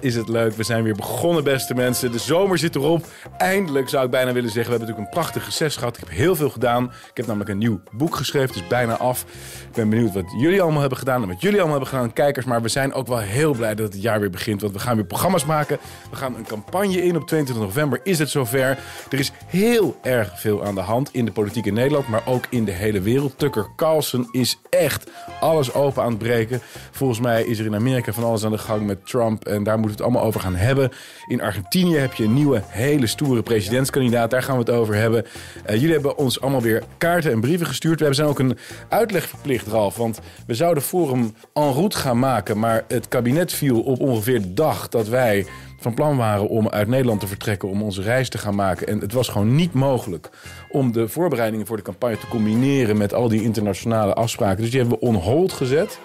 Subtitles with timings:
[0.00, 0.52] Is het leuk.
[0.52, 2.12] We zijn weer begonnen, beste mensen.
[2.12, 3.06] De zomer zit erop.
[3.36, 4.72] Eindelijk zou ik bijna willen zeggen.
[4.72, 5.96] We hebben natuurlijk een prachtig reces gehad.
[5.96, 6.84] Ik heb heel veel gedaan.
[6.84, 8.54] Ik heb namelijk een nieuw boek geschreven.
[8.54, 9.22] Is bijna af.
[9.68, 12.46] Ik ben benieuwd wat jullie allemaal hebben gedaan en wat jullie allemaal hebben gedaan, kijkers.
[12.46, 14.60] Maar we zijn ook wel heel blij dat het jaar weer begint.
[14.60, 15.78] Want we gaan weer programma's maken.
[16.10, 17.16] We gaan een campagne in.
[17.16, 18.78] Op 22 november is het zover.
[19.10, 22.44] Er is heel erg veel aan de hand in de politiek in Nederland, maar ook
[22.50, 23.38] in de hele wereld.
[23.38, 26.60] Tucker Carlson is echt alles open aan het breken.
[26.90, 29.44] Volgens mij is er in Amerika van alles aan de gang met Trump.
[29.44, 30.90] En daar moeten we het allemaal over gaan hebben.
[31.26, 34.30] In Argentinië heb je een nieuwe, hele stoere presidentskandidaat.
[34.30, 35.24] Daar gaan we het over hebben.
[35.66, 37.98] Uh, jullie hebben ons allemaal weer kaarten en brieven gestuurd.
[37.98, 39.96] We hebben zijn ook een uitleg verplicht, Ralf.
[39.96, 42.58] Want we zouden Forum en route gaan maken.
[42.58, 45.46] Maar het kabinet viel op ongeveer de dag dat wij
[45.80, 48.86] van plan waren om uit Nederland te vertrekken om onze reis te gaan maken.
[48.86, 50.30] En het was gewoon niet mogelijk
[50.70, 54.60] om de voorbereidingen voor de campagne te combineren met al die internationale afspraken.
[54.60, 55.98] Dus die hebben we on hold gezet.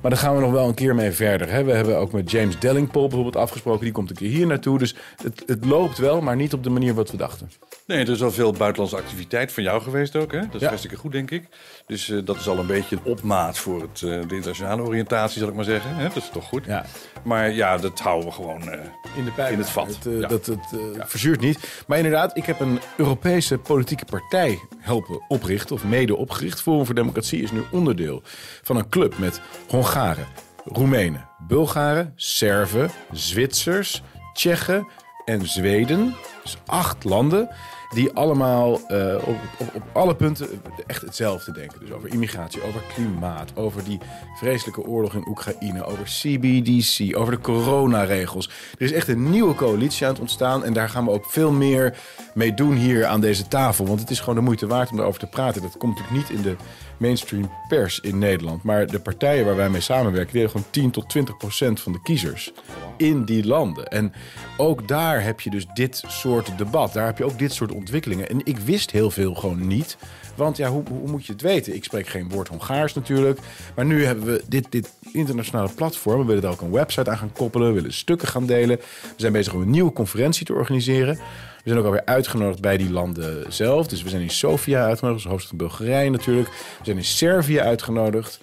[0.00, 1.50] Maar daar gaan we nog wel een keer mee verder.
[1.50, 1.64] Hè.
[1.64, 3.84] We hebben ook met James Dellingpole bijvoorbeeld afgesproken.
[3.84, 4.78] Die komt een keer hier naartoe.
[4.78, 7.50] Dus het, het loopt wel, maar niet op de manier wat we dachten.
[7.90, 10.32] Nee, er is al veel buitenlandse activiteit van jou geweest ook.
[10.32, 10.40] Hè?
[10.40, 10.66] Dat is ja.
[10.66, 11.48] hartstikke goed, denk ik.
[11.86, 15.38] Dus uh, dat is al een beetje een opmaat voor het, uh, de internationale oriëntatie,
[15.38, 15.94] zal ik maar zeggen.
[15.94, 16.02] Hè?
[16.02, 16.64] Dat is toch goed.
[16.64, 16.84] Ja.
[17.22, 18.72] Maar ja, dat houden we gewoon uh,
[19.16, 19.86] in, de pijp, in het vat.
[19.86, 20.28] Het, ja.
[20.28, 21.06] Dat het ja.
[21.06, 21.84] verzuurt niet.
[21.86, 25.74] Maar inderdaad, ik heb een Europese politieke partij helpen oprichten.
[25.74, 26.60] Of mede opgericht.
[26.62, 28.22] Forum voor Democratie is nu onderdeel
[28.62, 30.26] van een club met Hongaren,
[30.64, 34.02] Roemenen, Bulgaren, Serven, Zwitsers,
[34.32, 34.86] Tsjechen
[35.24, 36.14] en Zweden.
[36.42, 37.50] Dus acht landen
[37.94, 40.48] die allemaal uh, op, op, op, alle punten
[40.86, 41.80] echt hetzelfde denken.
[41.80, 43.98] Dus over immigratie, over klimaat, over die
[44.34, 48.50] vreselijke oorlog in Oekraïne, over CBDC, over de coronaregels.
[48.78, 51.52] Er is echt een nieuwe coalitie aan het ontstaan en daar gaan we ook veel
[51.52, 51.98] meer
[52.34, 53.86] mee doen hier aan deze tafel.
[53.86, 55.62] Want het is gewoon de moeite waard om daarover te praten.
[55.62, 56.56] Dat komt natuurlijk niet in de
[57.00, 58.62] mainstream pers in Nederland.
[58.62, 62.02] Maar de partijen waar wij mee samenwerken, die gewoon 10 tot 20 procent van de
[62.02, 62.52] kiezers
[62.96, 63.86] in die landen.
[63.86, 64.12] En
[64.56, 66.92] ook daar heb je dus dit soort debat.
[66.92, 68.28] Daar heb je ook dit soort ontwikkelingen.
[68.28, 69.96] En ik wist heel veel gewoon niet.
[70.36, 71.74] Want ja, hoe, hoe moet je het weten?
[71.74, 73.38] Ik spreek geen woord Hongaars natuurlijk.
[73.74, 76.20] Maar nu hebben we dit, dit internationale platform.
[76.20, 77.68] We willen er ook een website aan gaan koppelen.
[77.68, 78.76] We willen stukken gaan delen.
[79.02, 81.14] We zijn bezig om een nieuwe conferentie te organiseren.
[81.16, 83.86] We zijn ook alweer uitgenodigd bij die landen zelf.
[83.86, 86.48] Dus we zijn in Sofia uitgenodigd, hoofdstad van Bulgarije natuurlijk.
[86.48, 88.40] We zijn in Servië uitgenodigd.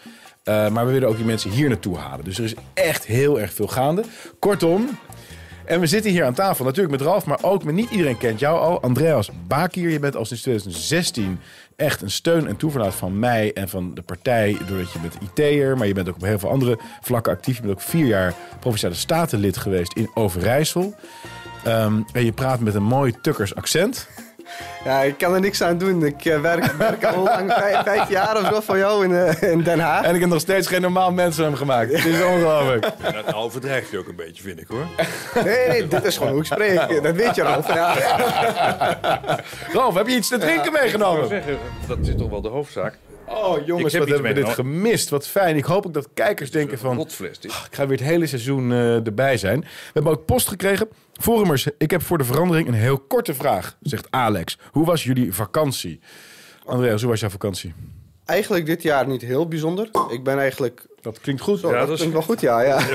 [0.47, 2.25] Uh, maar we willen ook die mensen hier naartoe halen.
[2.25, 4.03] Dus er is echt heel erg veel gaande.
[4.39, 4.97] Kortom,
[5.67, 8.39] en we zitten hier aan tafel natuurlijk met Ralf, maar ook met niet iedereen kent
[8.39, 8.81] jou al.
[8.81, 11.39] Andreas Bakier, je bent al sinds 2016
[11.75, 14.57] echt een steun en toeverlaat van mij en van de partij.
[14.67, 17.55] Doordat je bent IT'er, maar je bent ook op heel veel andere vlakken actief.
[17.55, 20.95] Je bent ook vier jaar Provinciale Statenlid geweest in Overijssel.
[21.67, 24.07] Um, en je praat met een mooi Tukkers accent.
[24.83, 26.05] Ja, ik kan er niks aan doen.
[26.05, 29.51] Ik uh, werk, werk al lang, vijf, vijf, jaar of zo voor jou in, uh,
[29.51, 30.03] in, Den Haag.
[30.03, 31.91] En ik heb nog steeds geen normaal mensen hem gemaakt.
[31.91, 32.85] Het is ongelooflijk.
[33.01, 34.85] Ja, dat overdrijf je ook een beetje, vind ik hoor.
[35.43, 37.03] Nee, nee, dit is gewoon hoe ik spreek.
[37.03, 37.73] Dat weet je, Ralf.
[37.73, 37.93] Ja.
[39.97, 41.27] Heb je iets te drinken ja, meegenomen?
[41.27, 41.57] Zeggen,
[41.87, 42.97] dat is toch wel de hoofdzaak.
[43.29, 45.09] Oh jongens, wat hebben we dit gemist.
[45.09, 45.55] Wat fijn.
[45.55, 46.97] Ik hoop ook dat kijkers denken van...
[46.97, 47.07] Oh,
[47.41, 49.59] ik ga weer het hele seizoen uh, erbij zijn.
[49.59, 50.87] We hebben ook post gekregen.
[51.19, 54.57] Forumers, ik heb voor de verandering een heel korte vraag, zegt Alex.
[54.71, 55.99] Hoe was jullie vakantie?
[56.65, 57.73] Andreas, hoe was jouw vakantie?
[58.25, 59.89] Eigenlijk dit jaar niet heel bijzonder.
[60.09, 60.85] Ik ben eigenlijk...
[61.01, 61.59] Dat klinkt goed.
[61.59, 62.61] Zo, ja, dat, dat klinkt wel goed, ja.
[62.61, 62.79] ja.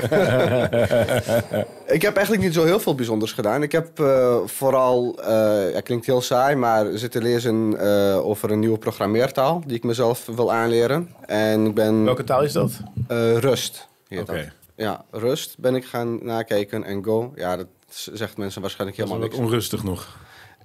[1.97, 3.63] ik heb eigenlijk niet zo heel veel bijzonders gedaan.
[3.63, 8.59] Ik heb uh, vooral, uh, ja, klinkt heel saai, maar zitten lezen uh, over een
[8.59, 11.11] nieuwe programmeertaal die ik mezelf wil aanleren.
[11.27, 12.05] En ik ben...
[12.05, 12.73] Welke taal is dat?
[13.39, 13.89] Rust.
[14.11, 14.21] Oké.
[14.21, 14.53] Okay.
[14.77, 17.33] Ja, Rust ben ik gaan nakijken en Go.
[17.35, 19.37] Ja, dat zegt mensen waarschijnlijk helemaal niks.
[19.37, 20.19] onrustig nog.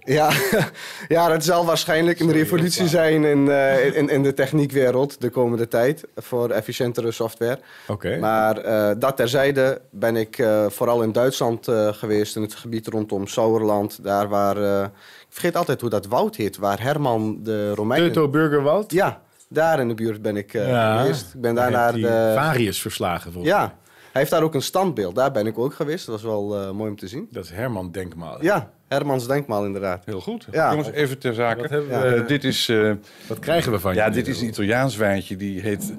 [0.08, 0.32] Ja,
[1.08, 5.68] ja, dat zal waarschijnlijk een revolutie zijn in, uh, in, in, de techniekwereld de komende
[5.68, 7.60] tijd voor efficiëntere software.
[7.88, 8.18] Oké.
[8.20, 13.28] Maar uh, dat terzijde ben ik uh, vooral in Duitsland geweest, in het gebied rondom
[13.28, 14.90] Sauerland, daar waar, ik
[15.30, 18.12] vergeet altijd hoe dat woud heet, waar Herman de Romeinen...
[18.12, 18.92] Teutoburgerwald?
[18.92, 21.02] Ja, daar in de buurt ben ik ja.
[21.02, 21.34] geweest.
[21.34, 22.32] Ik ben daar naar de...
[22.36, 23.76] Varius verslagen volgens Ja,
[24.18, 25.16] heeft daar ook een standbeeld.
[25.16, 26.06] Daar ben ik ook geweest.
[26.06, 27.28] Dat was wel uh, mooi om te zien.
[27.32, 28.44] Dat is Herman Denkmaal.
[28.44, 30.06] Ja, Hermans Denkmaal inderdaad.
[30.06, 30.48] Heel goed.
[30.52, 30.70] Ja.
[30.70, 31.62] Jongens, even ter zake.
[31.62, 32.06] Wat, ja.
[32.06, 32.94] uh, dit is, uh,
[33.28, 34.00] wat krijgen we van je?
[34.00, 35.36] Ja, dit is een Italiaans wijntje.
[35.36, 35.94] Die heet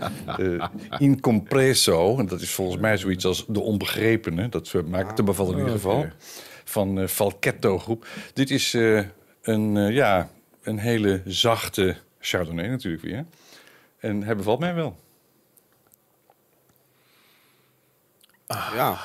[0.99, 2.19] Incompreso.
[2.19, 4.49] En dat is volgens mij zoiets als de onbegrepene.
[4.49, 5.99] Dat maakt het bevallen in ieder geval.
[5.99, 6.13] Okay.
[6.65, 8.07] Van Falchetto groep.
[8.33, 8.73] Dit is
[9.43, 10.31] een, ja,
[10.63, 13.25] een hele zachte Chardonnay natuurlijk weer.
[13.99, 14.97] En hij bevalt mij wel.
[18.49, 18.99] Ah, ja.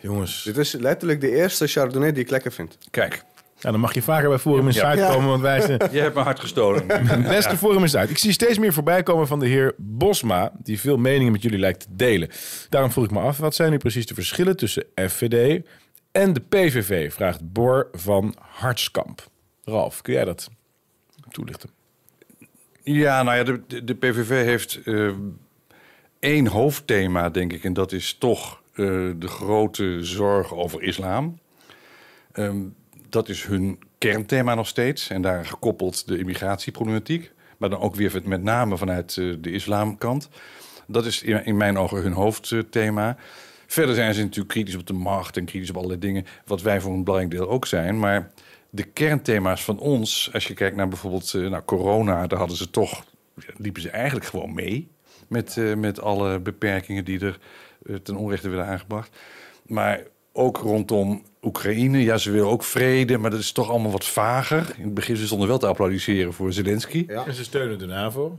[0.00, 0.42] Jongens.
[0.42, 2.78] Dit is letterlijk de eerste Chardonnay die ik lekker vind.
[2.90, 3.24] Kijk.
[3.60, 5.10] Ja, dan mag je vaker bij Forum Insight Ja.
[5.12, 6.86] komen, want wij zijn Je hebt mijn hart gestolen.
[7.22, 8.10] beste Forum Insight.
[8.10, 11.58] Ik zie steeds meer voorbij komen van de heer Bosma, die veel meningen met jullie
[11.58, 12.28] lijkt te delen.
[12.68, 15.64] Daarom vroeg ik me af, wat zijn nu precies de verschillen tussen FVD
[16.12, 17.12] en de PVV?
[17.12, 19.26] Vraagt Bor van Hartskamp.
[19.64, 20.48] Ralf, kun jij dat
[21.30, 21.70] toelichten?
[22.82, 25.10] Ja, nou ja, de, de, de PVV heeft eh,
[26.20, 27.64] één hoofdthema, denk ik.
[27.64, 28.60] En dat is toch
[29.18, 31.38] de grote zorg over islam.
[32.32, 32.62] Ehm,
[33.08, 35.10] dat is hun kernthema nog steeds.
[35.10, 37.32] En daar gekoppeld de immigratieproblematiek.
[37.56, 40.28] Maar dan ook weer met name vanuit eh, de islamkant.
[40.86, 43.16] Dat is in, mijn ogen hun hoofdthema.
[43.66, 46.26] Verder zijn ze natuurlijk kritisch op de macht en kritisch op allerlei dingen.
[46.44, 47.98] Wat wij voor een belangrijk deel ook zijn.
[47.98, 48.30] Maar
[48.70, 52.70] de kernthema's van ons, als je kijkt naar bijvoorbeeld eh, nou, corona, daar hadden ze
[52.70, 53.04] toch,
[53.56, 54.88] liepen ze eigenlijk gewoon mee.
[55.28, 57.67] Met, eh, met alle beperkingen die er eh,
[58.02, 59.16] ten onrechte werden aangebracht.
[59.66, 60.02] Maar
[60.32, 64.74] ook rondom Oekraïne, ja, ze willen ook vrede, maar dat is toch allemaal wat vager.
[64.76, 67.04] In het begin ze stonden wel te applaudisseren voor Zelensky.
[67.08, 67.26] Ja.
[67.26, 68.38] En ze steunen de NAVO.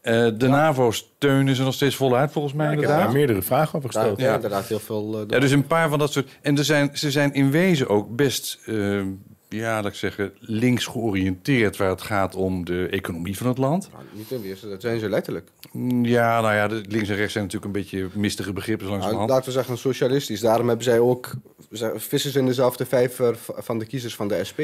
[0.00, 2.64] Eh, de NAVO steunen ze nog steeds voluit, volgens mij.
[2.66, 3.04] Ik heb inderdaad.
[3.06, 4.20] daar meerdere vragen over Daar gesteld.
[4.28, 4.34] ja.
[4.34, 5.14] inderdaad heel veel...
[5.20, 6.38] eh, Ja, dus een paar van dat soort.
[6.42, 9.00] En er zijn, ze zijn in wezen ook best, eh,
[9.48, 13.88] ja, laat ik zeggen, links georiënteerd waar het gaat om de economie van het land.
[13.92, 15.50] nou, niet in weerstand, dat zijn ze letterlijk.
[15.72, 19.26] Mm, Ja, nou ja, links en rechts zijn natuurlijk een beetje mistige begrippen zo Nou,
[19.28, 20.40] laten we zeggen socialistisch.
[20.40, 21.30] Daarom hebben zij ook
[21.70, 24.60] ze in dezelfde vijver van de kiezers van de SP.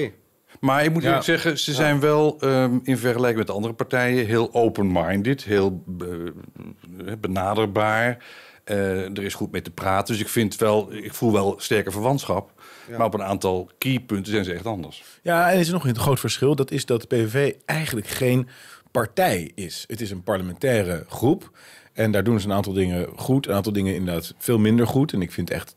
[0.60, 1.08] Maar ik moet Ja.
[1.08, 7.12] eerlijk zeggen, ze zijn wel ehm, in vergelijking met andere partijen heel open-minded, heel eh,
[7.20, 8.24] benaderbaar.
[8.64, 11.90] Eh, er is goed mee te praten, dus ik vind wel, ik voel wel sterke
[11.90, 12.62] verwantschap.
[12.88, 12.96] Ja.
[12.96, 15.04] Maar op een aantal keypunten zijn ze echt anders.
[15.22, 16.56] Ja, en er is nog een groot verschil.
[16.56, 18.48] Dat is dat de PVV eigenlijk geen
[18.90, 19.84] partij is.
[19.86, 21.50] Het is een parlementaire groep.
[21.92, 23.46] En daar doen ze een aantal dingen goed.
[23.46, 25.12] Een aantal dingen inderdaad veel minder goed.
[25.12, 25.76] En ik vind echt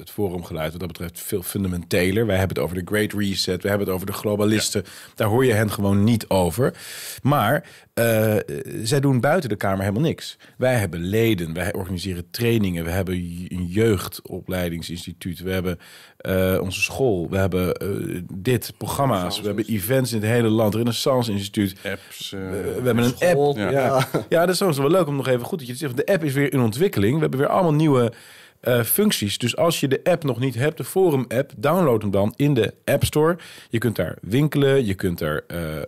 [0.00, 2.26] het forumgeluid wat dat betreft veel fundamenteler.
[2.26, 3.62] Wij hebben het over de Great Reset.
[3.62, 4.84] We hebben het over de globalisten.
[5.14, 6.74] Daar hoor je hen gewoon niet over.
[7.22, 7.64] Maar
[7.94, 8.36] eh,
[8.82, 10.38] zij doen buiten de Kamer helemaal niks.
[10.56, 11.52] Wij hebben leden.
[11.52, 12.84] Wij organiseren trainingen.
[12.84, 13.14] We hebben
[13.48, 15.40] een jeugdopleidingsinstituut.
[15.40, 15.78] We hebben
[16.16, 17.28] eh, onze school.
[17.30, 17.88] We hebben eh,
[18.32, 19.40] dit, programma's.
[19.40, 20.74] We hebben events in het hele land.
[20.74, 21.74] Renaissance Instituut.
[21.84, 22.30] Apps.
[22.30, 23.58] we hebben een school, app.
[23.58, 23.70] Ja.
[23.70, 24.08] ja.
[24.28, 24.40] Ja.
[24.40, 25.96] dat is soms wel leuk om nog even goed dat je het zegt.
[25.96, 27.14] De app is weer in ontwikkeling.
[27.14, 28.12] We hebben weer allemaal nieuwe
[28.60, 29.38] eh, functies.
[29.38, 32.54] Dus als je de app nog niet hebt, de Forum app, download hem dan in
[32.54, 33.38] de App Store.
[33.70, 35.84] Je kunt daar winkelen, je kunt daar eh, eh,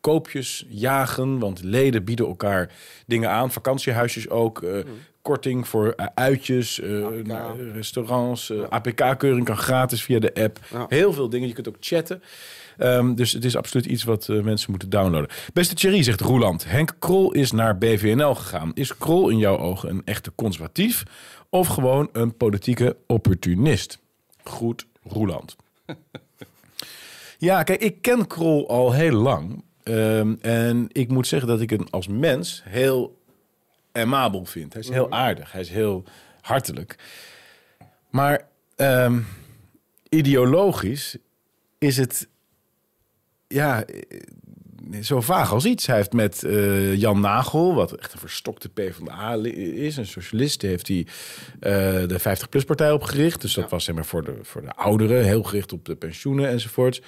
[0.00, 2.70] koopjes jagen, want leden bieden elkaar
[3.06, 3.52] dingen aan.
[3.52, 4.62] Vakantiehuisjes ook.
[4.62, 4.78] eh,
[5.22, 6.80] Korting voor uitjes,
[7.74, 8.52] restaurants.
[8.68, 10.58] APK-keuring kan gratis via de app.
[10.72, 10.86] Ja.
[10.88, 11.48] Heel veel dingen.
[11.48, 12.22] Je kunt ook chatten.
[12.78, 15.28] Ehm, dus het is absoluut iets wat mensen moeten downloaden.
[15.52, 16.64] Beste Thierry, zegt Roeland.
[16.68, 18.70] Henk Krol is naar BVNL gegaan.
[18.74, 21.02] Is Krol in jouw ogen een echte conservatief
[21.50, 23.98] of gewoon een politieke opportunist?
[24.42, 25.56] Goed, Roeland.
[27.38, 29.64] ja, kijk, ik ken Krol al heel lang.
[29.82, 33.22] Ehm, en ik moet zeggen dat ik hem als mens heel
[33.92, 34.72] amabel vind.
[34.72, 35.52] Hij is heel aardig.
[35.52, 36.04] Hij is heel
[36.40, 36.96] hartelijk.
[38.10, 39.20] Maar ehm,
[40.08, 41.16] ideologisch
[41.78, 42.28] is het
[43.46, 43.84] ja,
[45.02, 45.86] zo vaag als iets.
[45.86, 49.34] Hij heeft met eh, Jan Nagel, wat echt een verstokte PvdA
[49.74, 51.06] is, een socialist, heeft hij
[51.60, 51.72] eh,
[52.08, 53.40] de 50PLUS-partij opgericht.
[53.40, 56.48] Dus dat was zeg maar voor de, voor de ouderen, heel gericht op de pensioenen
[56.48, 57.00] enzovoorts.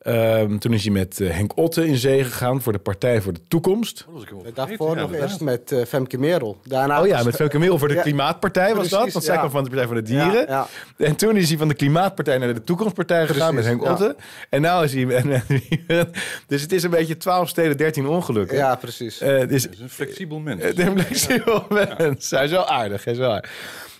[0.00, 3.32] Ehm, toen is hij met eh, Henk Otte in zee gegaan voor de Partij voor
[3.32, 3.96] de Toekomst.
[3.96, 6.60] Dat was ik helemaal Daarvoor nog eerst met eh, Femke Merel.
[6.64, 9.12] Daarna Oh ja, was- met Femke Merel voor de Ja, Klimaatpartij was dat.
[9.12, 9.40] Want zij ja.
[9.40, 10.46] kwam van de Partij voor de Dieren.
[10.48, 10.66] Ja,
[10.96, 13.90] En toen is hij van de Klimaatpartij naar de Toekomstpartij gegaan met Henk ja.
[13.92, 14.16] Otte.
[14.50, 15.42] En nu is hij...
[16.46, 18.56] dus het is een beetje 12 steden, 13 ongelukken.
[18.56, 19.20] Ja, precies.
[19.20, 20.62] Eh, dus Het is een flexibel mens.
[20.62, 22.30] het is een flexibel mens.
[22.30, 23.04] Hij is wel aardig.
[23.04, 23.50] Hij is wel aardig.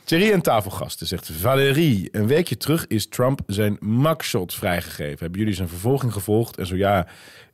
[0.04, 2.08] Thierry en tafelgasten zegt Valérie.
[2.12, 5.18] Een weekje terug is Trump zijn mugshot vrijgegeven.
[5.18, 6.56] Hebben jullie zijn vervolging gevolgd?
[6.56, 7.06] En zo ja,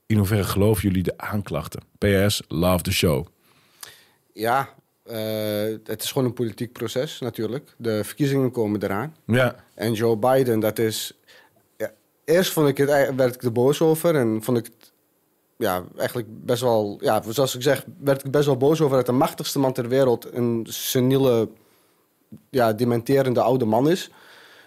[0.07, 1.83] in hoeverre geloven jullie de aanklachten?
[1.99, 3.27] PS, love the show.
[4.33, 4.69] Ja,
[5.07, 7.75] eh, het is gewoon een politiek proces natuurlijk.
[7.77, 9.17] De verkiezingen komen eraan.
[9.27, 11.13] Ja, En Joe Biden, dat is...
[11.77, 11.93] Ja,
[12.25, 14.93] eerst vond ik het, werd ik er boos over en vond ik het
[15.57, 16.99] ja, eigenlijk best wel...
[17.01, 19.89] Ja, zoals ik zeg, werd ik best wel boos over dat de machtigste man ter
[19.89, 21.49] wereld een seniele,
[22.51, 24.11] ja, dementerende oude man is.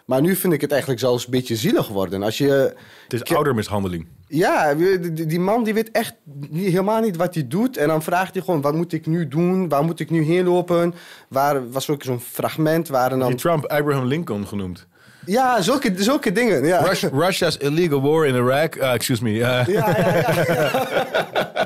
[0.06, 2.24] Maar nu vind ik het eigenlijk zelfs een beetje zielig worden.
[2.24, 2.74] Als je...
[3.08, 4.08] het is oudermishandeling.
[4.28, 4.74] Ja,
[5.12, 6.14] die, man die weet echt
[6.50, 7.78] niet, helemaal niet wat hij doet.
[7.78, 9.70] En dan vraagt hij gewoon, wat moet ik nu doen?
[9.70, 10.94] Waar moet ik nu heen lopen?
[11.28, 13.36] Waar was ook zo'n fragment waar Die dan...
[13.36, 14.88] Trump Abraham Lincoln genoemd.
[15.26, 16.66] Ja, zulke, zulke dingen.
[16.66, 16.80] Ja.
[16.82, 18.78] Rus- Russia's illegal war in Iraq.
[18.78, 19.30] Uh, excuse me.
[19.32, 19.98] uh, Ja, ja,
[20.48, 21.52] ja.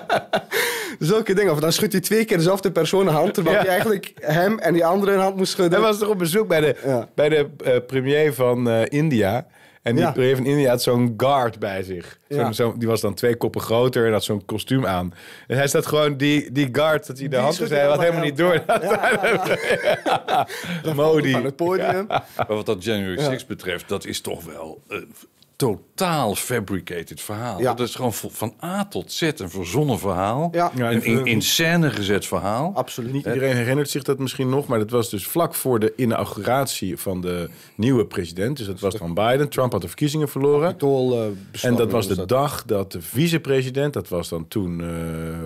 [1.05, 1.51] Zulke dingen.
[1.51, 3.33] Of dan schudt hij twee keer dezelfde persoon een hand...
[3.33, 3.61] terwijl Ja.
[3.61, 5.79] hij eigenlijk hem en die andere een hand moest schudden.
[5.79, 7.09] Hij was toch op bezoek bij de, Ja.
[7.15, 9.45] bij de eh, premier van eh, India.
[9.81, 10.13] En die Ja.
[10.15, 12.17] heeft in India had zo'n guard bij zich.
[12.51, 15.13] Zo- die was dan twee koppen groter en had zo'n kostuum aan.
[15.47, 18.05] En hij staat gewoon, die, die guard, dat hij de hand schudt zei, had hij
[18.05, 18.63] helemaal niet door.
[20.95, 21.31] Modi.
[21.31, 22.05] Van het podium.
[22.07, 25.13] Maar wat dat January 6 betreft, dat is toch wel een
[25.55, 27.59] totaal fabricated verhaal.
[27.59, 27.73] Ja.
[27.73, 30.49] Dat is gewoon van A tot Z een verzonnen verhaal.
[30.51, 30.71] Ja.
[30.75, 32.71] Een in, in scène gezet verhaal.
[32.75, 33.13] Absoluut.
[33.13, 36.97] Niet iedereen herinnert zich dat misschien nog, maar dat was dus vlak voor de inauguratie
[36.97, 38.57] van de nieuwe president.
[38.57, 39.49] Dus dat was dan Biden.
[39.49, 40.77] Trump had de verkiezingen verloren.
[40.79, 42.29] Eh, En dat was de dat.
[42.29, 44.87] dag dat de vicepresident, dat was dan toen, eh,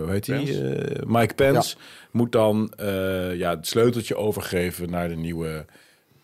[0.02, 0.44] hoe heet hij?
[0.44, 1.76] Eh, Mike Pence,
[2.12, 5.66] moet dan eh, ja, het sleuteltje overgeven naar de nieuwe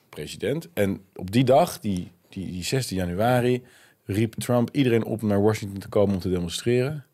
[0.10, 0.68] president.
[0.74, 3.63] En op die dag, die, die, die 16 januari,
[4.06, 7.06] riep Trump iedereen op naar Washington te komen om te demonstreren.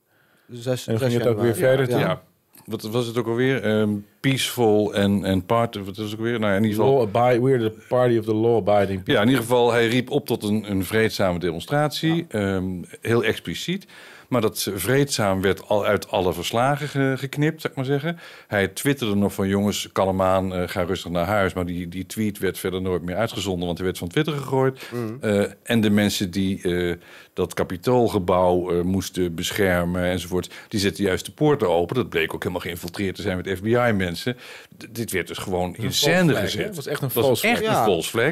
[0.51, 2.21] Zes- En dan ging het ook weer verder Ja.
[2.65, 3.63] Wat was het ook alweer?
[3.63, 5.75] Ehm, peaceful en, en part...
[5.75, 6.39] Wat het ook alweer?
[6.39, 6.97] Nou, in ieder geval...
[6.97, 9.13] Law abide, we're the party of the law-abiding people.
[9.13, 12.25] Ja, in ieder geval, hij riep op tot een, een vreedzame demonstratie.
[12.29, 12.65] Ehm,
[13.01, 13.85] heel expliciet.
[14.29, 18.19] Maar dat vreedzaam werd al uit alle verslagen ge- geknipt, zeg maar zeggen.
[18.47, 21.53] Hij twitterde nog van jongens, kalm aan, eh, ga rustig naar huis.
[21.53, 24.89] Maar die, die tweet werd verder nooit meer uitgezonden, want hij werd van Twitter gegooid.
[25.21, 26.95] Eh, en de mensen die eh,
[27.33, 30.53] dat kapitoolgebouw moesten beschermen enzovoort...
[30.67, 31.95] die zetten juist de poorten open.
[31.95, 34.08] Dat bleek ook helemaal geïnfiltreerd te zijn met FBI-mensen.
[34.77, 36.65] D- dit werd dus gewoon in scène gezet.
[36.65, 37.09] Het was echt een
[37.61, 37.83] Ja.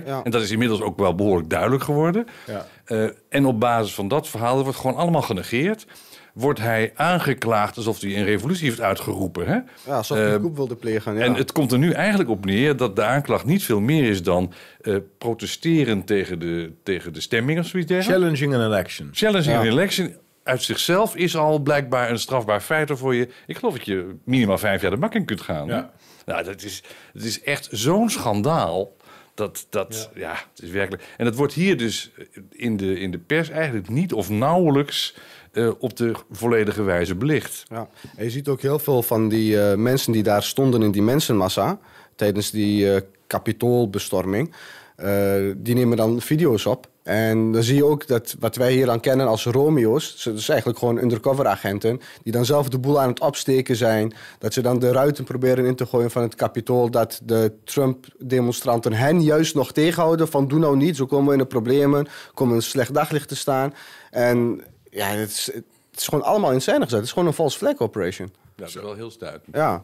[0.05, 0.23] Ja.
[0.23, 2.25] En dat is inmiddels ook wel behoorlijk duidelijk geworden.
[2.47, 2.67] Ja.
[2.85, 5.85] Eh, en op basis van dat verhaal, wordt gewoon allemaal genegeerd.
[6.33, 9.45] Wordt hij aangeklaagd alsof hij een revolutie heeft uitgeroepen.
[9.47, 9.53] Hè?
[9.91, 11.15] Ja, alsof hij Eh, een coup wilde plegen.
[11.15, 11.21] Ja.
[11.21, 14.23] En het komt er nu eigenlijk op neer dat de aanklacht niet veel meer is
[14.23, 18.23] dan eh, protesteren tegen de, tegen de stemming of zoiets dergelijks.
[18.39, 19.09] Challenging an election.
[19.11, 19.59] Challenging Ja.
[19.59, 20.15] an election
[20.47, 23.27] uit zichzelf is al blijkbaar een strafbaar feit voor je.
[23.45, 25.67] Ik geloof dat je minimaal vijf jaar de bak in kunt gaan.
[25.67, 25.91] Ja.
[26.25, 28.95] Nou, dat is, het is echt zo'n schandaal.
[29.33, 30.31] Dat, dat ja.
[30.31, 31.03] het is werkelijk.
[31.17, 32.11] En dat wordt hier dus
[32.51, 35.15] in de, in de pers eigenlijk niet of nauwelijks
[35.51, 37.65] eh, op de volledige wijze belicht.
[37.69, 37.89] Ja.
[38.15, 41.01] En je ziet ook heel veel van die eh, mensen die daar stonden in die
[41.01, 41.79] mensenmassa
[42.15, 44.53] tijdens die eh kapitoolbestorming.
[44.97, 46.87] Eh, die nemen dan video's op.
[47.03, 50.49] En dan zie je ook dat wat wij hier dan kennen als Romeo's, dat is
[50.49, 54.13] eigenlijk gewoon undercover agenten, die dan zelf de boel aan het opsteken zijn.
[54.39, 56.91] Dat ze dan de ruiten proberen in te gooien van het kapitool.
[56.91, 61.39] Dat de Trump-demonstranten hen juist nog tegenhouden van doe nou niet, zo komen we in
[61.39, 63.73] de problemen, komen in een slecht daglicht te staan.
[64.11, 66.97] En ja, het is, het is gewoon allemaal in scène gezet.
[66.97, 68.29] Het is gewoon een false flag operation.
[68.33, 69.55] Ja, dat is wel heel stuitend.
[69.55, 69.83] Ja.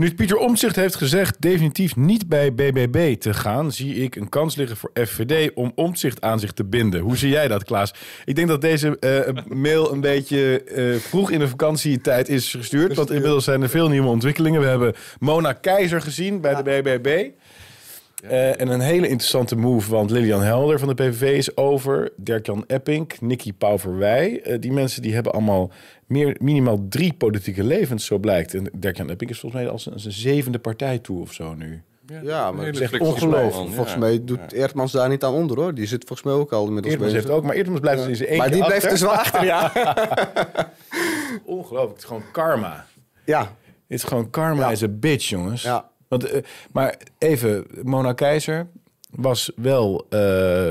[0.00, 4.56] Nu Pieter Omtzigt heeft gezegd definitief niet bij BBB te gaan, zie ik een kans
[4.56, 7.00] liggen voor FVD om Omtzigt aan zich te binden.
[7.00, 7.94] Hoe zie jij dat, Klaas?
[8.24, 12.96] Ik denk dat deze eh, mail een beetje eh, vroeg in de vakantietijd is gestuurd,
[12.96, 14.60] want inmiddels zijn er veel nieuwe ontwikkelingen.
[14.60, 17.30] We hebben Mona Keizer gezien bij de BBB.
[18.22, 22.12] Eh, en een hele interessante move, want Lilian Helder van de PVV is over.
[22.16, 24.40] Dirk-Jan Epping, Nicky Pauverwij.
[24.42, 25.70] Eh, die mensen die hebben allemaal
[26.10, 28.54] meer, minimaal drie politieke levens, zo blijkt.
[28.54, 31.54] En Dirk-Jan Epping is volgens mij als een, als een zevende partij toe of zo
[31.54, 31.82] nu.
[32.22, 33.68] Ja, maar het is echt ongelooflijk.
[33.68, 33.98] Volgens ja.
[33.98, 35.74] mij doet Eertmans daar niet aan onder hoor.
[35.74, 37.28] Die zit volgens mij ook al inmiddels Eertmans bezig.
[37.28, 38.90] heeft ook, maar Eertmans blijft dus in zijn eentje maar die blijft achter.
[38.90, 39.72] dus wel achter, ja.
[41.56, 42.86] Ongelooflijk, het is gewoon karma.
[43.24, 43.40] ja.
[43.40, 44.70] Het is gewoon karma Ja.
[44.70, 45.62] is een bitch, jongens.
[45.62, 45.88] Ja.
[46.08, 48.66] Want, eh, maar even, Mona Keizer
[49.10, 50.68] was wel eh,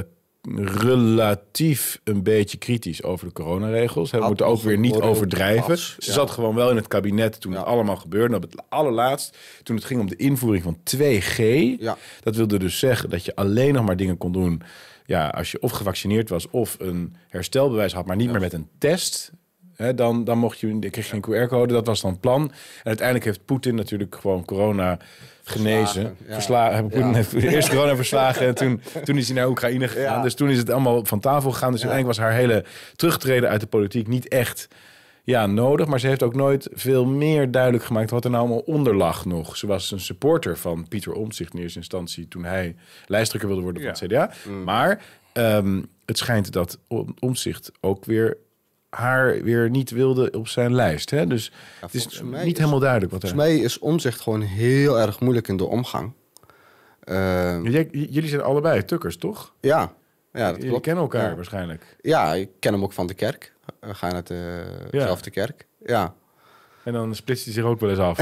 [0.56, 4.12] relatief een beetje kritisch over de coronaregels.
[4.12, 5.78] We moeten ook weer niet overdrijven.
[5.78, 6.12] Ze ja.
[6.12, 7.58] zat gewoon wel in het kabinet toen Ja.
[7.58, 8.36] het allemaal gebeurde.
[8.36, 11.38] Op het allerlaatst, toen het ging om de invoering van 2G.
[11.80, 11.98] Ja.
[12.24, 14.62] Dat wilde dus zeggen dat je alleen nog maar dingen kon doen...
[15.06, 18.06] Ja, als je of gevaccineerd was of een herstelbewijs had...
[18.06, 19.32] maar niet meer met een test...
[19.76, 22.42] Hè, dan, dan mocht je, kreeg je een QR-code, dat was dan het plan.
[22.42, 22.52] En
[22.84, 24.98] uiteindelijk heeft Poetin natuurlijk gewoon corona
[25.50, 26.18] genezen.
[26.28, 26.82] Verslagen, ja.
[26.82, 27.14] Poetin Ja.
[27.14, 30.18] heeft eerst corona verslagen en toen, toen is hij naar Oekraïne gegaan.
[30.18, 30.22] Ja.
[30.22, 31.72] Dus toen is het allemaal van tafel gegaan.
[31.72, 32.64] Dus uiteindelijk was haar hele
[32.96, 34.68] terugtreden uit de politiek niet echt
[35.24, 35.88] ja, nodig.
[35.88, 39.26] Maar ze heeft ook nooit veel meer duidelijk gemaakt wat er nou allemaal onder lag
[39.26, 39.58] nog.
[39.58, 42.76] Ze was een supporter van Pieter Omtzigt in eerste instantie toen hij
[43.08, 44.32] lijsttrekker wilde worden van het CDA.
[44.48, 44.64] Mm.
[44.64, 45.02] Maar
[45.34, 48.38] ehm, het schijnt dat Om- Omtzigt ook weer
[48.90, 51.10] haar weer niet wilde op zijn lijst.
[51.10, 51.28] Hè?
[51.28, 53.30] Dus het is niet is- helemaal duidelijk wat er...
[53.30, 56.12] Volgens mij is omzicht gewoon heel erg moeilijk in de omgang.
[57.00, 59.54] Eh, j- jullie zijn allebei tukkers, toch?
[59.60, 59.94] ja.
[60.34, 60.84] ja, dat Jullie klopt.
[60.84, 61.36] kennen elkaar Ja.
[61.36, 61.96] waarschijnlijk.
[62.02, 63.54] Ja, ik ken hem ook van de kerk.
[63.80, 64.24] We gaan naar
[64.92, 65.68] dezelfde kerk.
[65.86, 66.14] Ja.
[66.84, 68.18] En dan splitst hij zich ook wel eens af.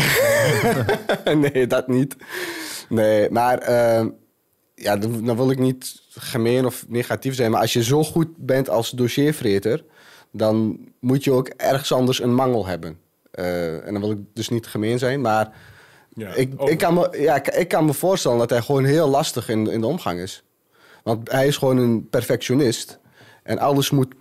[1.54, 2.16] nee, dat niet.
[2.90, 4.10] Nee, maar ehm,
[4.76, 7.52] ja, dan, dan wil ik niet gemeen of negatief zijn.
[7.52, 9.84] Maar als je zo goed bent als dossiervreter,
[10.38, 13.00] dan moet je ook ergens anders een mangel hebben.
[13.32, 15.54] Eh, en dan wil ik dus niet gemeen zijn, maar
[16.14, 19.08] Ja, ik, ik, kan me, ja, ik, ik kan me voorstellen dat hij gewoon heel
[19.10, 20.44] lastig in, in de omgang is.
[21.04, 23.00] Want hij is gewoon een perfectionist.
[23.44, 24.16] En alles moet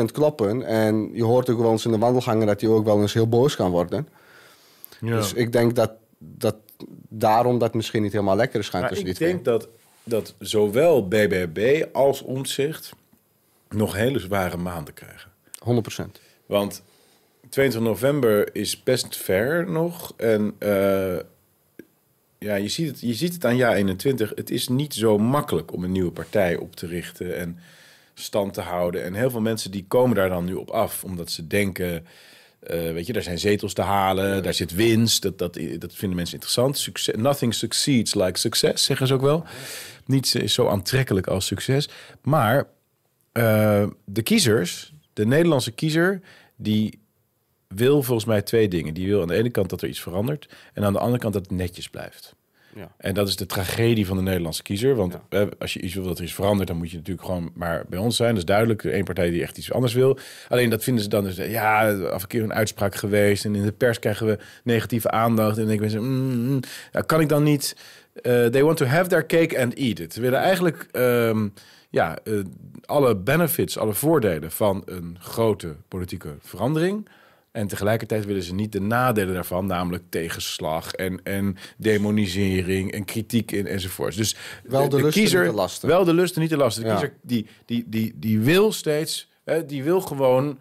[0.00, 0.62] 100% kloppen.
[0.62, 3.28] En je hoort ook wel eens in de wandelgangen dat hij ook wel eens heel
[3.28, 4.08] boos kan worden.
[5.00, 5.16] Ja.
[5.16, 6.56] Dus ik denk dat, dat
[7.08, 9.32] daarom dat misschien niet helemaal lekker is gaan Maar tussen ik die twee.
[9.32, 9.68] denk dat,
[10.04, 12.92] dat zowel BBB als Omtzigt
[13.68, 15.29] nog hele zware maanden krijgen.
[15.64, 16.20] 100%.
[16.46, 16.82] Want
[17.48, 20.12] 22 november is best ver nog.
[20.16, 21.18] En eh,
[22.38, 24.32] ja, je ziet, het, je ziet het aan jaar 21.
[24.34, 27.58] Het is niet zo makkelijk om een nieuwe partij op te richten en
[28.14, 29.04] stand te houden.
[29.04, 32.06] En heel veel mensen die komen daar dan nu op af, omdat ze denken...
[32.60, 35.22] eh, weet je, daar zijn zetels te halen, daar zit winst.
[35.22, 36.78] Dat, dat, dat vinden mensen interessant.
[36.78, 39.44] Succes, nothing succeeds like success, zeggen ze ook wel.
[40.06, 41.88] Niets is zo aantrekkelijk als succes.
[42.22, 42.66] Maar
[43.32, 46.20] eh, de kiezers, de Nederlandse kiezer,
[46.56, 47.00] die
[47.68, 48.94] wil volgens mij twee dingen.
[48.94, 51.32] Die wil aan de ene kant dat er iets verandert en aan de andere kant
[51.32, 52.34] dat het netjes blijft.
[52.74, 52.92] Ja.
[52.96, 54.94] En dat is de tragedie van de Nederlandse kiezer.
[54.94, 55.18] Want
[55.58, 57.98] als je iets wil dat er iets verandert, dan moet je natuurlijk gewoon maar bij
[57.98, 58.28] ons zijn.
[58.28, 58.84] Dat is duidelijk.
[58.84, 60.18] Eén partij die echt iets anders wil.
[60.48, 63.44] Alleen dat vinden ze dan dus, ja, af en keer een uitspraak geweest.
[63.44, 65.58] En in de pers krijgen we negatieve aandacht.
[65.58, 66.60] En dan denken mensen, mm, mm,
[66.92, 67.76] ja, kan ik dan niet...
[68.22, 70.12] eh, they want to have their cake and eat it.
[70.12, 71.48] Ze willen eigenlijk ehm,
[71.90, 72.34] ja, eh,
[72.84, 77.08] alle benefits, alle voordelen van een grote politieke verandering.
[77.52, 83.52] En tegelijkertijd willen ze niet de nadelen daarvan, namelijk tegenslag en, en demonisering en kritiek
[83.52, 84.16] en, enzovoorts.
[84.16, 85.88] Dus Wel de lusten, niet de lasten.
[85.88, 86.82] Wel de lusten, niet de lasten.
[86.82, 86.94] De Ja.
[86.94, 90.58] kiezer die, die, die, die wil steeds, hè, die wil gewoon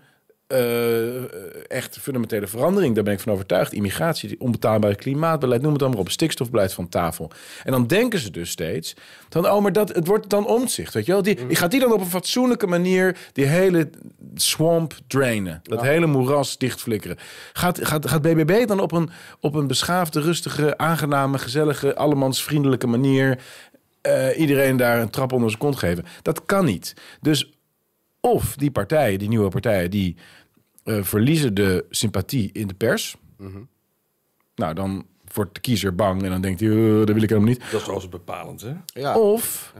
[0.49, 2.95] eh, echt fundamentele verandering.
[2.95, 3.73] Daar ben ik van overtuigd.
[3.73, 6.09] Immigratie, die onbetaalbare klimaatbeleid, noem het dan maar op.
[6.09, 7.31] Stikstofbeleid van tafel.
[7.63, 8.95] En dan denken ze dus steeds
[9.29, 11.21] van, oh, maar dat, het wordt dan omzicht, weet je wel?
[11.21, 11.55] Die, Mm.
[11.55, 13.89] Gaat die dan op een fatsoenlijke manier die hele
[14.35, 15.59] swamp drainen?
[15.63, 17.17] Dat hele moeras dichtflikkeren.
[17.53, 23.39] Gaat, gaat, gaat BBB dan op een, op een beschaafde, rustige, aangename, gezellige, allemansvriendelijke manier
[24.01, 26.05] eh, iedereen daar een trap onder zijn kont geven?
[26.21, 26.93] Dat kan niet.
[27.21, 27.51] Dus
[28.21, 30.15] of die partijen, die nieuwe partijen, die
[31.01, 33.15] verliezen de sympathie in de pers.
[34.55, 37.49] Nou, dan wordt de kiezer bang en dan denkt hij, "Eh, dat wil ik helemaal
[37.49, 37.59] niet.
[37.59, 38.73] Dat is trouwens bepalend, hè?
[38.85, 39.17] Ja.
[39.17, 39.73] Of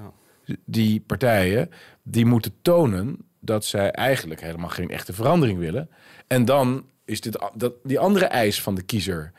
[0.46, 0.56] Ja.
[0.66, 1.70] die partijen,
[2.04, 5.90] die moeten tonen dat zij eigenlijk helemaal geen echte verandering willen.
[6.28, 9.32] En dan is dit, dat, die andere eis van de kiezer,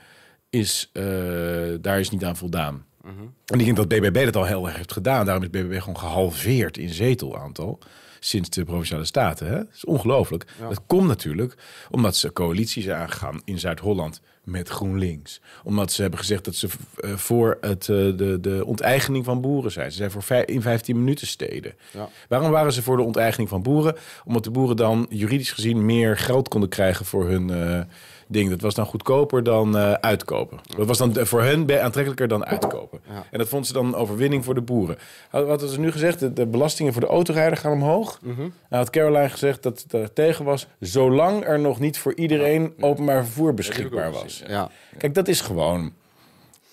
[0.50, 1.02] is, eh,
[1.80, 2.84] daar is niet aan voldaan.
[3.46, 5.24] En ik denk dat BBB dat al heel erg heeft gedaan.
[5.24, 7.78] Daarom is BBB gewoon gehalveerd in zetelaantal
[8.20, 9.46] sinds de Provinciale Staten.
[9.46, 9.56] Hè?
[9.56, 10.46] Dat is ongelooflijk.
[10.68, 11.54] Dat komt natuurlijk
[11.90, 15.40] omdat ze coalities zijn aangegaan in Zuid-Holland met GroenLinks.
[15.64, 19.72] Omdat ze hebben gezegd dat ze eh, voor het, eh, de, de onteigening van boeren
[19.72, 19.90] zijn.
[19.90, 21.74] Ze zijn voor vij- in 15 minuten steden.
[21.90, 22.08] Ja.
[22.28, 23.96] Waarom waren ze voor de onteigening van boeren?
[24.24, 27.80] Omdat de boeren dan juridisch gezien meer geld konden krijgen voor hun eh,
[28.30, 28.50] ding.
[28.50, 30.58] Dat was dan goedkoper dan eh, uitkopen.
[30.76, 33.00] Dat was dan voor hen aantrekkelijker dan uitkopen.
[33.08, 33.24] Ja.
[33.30, 34.98] En dat vond ze dan een overwinning voor de boeren.
[35.30, 36.18] Wat is er nu gezegd?
[36.20, 38.18] De, de belastingen voor de autorijder gaan omhoog.
[38.22, 38.40] Mhm.
[38.40, 40.66] Nou had Caroline gezegd dat het er tegen was...
[40.80, 44.42] zolang er nog niet voor iedereen openbaar vervoer beschikbaar was.
[44.46, 44.70] Ja.
[44.98, 45.92] Kijk, dat is gewoon...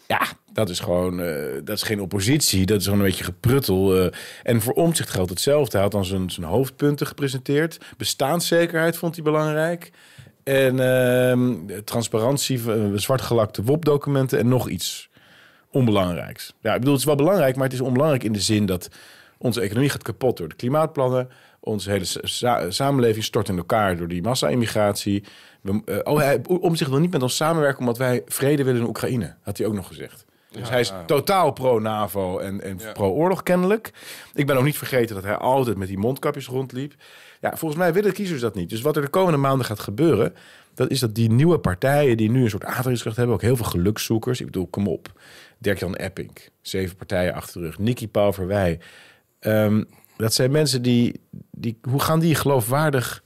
[0.07, 1.21] Ja, dat is gewoon...
[1.21, 2.65] eh, dat is geen oppositie.
[2.65, 3.95] Dat is gewoon een beetje gepruttel.
[3.95, 4.11] eh.
[4.43, 5.71] en voor Omtzigt geldt hetzelfde.
[5.71, 7.77] Hij had dan zijn, zijn hoofdpunten gepresenteerd.
[7.97, 9.91] Bestaanszekerheid vond hij belangrijk.
[10.47, 10.75] En
[11.67, 15.10] de transparantie, eh, zwartgelakte WOP-documenten en nog iets
[15.71, 16.53] onbelangrijks.
[16.62, 18.89] Ja, ik bedoel, het is wel belangrijk, maar het is onbelangrijk in de zin dat
[19.38, 21.29] onze economie gaat kapot door de klimaatplannen.
[21.60, 25.23] Onze hele sa- sa- samenleving stort in elkaar door die massa-immigratie.
[25.86, 28.88] Eh, oh, hij om zich wil niet met ons samenwerken omdat wij vrede willen in
[28.88, 30.25] Oekraïne, had hij ook nog gezegd.
[30.51, 33.91] Dus hij is totaal pro-NAVO en, en pro-oorlog kennelijk.
[34.33, 36.93] Ik ben ook niet vergeten dat hij altijd met die mondkapjes rondliep.
[37.41, 38.69] Ja, volgens mij willen kiezers dat niet.
[38.69, 40.34] Dus wat er de komende maanden gaat gebeuren...
[40.73, 43.36] dat is dat die nieuwe partijen die nu een soort aantrekkingskracht hebben...
[43.36, 44.39] ook heel veel gelukszoekers.
[44.39, 45.12] Ik bedoel, kom op.
[45.58, 47.80] Dirk-Jan Epping, zeven partijen achter de rug.
[47.80, 48.80] Nicky Pauverwij.
[49.39, 49.82] Ehm
[50.17, 51.21] dat zijn mensen die,
[51.52, 51.80] die...
[51.89, 53.23] Hoe gaan die geloofwaardig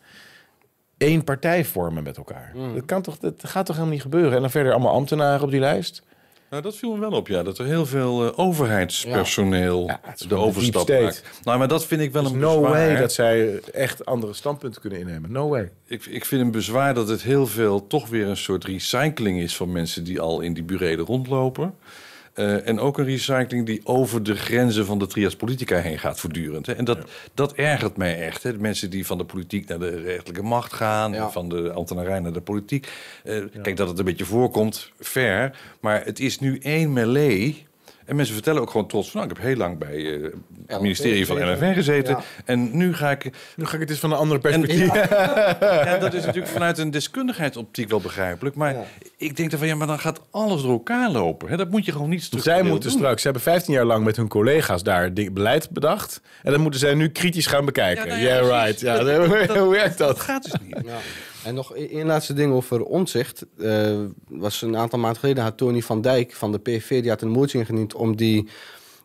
[0.97, 2.53] één partij vormen met elkaar?
[2.75, 4.33] Dat, kan toch, dat gaat toch helemaal niet gebeuren?
[4.33, 6.03] En dan verder allemaal ambtenaren op die lijst.
[6.51, 7.43] Nou, dat viel me wel op, ja.
[7.43, 11.23] Dat er heel veel eh, overheidspersoneel Ja, de overstap maakt.
[11.43, 12.71] Nou, maar dat vind ik wel een No bezwaar.
[12.71, 15.31] way dat zij echt andere standpunten kunnen innemen.
[15.31, 15.71] No way.
[15.85, 19.55] Ik, ik vind een bezwaar dat het heel veel toch weer een soort recycling is
[19.55, 21.73] van mensen die al in die burelen rondlopen.
[22.33, 26.19] Eh, en ook een recycling die over de grenzen van de trias politica heen gaat
[26.19, 26.65] voortdurend.
[26.65, 26.73] Hè.
[26.73, 26.97] En dat,
[27.33, 28.43] dat ergert mij echt.
[28.43, 28.51] Hè.
[28.51, 31.29] De mensen die van de politiek naar de rechterlijke macht gaan, Ja.
[31.29, 32.87] van de ambtenarij naar de politiek.
[33.23, 35.57] Eh, Kijk, dat het een beetje voorkomt, fair.
[35.81, 37.65] Maar het is nu één melee.
[38.11, 39.19] En mensen vertellen ook gewoon trots van...
[39.19, 40.29] nou, ik heb heel lang bij eh,
[40.67, 42.15] het ministerie van LNV gezeten.
[42.15, 42.23] Ja.
[42.45, 43.23] En nu ga ik...
[43.55, 44.93] Nu ga ik het eens van een andere perspectief.
[45.09, 48.55] Ja, dat is natuurlijk vanuit een deskundigheidsoptiek wel begrijpelijk.
[48.55, 48.83] Maar Ja.
[49.17, 51.49] ik denk dan van ja, maar dan gaat alles door elkaar lopen.
[51.49, 51.57] Hè?
[51.57, 52.97] Dat moet je gewoon niet Zij structureel moeten doen.
[52.99, 56.21] straks, ze hebben 15 jaar lang met hun collega's daar beleid bedacht.
[56.43, 58.03] En dat moeten zij nu kritisch gaan bekijken.
[58.05, 58.79] Ja, nou ja, yeah, right.
[58.79, 60.19] Ja, Dat- hoe- dat- hoe werkt Dat dat?
[60.19, 60.77] gaat dus niet.
[61.45, 63.45] En nog e- één laatste ding over omzicht.
[63.59, 67.01] Eh was een aantal maanden geleden had Tony van Dijk van de PVV...
[67.01, 68.47] die had een motie ingediend om die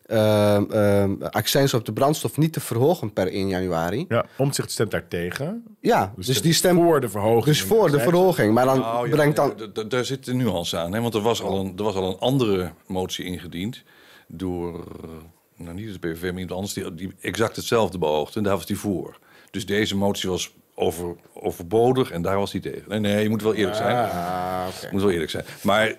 [0.07, 4.05] ehm ehm, accijns op de brandstof niet te verhogen per 1 januari.
[4.09, 5.65] Ja, Omtzigt stemt daar tegen.
[5.81, 7.45] Ja, dus, die stemt voor de verhoging.
[7.45, 8.55] dus voor de verhoging.
[8.55, 9.71] Maar dan ja, brengt dan...
[9.75, 10.93] ja, daar zit een nuance aan.
[10.93, 11.01] Hè?
[11.01, 13.83] Want er was, al een, er was al een andere motie ingediend
[14.29, 15.11] door, eh,
[15.57, 18.39] nou niet de PVV, maar iemand anders, die, die exact hetzelfde beoogde.
[18.39, 19.19] En daar was die voor.
[19.51, 22.83] Dus deze motie was over, overbodig en daar was hij tegen.
[22.89, 23.97] Nee, nee, je moet wel eerlijk zijn.
[23.97, 25.45] Ah, moet wel eerlijk zijn.
[25.61, 25.95] Maar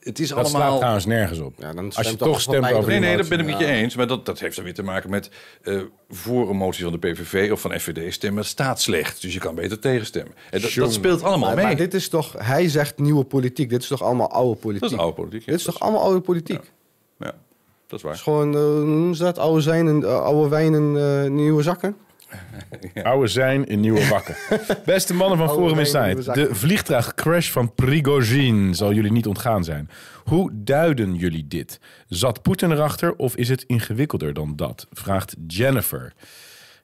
[0.00, 0.76] het is Dat slaat allemaal...
[0.76, 1.54] trouwens nergens op.
[1.58, 3.66] Ja, dan Als je toch toch stemt over Nee, nee, dat ben ik met je
[3.66, 3.96] eens.
[3.96, 5.30] Maar dat, dat heeft dan weer te maken met
[5.62, 9.22] eh, voor een motie van de PVV of van FVD stemmen staat slecht.
[9.22, 10.34] Dus je kan beter tegenstemmen.
[10.50, 11.64] En dat, dat speelt allemaal Maar, mee.
[11.64, 12.34] maar dit is toch...
[12.38, 13.70] Hij zegt nieuwe politiek.
[13.70, 14.82] Dit is toch allemaal oude politiek?
[14.82, 15.40] dat is oude politiek.
[15.44, 15.46] ja.
[15.50, 16.72] Dit is Dat toch allemaal oude politiek?
[17.18, 18.12] Ja, dat is Het waar.
[18.14, 18.60] is gewoon, eh,
[19.04, 19.38] hoe ze dat?
[19.38, 21.96] Oude, zijn en, eh, oude wijn en nieuwe zakken?
[23.02, 24.36] Oude zijn in nieuwe wakken.
[24.84, 26.34] Beste mannen van Forum Insight.
[26.34, 29.90] De vliegtuigcrash van Prigozhin zal jullie niet ontgaan zijn.
[30.24, 31.80] Hoe duiden jullie dit?
[32.08, 34.86] Zat Poetin erachter of is het ingewikkelder dan dat?
[34.92, 36.12] Vraagt Jennifer.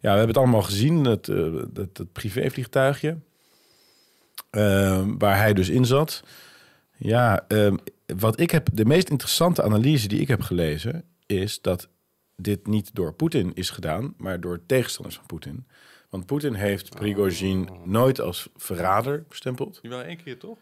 [0.00, 1.36] Ja, we hebben het allemaal gezien, het, eh,
[1.68, 3.16] dat, dat privévliegtuigje.
[4.50, 6.22] eh, waar hij dus in zat.
[6.96, 7.76] Ja, ehm,
[8.16, 11.88] wat ik heb, de meest interessante analyse die ik heb gelezen, is dat
[12.42, 15.66] dit niet door Poetin is gedaan, maar door tegenstanders van Poetin.
[16.10, 19.78] Want Poetin heeft Prigozhin nooit als verrader bestempeld.
[19.82, 20.56] Die wel één keer toch?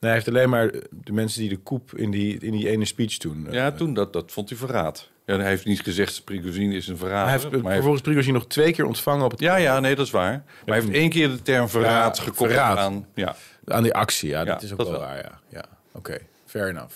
[0.00, 2.84] Nee, hij heeft alleen maar de mensen die de koep in die, in die ene
[2.84, 3.46] speech toen.
[3.46, 5.10] eh, Ja, toen dat, dat vond hij verraad.
[5.26, 7.22] Ja, hij heeft niet gezegd Prigozhin is een verrader.
[7.22, 9.80] hij heeft maar hij heeft- vervolgens Prigozhin nog twee keer ontvangen op het, ja, ja,
[9.80, 10.32] nee, dat is waar.
[10.32, 12.78] Maar hij heeft één keer de term verraad Ja, gekoppeld verraad.
[12.78, 13.06] aan...
[13.14, 14.28] Ja, aan die actie.
[14.28, 15.08] Ja, Ja, dat is ook dat wel wel.
[15.08, 15.16] waar.
[15.18, 15.64] Ja, ja.
[15.92, 16.94] oké, fair enough.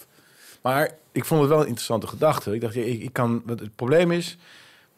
[0.64, 2.55] Maar ik vond het wel een interessante gedachte.
[2.55, 4.37] Ik dacht, ik, ik kan, het probleem is,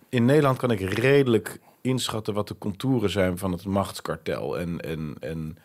[0.08, 4.58] in Nederland kan ik redelijk inschatten wat de contouren zijn van het machtskartel.
[4.58, 5.58] En, en, en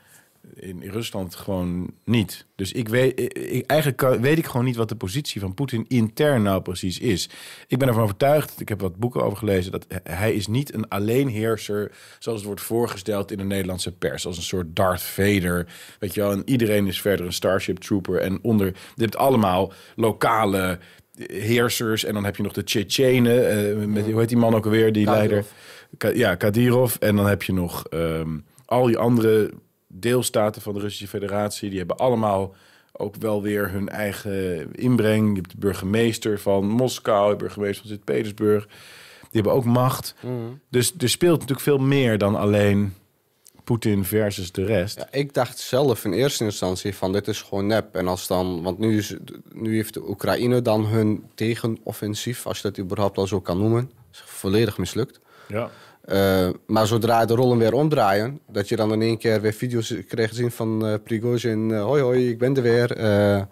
[0.55, 2.45] in Rusland gewoon niet.
[2.55, 3.19] Dus ik weet,
[3.53, 7.29] ik, eigenlijk weet ik gewoon niet wat de positie van Poetin intern nou precies is.
[7.67, 10.87] Ik ben ervan overtuigd, ik heb wat boeken over gelezen, dat hij is niet een
[10.87, 14.25] alleenheerser zoals het wordt voorgesteld in de Nederlandse pers.
[14.25, 15.67] Als een soort Darth Vader,
[15.99, 16.31] weet je wel.
[16.31, 18.17] En iedereen is verder een Starship Trooper.
[18.17, 20.79] En onder, je hebt allemaal lokale
[21.25, 22.03] heersers.
[22.03, 24.91] En dan heb je nog de Tsjetsjenen, eh, met, hoe heet die man ook alweer,
[24.93, 25.45] die leider?
[25.97, 26.95] Ka- ja, Kadyrov.
[26.95, 29.51] En dan heb je nog ehm, al die andere
[29.93, 31.69] deelstaten van de Russische Federatie.
[31.69, 32.55] Die hebben allemaal
[32.91, 35.29] ook wel weer hun eigen inbreng.
[35.29, 38.65] Je hebt de burgemeester van Moskou, de burgemeester van Sint-Petersburg.
[38.65, 40.15] Die hebben ook macht.
[40.69, 42.93] Dus er speelt natuurlijk veel meer dan alleen
[43.63, 44.97] Poetin versus de rest.
[44.97, 47.95] Ja, ik dacht zelf in eerste instantie van dit is gewoon nep.
[47.95, 49.15] En als dan, want nu, is,
[49.53, 53.91] nu heeft de Oekraïne dan hun tegenoffensief, als je dat überhaupt al zo kan noemen,
[54.11, 55.19] is volledig mislukt.
[55.47, 55.69] Ja.
[56.01, 59.93] Eh, maar zodra de rollen weer omdraaien, dat je dan in één keer weer video's
[60.07, 63.47] kreeg zien van eh Prigozhin, eh, hoi hoi, ik ben er weer,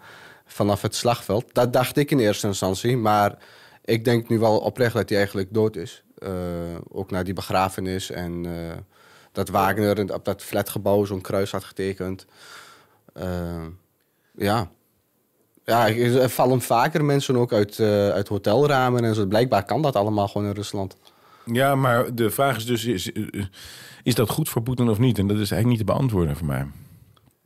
[0.46, 1.44] vanaf het slagveld.
[1.54, 3.38] Dat dacht ik in eerste instantie, maar
[3.84, 6.04] ik denk nu wel oprecht dat hij eigenlijk dood is.
[6.88, 8.46] Ook na die begrafenis en
[9.32, 12.26] dat Wagner op dat flatgebouw zo'n kruis had getekend.
[14.36, 14.70] Ja.
[15.64, 17.80] Ja, er vallen vaker mensen ook uit,
[18.12, 19.26] uit hotelramen en zo.
[19.26, 20.96] Blijkbaar kan dat allemaal gewoon in Rusland.
[21.52, 23.10] Ja, maar de vraag is dus, is,
[24.02, 25.18] is dat goed voor Poetin of niet?
[25.18, 26.66] En dat is eigenlijk niet te beantwoorden voor mij.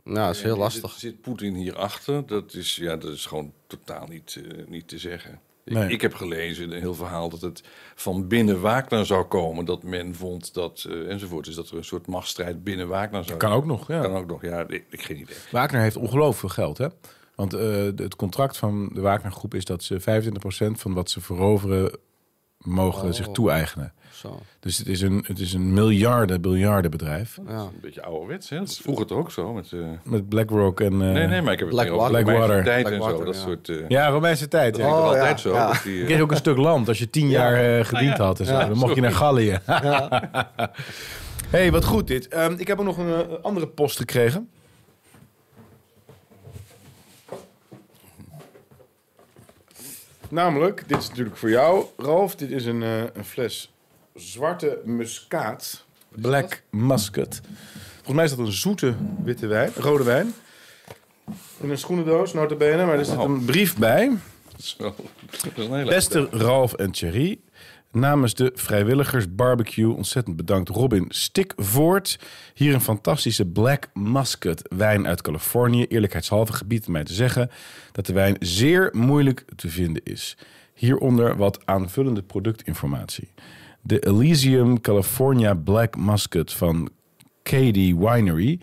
[0.05, 0.91] Nou, dat is heel lastig.
[0.91, 2.27] Zit, zit Poetin hierachter?
[2.27, 5.41] Dat is, ja, dat is gewoon totaal niet, eh, niet te zeggen.
[5.65, 5.89] Ik, Nee.
[5.91, 7.63] ik heb gelezen in een heel verhaal dat het
[7.95, 9.65] van binnen Wagner zou komen.
[9.65, 11.45] Dat men vond dat, eh, enzovoort.
[11.45, 14.01] Dus dat er een soort machtsstrijd binnen Wagner zou Kan ook nog, ja.
[14.01, 14.69] Kan ook nog, ja.
[14.69, 15.37] Ik, ik geen idee.
[15.51, 16.89] Wagner heeft ongelooflijk veel geld, hè?
[17.35, 21.99] Want eh, het contract van de Wagner-groep is dat ze 25% van wat ze veroveren
[22.65, 23.93] mogen zich toe-eigenen.
[24.13, 24.41] Zo.
[24.61, 27.39] Dus het is een, het is een miljarden, biljarden bedrijf.
[27.49, 27.59] Ja.
[27.59, 28.59] Een beetje ouderwets, hè?
[28.59, 29.53] Dat is vroeger toch ook zo?
[29.53, 30.93] Met, eh, Met BlackRock en...
[30.93, 32.25] eh, nee, nee, maar ik heb het Blackwater.
[32.25, 33.25] Romeinse tijd en Blackwater, zo.
[33.25, 33.41] Dat ja.
[33.41, 33.69] soort...
[33.69, 34.75] eh Ja, Romeinse tijd.
[34.77, 34.93] dat Ja.
[34.93, 35.55] Oh, altijd ja, zo?
[35.55, 35.67] ja.
[35.67, 38.41] dat die, Je kreeg ook een stuk land als je tien jaar eh, gediend had.
[38.41, 38.59] En zo.
[38.59, 39.59] Dan mocht je naar Gallië.
[41.57, 42.29] hey, wat goed dit.
[42.29, 44.49] Ehm, ik heb ook nog een andere post gekregen.
[50.31, 52.37] Namelijk, dit is natuurlijk voor jou, Ralf.
[52.37, 53.75] Dit is een, eh, een fles
[54.15, 55.85] zwarte muskaat.
[56.09, 57.41] Black Muscat.
[57.95, 60.35] Volgens mij is dat een zoete witte wijn, rode wijn.
[61.61, 62.85] In een schoenendoos, nota bene.
[62.85, 64.11] Maar er zit een brief bij.
[64.59, 64.95] is wel,
[65.31, 67.39] dat is een hele Beste Ralf en Thierry,
[67.95, 72.19] namens de vrijwilligers barbecue ontzettend bedankt Robin Stikvoort.
[72.55, 75.85] Hier een fantastische Black Muscat wijn uit Californië.
[75.85, 77.51] Eerlijkheidshalve gebied mij te zeggen
[77.93, 80.37] dat de wijn zeer moeilijk te vinden is.
[80.75, 83.29] Hieronder wat aanvullende productinformatie.
[83.81, 86.91] De Elysium California Black Muscat van
[87.43, 88.61] Cady Winery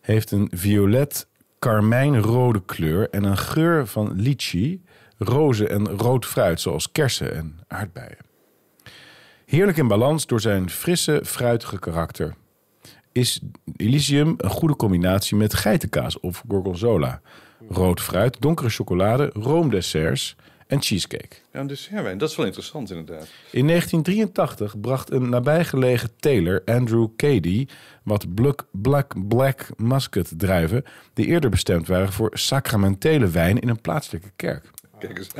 [0.00, 4.82] heeft een violet karmijnrode kleur en een geur van lychee,
[5.18, 8.29] rozen en rood fruit zoals kersen en aardbeien.
[9.50, 12.34] Heerlijk in balans door zijn frisse, fruitige karakter.
[13.12, 13.40] Is
[13.76, 17.20] Elysium een goede combinatie met geitenkaas of gorgonzola,
[17.68, 20.36] rood fruit, donkere chocolade, roomdesserts
[20.66, 21.36] en cheesecake.
[21.52, 22.18] Ja, een dessertwijn.
[22.18, 23.28] Dat is wel interessant inderdaad.
[23.50, 27.66] In 1983 bracht een nabijgelegen teler, Andrew Cady,
[28.02, 30.84] wat Black, Black, Black Muscat druiven...
[31.14, 34.70] die eerder bestemd waren voor sacramentele wijn in een plaatselijke kerk.
[34.98, 35.30] Kijk eens.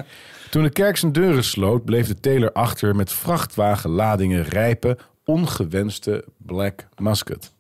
[0.51, 6.89] Toen de kerk zijn deuren sloot, bleef de teler achter met vrachtwagenladingen rijpe, ongewenste Black
[6.99, 7.55] Muscat.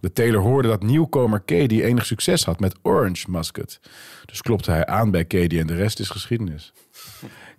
[0.00, 3.80] De teler hoorde dat nieuwkomer Cady enig succes had met Orange Muscat.
[4.24, 6.72] Dus klopte hij aan bij Cady en de rest is geschiedenis.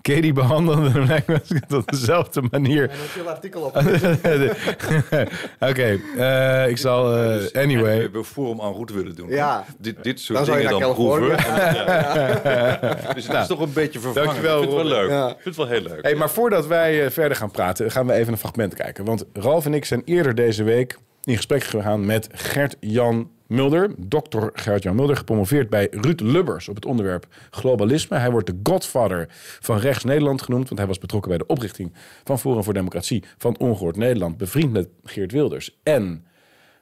[0.07, 0.89] Cady behandelde
[1.27, 2.91] Muscat op dezelfde manier.
[3.25, 3.75] Artikel op.
[5.69, 7.15] Oké, eh, ik zal...
[7.17, 7.95] eh, anyway.
[7.95, 9.29] We hebben Forum en route willen doen.
[9.29, 9.65] Ja.
[9.77, 11.27] Dit, dit soort Dan dingen dan proeven.
[11.37, 13.13] Californië.
[13.13, 14.27] Dus het is toch een beetje vervangen.
[14.27, 15.09] Dankjewel, ik vind het wel leuk.
[15.09, 15.27] Ja.
[15.27, 16.01] Ik vind het wel heel leuk.
[16.01, 19.05] Hey, maar voordat wij eh, verder gaan praten, gaan we even een fragment kijken.
[19.05, 23.91] Want Ralf en ik zijn eerder deze week in gesprek gegaan met Gert-Jan Mulder.
[23.97, 28.17] Dokter Gert-Jan Mulder, gepromoveerd bij Ruud Lubbers op het onderwerp globalisme.
[28.17, 29.25] Hij wordt de godfather
[29.59, 33.23] van rechts Nederland genoemd, want hij was betrokken bij de oprichting van Forum voor Democratie
[33.37, 35.77] van Ongehoord Nederland, bevriend met Geert Wilders.
[35.83, 36.25] En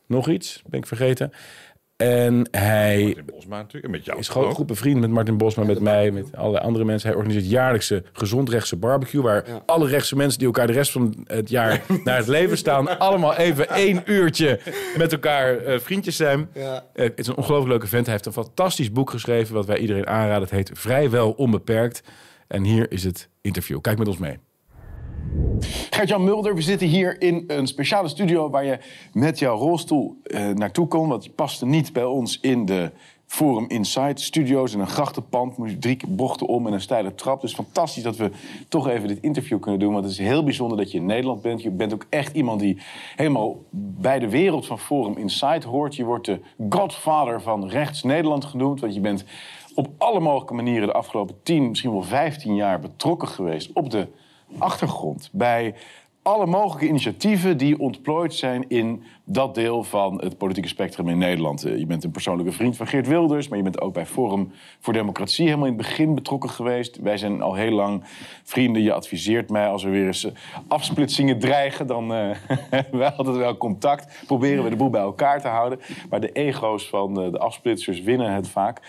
[0.07, 1.31] nog iets, ben ik vergeten.
[1.97, 3.85] En hij Martin Bosma natuurlijk.
[3.85, 6.85] En met jou is gewoon goed bevriend met Martin Bosma, met mij, met allerlei andere
[6.85, 7.09] mensen.
[7.09, 9.21] Hij organiseert jaarlijkse gezondrechtse barbecue...
[9.21, 12.99] waar alle rechtse mensen die elkaar de rest van het jaar naar het leven staan...
[12.99, 14.59] allemaal even één uurtje
[14.97, 16.49] met elkaar eh, vriendjes zijn.
[16.53, 16.83] Ja.
[16.93, 18.05] Eh, het is een ongelooflijk leuke vent.
[18.05, 19.53] Hij heeft een fantastisch boek geschreven...
[19.53, 20.41] wat wij iedereen aanraden.
[20.41, 22.03] Het heet Vrijwel Onbeperkt.
[22.47, 23.81] En hier is het interview.
[23.81, 24.37] Kijk met ons mee.
[25.89, 28.79] Gert-Jan Mulder, we zitten hier in een speciale studio waar je
[29.13, 31.07] met jouw rolstoel eh, naartoe kon.
[31.09, 32.91] Want je paste niet bij ons in de
[33.25, 34.73] Forum Inside studio's.
[34.73, 37.41] In een grachtenpand drie bochten om en een steile trap.
[37.41, 38.31] Dus fantastisch dat we
[38.67, 39.93] toch even dit interview kunnen doen.
[39.93, 41.61] Want het is heel bijzonder dat je in Nederland bent.
[41.61, 42.77] Je bent ook echt iemand die
[43.15, 45.95] helemaal bij de wereld van Forum Inside hoort.
[45.95, 48.79] Je wordt de godfather van rechts Nederland genoemd.
[48.79, 49.25] Want je bent
[49.75, 54.07] op alle mogelijke manieren de afgelopen 10, misschien wel 15 jaar betrokken geweest op de
[54.57, 55.75] achtergrond bij
[56.21, 61.63] alle mogelijke initiatieven die ontplooid zijn in dat deel van het politieke spectrum in Nederland.
[61.63, 64.51] Eh, Je bent een persoonlijke vriend van Geert Wilders, maar je bent ook bij Forum
[64.79, 66.97] voor Democratie helemaal in het begin betrokken geweest.
[66.97, 68.03] Wij zijn al heel lang
[68.43, 68.81] vrienden.
[68.81, 70.31] Je adviseert mij als er weer eens eh,
[70.67, 72.29] afsplitsingen dreigen, dan eh,
[72.69, 74.23] hebben wij altijd wel contact.
[74.27, 75.79] Proberen we de boel bij elkaar te houden.
[76.09, 78.81] Maar de ego's van eh, de afsplitsers winnen het vaak,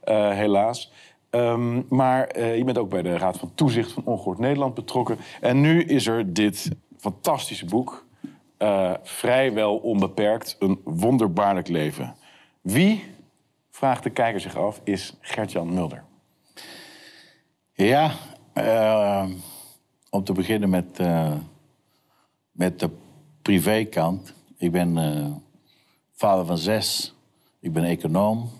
[0.00, 0.92] eh, helaas.
[1.30, 5.18] Ehm, maar eh, je bent ook bij de Raad van Toezicht van Ongehoord Nederland betrokken.
[5.40, 8.08] En nu is er dit fantastische boek.
[8.56, 12.14] eh, vrijwel onbeperkt, een wonderbaarlijk leven.
[12.60, 13.04] Wie,
[13.70, 16.04] vraagt de kijker zich af, is Gert-Jan Mulder?
[17.72, 18.12] Ja,
[18.52, 19.26] eh,
[20.10, 20.98] om te beginnen met,
[22.50, 22.90] met de
[23.42, 24.34] privékant.
[24.56, 25.42] Ik ben
[26.12, 27.14] vader van zes.
[27.60, 28.50] Ik ben econoom.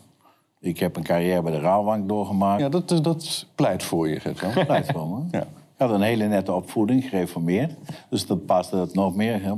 [0.61, 2.61] Ik heb een carrière bij de Rouwbank doorgemaakt.
[2.61, 4.65] Ja, dat, is- dat pleit voor je, Gert-Jan.
[4.67, 5.23] Pleit voor me.
[5.39, 5.41] Ja.
[5.43, 7.75] Ik had een hele nette opvoeding, gereformeerd.
[8.11, 9.43] Dus dat paste dat nog meer.
[9.43, 9.53] Hè,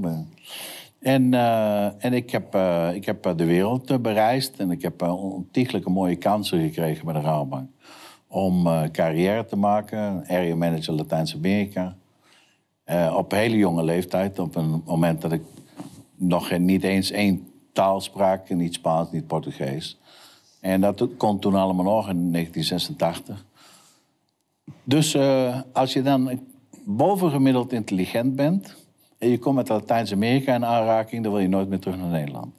[1.01, 4.57] En, eh, en ik heb, eh, ik heb eh, de wereld bereisd.
[4.59, 7.69] En ik heb uh, ontiegelijke mooie kansen gekregen bij de Rouwbank.
[8.29, 10.25] Om eh, carrière te maken.
[10.29, 11.97] Area manager Latijns-Amerika.
[13.17, 14.39] Op hele jonge leeftijd.
[14.39, 15.43] Op een moment dat ik
[16.17, 18.49] nog geen- niet eens één taal sprak.
[18.51, 20.01] Niet Spaans, niet Portugees.
[20.63, 23.45] En dat kon toen allemaal nog in 1986.
[24.85, 26.41] Dus eh, als je dan
[26.85, 28.77] bovengemiddeld intelligent bent...
[29.19, 31.23] en je komt met Latijns-Amerika in aanraking...
[31.23, 32.55] dan wil je nooit meer terug naar Nederland.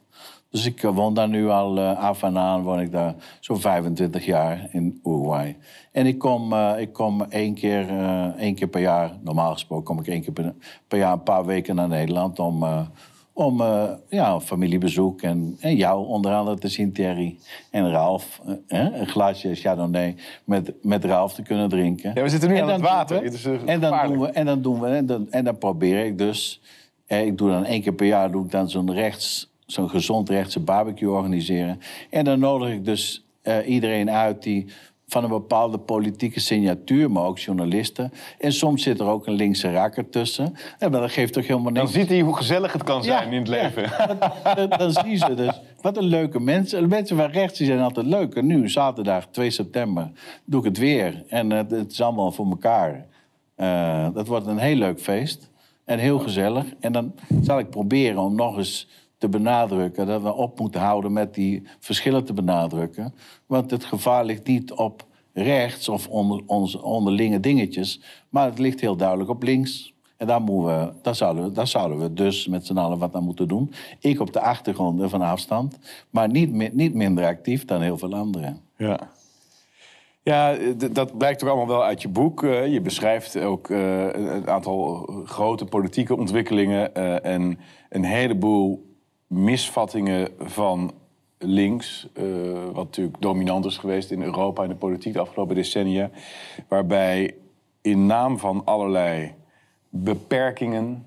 [0.49, 3.59] Dus ik eh, woon daar nu al eh, af en aan, woon ik daar zo'n
[3.59, 5.57] 25 jaar in Uruguay.
[5.91, 7.89] En ik kom, ik kom één, keer,
[8.37, 10.53] één keer per jaar, normaal gesproken kom ik één keer per,
[10.87, 12.65] per jaar een paar weken naar Nederland om,
[13.33, 17.37] om eh, ja, familiebezoek en, en jou onder andere te zien, Thierry.
[17.71, 22.11] En Ralf, eh, hè, een glaasje Chardonnay met, met Ralf te kunnen drinken.
[22.13, 23.17] Ja, we zitten nu En aan het water.
[23.19, 25.43] we- Het is, eh, en dan doen we en dan doen we en dan, en
[25.43, 26.61] dan probeer ik dus.
[27.05, 30.29] eh, ik doe dan één keer per jaar doe ik dan zo'n rechts, zo'n gezond
[30.29, 31.79] rechtse barbecue organiseren.
[32.09, 34.65] En dan nodig ik dus eh, iedereen uit die
[35.13, 38.11] van een bepaalde politieke signatuur, maar ook journalisten.
[38.39, 40.53] En soms zit er ook een linkse rakker tussen.
[40.79, 41.95] En dat geeft toch helemaal Dan niks.
[41.95, 43.53] ziet hij hoe gezellig het kan zijn Ja, in het ja.
[43.61, 43.91] leven.
[44.69, 45.61] dan, dan zien ze dus.
[45.81, 46.87] Wat een leuke mensen.
[46.89, 48.35] Mensen van rechts die zijn altijd leuk.
[48.35, 50.11] En nu, zaterdag 2 september,
[50.45, 51.23] doe ik het weer.
[51.27, 53.05] En het is allemaal voor elkaar.
[53.55, 55.51] Eh, dat wordt een heel leuk feest.
[55.85, 56.65] En heel gezellig.
[56.79, 58.87] En dan zal ik proberen om nog eens
[59.23, 60.07] te benadrukken...
[60.07, 63.13] dat we op moeten houden met die verschillen te benadrukken.
[63.45, 68.01] Want het gevaar ligt niet op rechts of onder, onze onderlinge dingetjes...
[68.29, 69.93] maar het ligt heel duidelijk op links.
[70.17, 73.15] En daar, moeten we, daar, zouden we, daar zouden we dus met z'n allen wat
[73.15, 73.71] aan moeten doen.
[73.99, 75.79] Ik op de achtergrond van afstand.
[76.09, 78.61] Maar niet, niet minder actief dan heel veel anderen.
[78.77, 79.11] Ja.
[80.23, 80.55] Ja,
[80.91, 82.43] dat blijkt ook allemaal wel uit je boek.
[82.43, 87.59] Eh, je beschrijft ook eh, een een aantal grote politieke ontwikkelingen eh, en
[87.89, 88.92] een heleboel
[89.33, 90.93] misvattingen van
[91.37, 92.23] links, eh,
[92.73, 96.09] wat natuurlijk dominant is geweest in Europa en de politiek de afgelopen decennia,
[96.67, 97.35] waarbij
[97.81, 99.33] in naam van allerlei
[99.89, 101.05] beperkingen,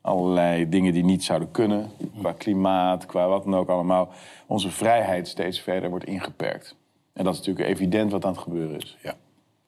[0.00, 4.08] allerlei dingen die niet zouden kunnen, qua klimaat, qua wat dan ook allemaal,
[4.46, 6.76] onze vrijheid steeds verder wordt ingeperkt.
[7.12, 8.96] En dat is natuurlijk evident wat aan het gebeuren is.
[9.02, 9.14] Ja.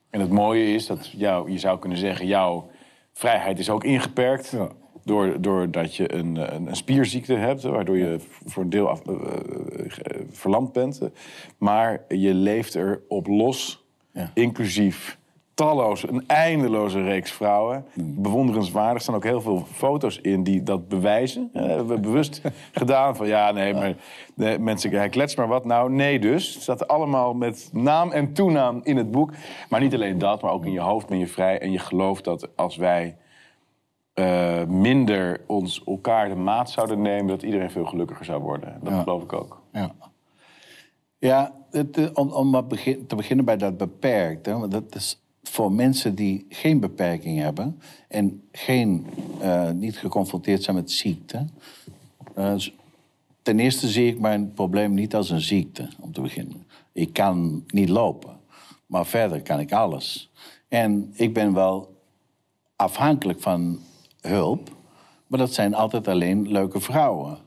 [0.09, 2.69] En het mooie is dat jou, je zou kunnen zeggen, jouw
[3.13, 4.51] vrijheid is ook ingeperkt.
[4.51, 4.71] Door,
[5.39, 10.21] doordat je een, een, een spierziekte hebt, waardoor je voor een deel af, eh, eh,
[10.29, 11.01] verlamd bent.
[11.57, 14.31] Maar je leeft er op los, Ja.
[14.33, 15.19] inclusief
[15.53, 17.85] talloze, een eindeloze reeks vrouwen.
[17.93, 18.21] Mm.
[18.21, 18.93] Bewonderenswaardig.
[18.95, 21.49] Er staan ook heel veel foto's in die dat bewijzen.
[21.53, 23.95] Eh, hebben we bewust gedaan van ja, nee, maar
[24.35, 25.65] nee, mensen, hij klets maar wat.
[25.65, 26.53] Nou, nee dus.
[26.53, 29.31] Het staat allemaal met naam en toenaam in het boek.
[29.69, 31.59] Maar niet alleen dat, maar ook in je hoofd ben je vrij.
[31.59, 33.15] En je gelooft dat als wij
[34.13, 37.27] eh, minder ons elkaar de maat zouden nemen...
[37.27, 38.79] dat iedereen veel gelukkiger zou worden.
[38.83, 39.01] Dat Ja.
[39.01, 39.61] geloof ik ook.
[39.73, 39.91] Ja,
[41.17, 44.45] ja het, eh, om, om maar begin, te beginnen bij dat beperkt.
[44.45, 47.81] Hè, want dat is voor mensen die geen beperking hebben...
[48.07, 49.07] en geen,
[49.39, 51.45] eh, niet geconfronteerd zijn met ziekte...
[53.41, 56.65] ten eerste zie ik mijn probleem niet als een ziekte, om te beginnen.
[56.91, 58.39] Ik kan niet lopen,
[58.85, 60.31] maar verder kan ik alles.
[60.67, 61.95] En ik ben wel
[62.75, 63.79] afhankelijk van
[64.21, 64.69] hulp...
[65.27, 67.37] maar dat zijn altijd alleen leuke vrouwen...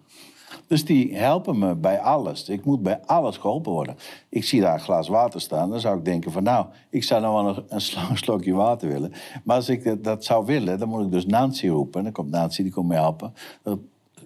[0.67, 2.49] Dus die helpen me bij alles.
[2.49, 3.97] Ik moet bij alles geholpen worden.
[4.29, 6.43] Ik zie daar een glas water staan, dan zou ik denken van...
[6.43, 9.13] nou, ik zou nou wel een sl- een slokje water willen.
[9.45, 11.99] Maar als ik dat, dat zou willen, dan moet ik dus Nancy roepen.
[11.99, 13.35] En dan komt Nancy, die komt me helpen.
[13.63, 13.79] Dat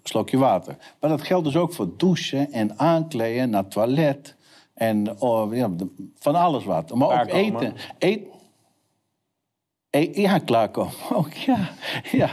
[0.03, 0.77] slokje water.
[1.01, 4.37] Maar dat geldt dus ook voor douchen en aankleden, naar het toilet...
[4.75, 5.71] En oh, ja,
[6.19, 6.95] van alles wat.
[6.95, 7.75] Maar ook Klaarkomen.
[7.99, 8.27] eten.
[9.91, 11.33] Eet, E- Ja, klaarkomen ook.
[11.33, 11.69] Ja,
[12.13, 12.31] ja,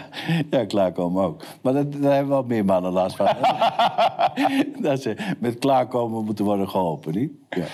[0.50, 1.44] ja klaarkomen ook.
[1.62, 3.28] Maar dat, daar hebben wel meer mannen last van.
[4.82, 7.32] dat ze met klaarkomen moeten worden geholpen, niet?
[7.50, 7.66] Ja.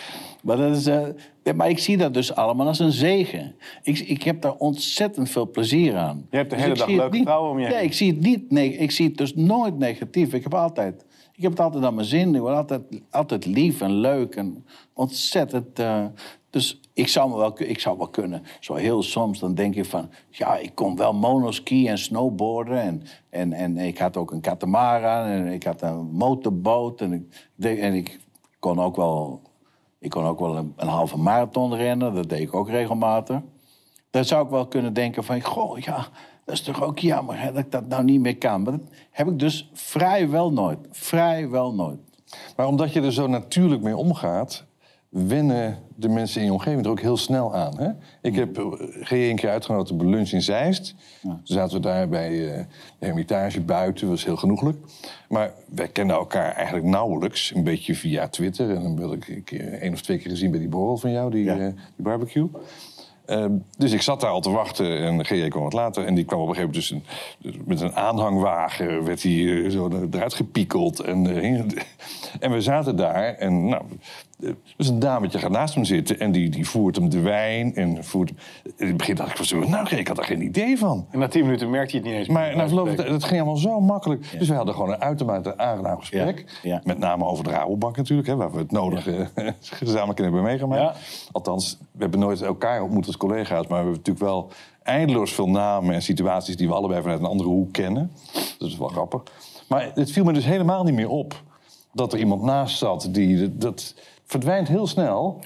[0.43, 3.55] Maar, dat is, eh, maar ik zie dat dus allemaal als een zegen.
[3.83, 6.27] Ik, ik heb daar ontzettend veel plezier aan.
[6.29, 7.73] Je hebt de Dus hele dag leuke niet- vrouwen om je heen.
[7.75, 8.51] Nee, ik zie het niet.
[8.51, 10.33] Nee, ik zie het dus nooit negatief.
[10.33, 12.35] Ik heb altijd, ik heb het altijd aan mijn zin.
[12.35, 15.79] Ik word altijd, altijd lief en leuk en ontzettend.
[15.79, 16.05] eh,
[16.49, 18.43] dus ik zou, me wel, ik zou wel kunnen.
[18.59, 23.03] Zo heel soms dan denk ik van, ja, ik kon wel monoski en snowboarden en,
[23.29, 27.13] en, en ik had ook een katamaran en ik had een motorboot en
[27.57, 28.19] ik, en ik
[28.59, 29.41] kon ook wel,
[29.99, 32.13] ik kon ook wel een, een halve marathon rennen.
[32.13, 33.39] Dat deed ik ook regelmatig.
[34.09, 36.07] Dan zou ik wel kunnen denken van, goh, ja,
[36.45, 38.61] dat is toch ook jammer hè, dat ik dat nou niet meer kan.
[38.61, 40.79] Maar dat heb ik dus vrijwel nooit.
[40.91, 41.99] Vrijwel nooit.
[42.55, 44.65] Maar omdat je er zo natuurlijk mee omgaat,
[45.11, 47.77] wennen de mensen in je omgeving er ook heel snel aan.
[47.77, 47.89] Hè?
[48.21, 48.65] Ik heb eh,
[49.01, 50.95] G één keer uitgenodigd op een lunch in Zeist.
[51.21, 52.63] Toen zaten we daar bij eh,
[52.99, 54.77] de Hermitage buiten, was heel genoeglijk.
[55.29, 58.69] Maar wij kenden elkaar eigenlijk nauwelijks, een beetje via Twitter.
[58.75, 61.11] En dan wil ik een keer één of twee keer gezien bij die borrel van
[61.11, 61.57] jou, die, Ja.
[61.57, 62.49] eh, die barbecue.
[63.25, 66.05] Ehm, dus ik zat daar al te wachten en GJ kwam wat later.
[66.05, 67.03] En die kwam op een gegeven moment
[67.41, 69.03] dus een, met een aanhangwagen...
[69.03, 70.99] werd hij zo eruit gepiekeld.
[70.99, 71.25] En,
[72.39, 73.83] en we zaten daar en nou...
[74.77, 77.75] Dus een dametje gaat naast hem zitten en die, die voert hem de wijn.
[77.75, 78.31] En voert,
[78.77, 81.07] in het begin dacht ik van zo, nou ik had er geen idee van.
[81.11, 82.27] En na tien minuten merkte je het niet eens.
[82.27, 84.39] Maar na verloop tijd, dat ging allemaal zo makkelijk.
[84.39, 86.59] Dus we hadden gewoon een uitermate aangenaam gesprek.
[86.61, 86.81] Ja, ja.
[86.83, 89.27] Met name over de Rabobank natuurlijk, hè, waar we het nodige
[89.83, 90.81] gezamenlijk in hebben meegemaakt.
[90.81, 90.95] Ja.
[91.31, 94.51] Althans, we hebben nooit elkaar ontmoet als collega's, maar we hebben natuurlijk wel
[94.83, 98.11] eindeloos veel namen en situaties die we allebei vanuit een andere hoek kennen.
[98.57, 99.21] Dat is wel grappig.
[99.67, 101.41] Maar het viel me dus helemaal niet meer op
[101.93, 103.95] dat er iemand naast zat die dat, dat
[104.31, 105.39] verdwijnt heel snel.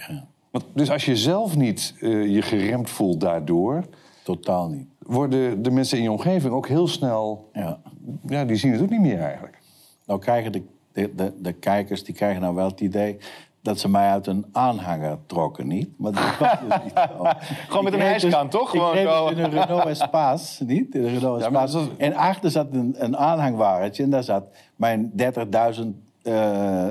[0.52, 3.84] Want, dus als je zelf niet eh, je geremd voelt daardoor,
[4.24, 4.88] Totaal niet.
[5.00, 7.50] worden de mensen in je omgeving ook heel snel...
[7.54, 7.80] Ja.
[8.28, 9.58] Ja, die zien het ook niet meer eigenlijk.
[10.06, 10.64] Nou krijgen de,
[10.94, 13.18] de, de, de kijkers die krijgen nou wel het idee
[13.62, 15.90] dat ze mij uit een aanhanger trokken, niet?
[15.98, 17.24] Maar dat was dus niet zo.
[17.70, 18.74] Gewoon met een reed hijskraan, toch?
[18.74, 19.28] Ik Gewoon zo.
[19.28, 20.96] in een Renault Espace, niet?
[20.96, 21.90] In een Renault Ja, Espace.
[21.98, 24.44] En achter zat een, een aanhangwagentje en daar zat
[24.76, 25.24] mijn 30.000
[26.22, 26.88] eh,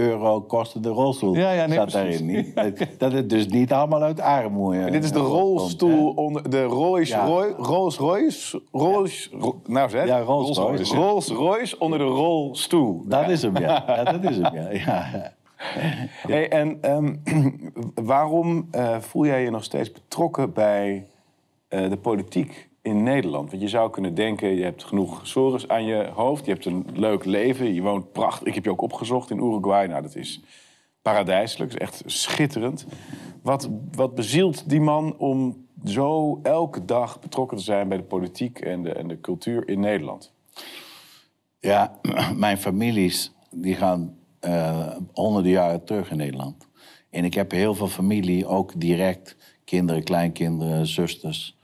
[0.00, 1.34] euro kostende rolstoel.
[1.34, 2.54] Ja, ja, nee, zat daarin, niet?
[2.98, 6.50] Dat- het dus niet allemaal uit armoede En dit is de eh, komt, rolstoel onder
[6.50, 7.24] de Rolls Ja.
[7.26, 7.54] Royce.
[7.56, 8.62] Rolls Royce.
[8.72, 10.06] Rolls, Ro- nou zeg.
[10.06, 10.94] Ja, Rolls Royce.
[10.96, 13.02] Rolls Royce onder de rolstoel.
[13.06, 13.84] Dat is hem, ja.
[13.86, 14.04] ja.
[14.04, 14.70] Dat is hem, ja.
[14.70, 15.32] ja.
[16.26, 17.14] Hey, en ehm,
[17.94, 21.06] waarom eh, voel jij je nog steeds betrokken bij
[21.68, 23.50] eh, de politiek in Nederland?
[23.50, 26.86] Want je zou kunnen denken, je hebt genoeg sores aan je hoofd, je hebt een
[26.94, 28.46] leuk leven, je woont prachtig.
[28.48, 29.86] Ik heb je ook opgezocht in Uruguay.
[29.86, 30.40] Nou, dat is
[31.02, 32.86] paradijselijk, is echt schitterend.
[33.42, 38.58] Wat, wat bezielt die man om zo elke dag betrokken te zijn bij de politiek
[38.58, 40.32] en de, en de cultuur in Nederland?
[41.60, 41.98] Ja,
[42.36, 46.68] mijn families die gaan eh, honderden jaren terug in Nederland.
[47.10, 49.36] En ik heb heel veel familie, ook direct.
[49.64, 51.58] Kinderen, kleinkinderen, zusters.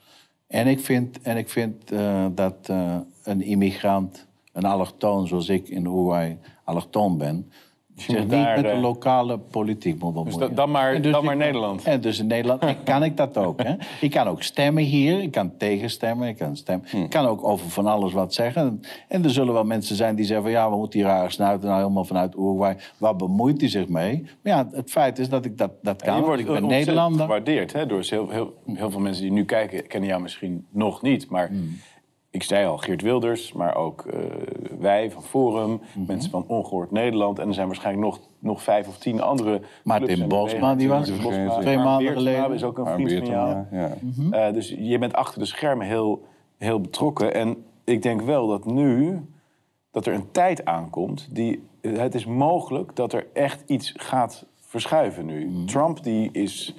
[0.47, 5.69] En ik vind, en ik vind eh, dat eh, een immigrant, een allochtoon zoals ik
[5.69, 7.51] in Uruguay allochtoon ben...
[7.97, 10.39] zich niet daar, met de eh, lokale politiek moet bemoeien.
[10.39, 11.83] da- dan maar- dus dan maar Nederland.
[11.85, 13.63] En dus in Nederland kan ik dat ook.
[13.63, 13.75] Hè?
[14.01, 16.89] Ik kan ook stemmen hier, ik kan tegenstemmen, ik kan stemmen.
[16.91, 16.97] Hm.
[16.97, 18.81] Ik kan ook over van alles wat zeggen.
[19.09, 20.55] En er zullen wel mensen zijn die zeggen van...
[20.55, 22.77] ja, we moeten die rare snuiten nou helemaal vanuit Uruguay.
[22.99, 24.23] Waar bemoeit hij zich mee?
[24.43, 26.17] Maar ja, het feit is dat ik dat, dat kan.
[26.17, 27.21] je wordt ik ben Nederlander.
[27.21, 31.03] gewaardeerd hè, door heel, heel, heel veel mensen die nu kijken, kennen jou misschien nog
[31.03, 31.29] niet.
[31.31, 31.79] Maar Hmm.
[32.37, 34.21] Ik zei al, Geert Wilders, maar ook eh,
[34.79, 36.07] wij van Forum, Mhm.
[36.07, 37.39] mensen van Ongehoord Nederland.
[37.39, 39.61] En er zijn waarschijnlijk nog, nog vijf of tien andere.
[39.85, 42.53] Martin clubs en Bosma, die was Bosma, twee maanden geleden.
[42.53, 43.65] is ook een Maar vriend van jou.
[43.71, 43.91] ja.
[44.01, 44.33] Mhm.
[44.33, 46.23] Eh, dus je bent achter de schermen heel,
[46.59, 47.35] heel betrokken.
[47.35, 49.21] En ik denk wel dat nu
[49.91, 55.27] dat er een tijd aankomt die het is mogelijk dat er echt iets gaat verschuiven
[55.27, 55.47] nu.
[55.47, 55.67] Mhm.
[55.67, 56.75] Trump die is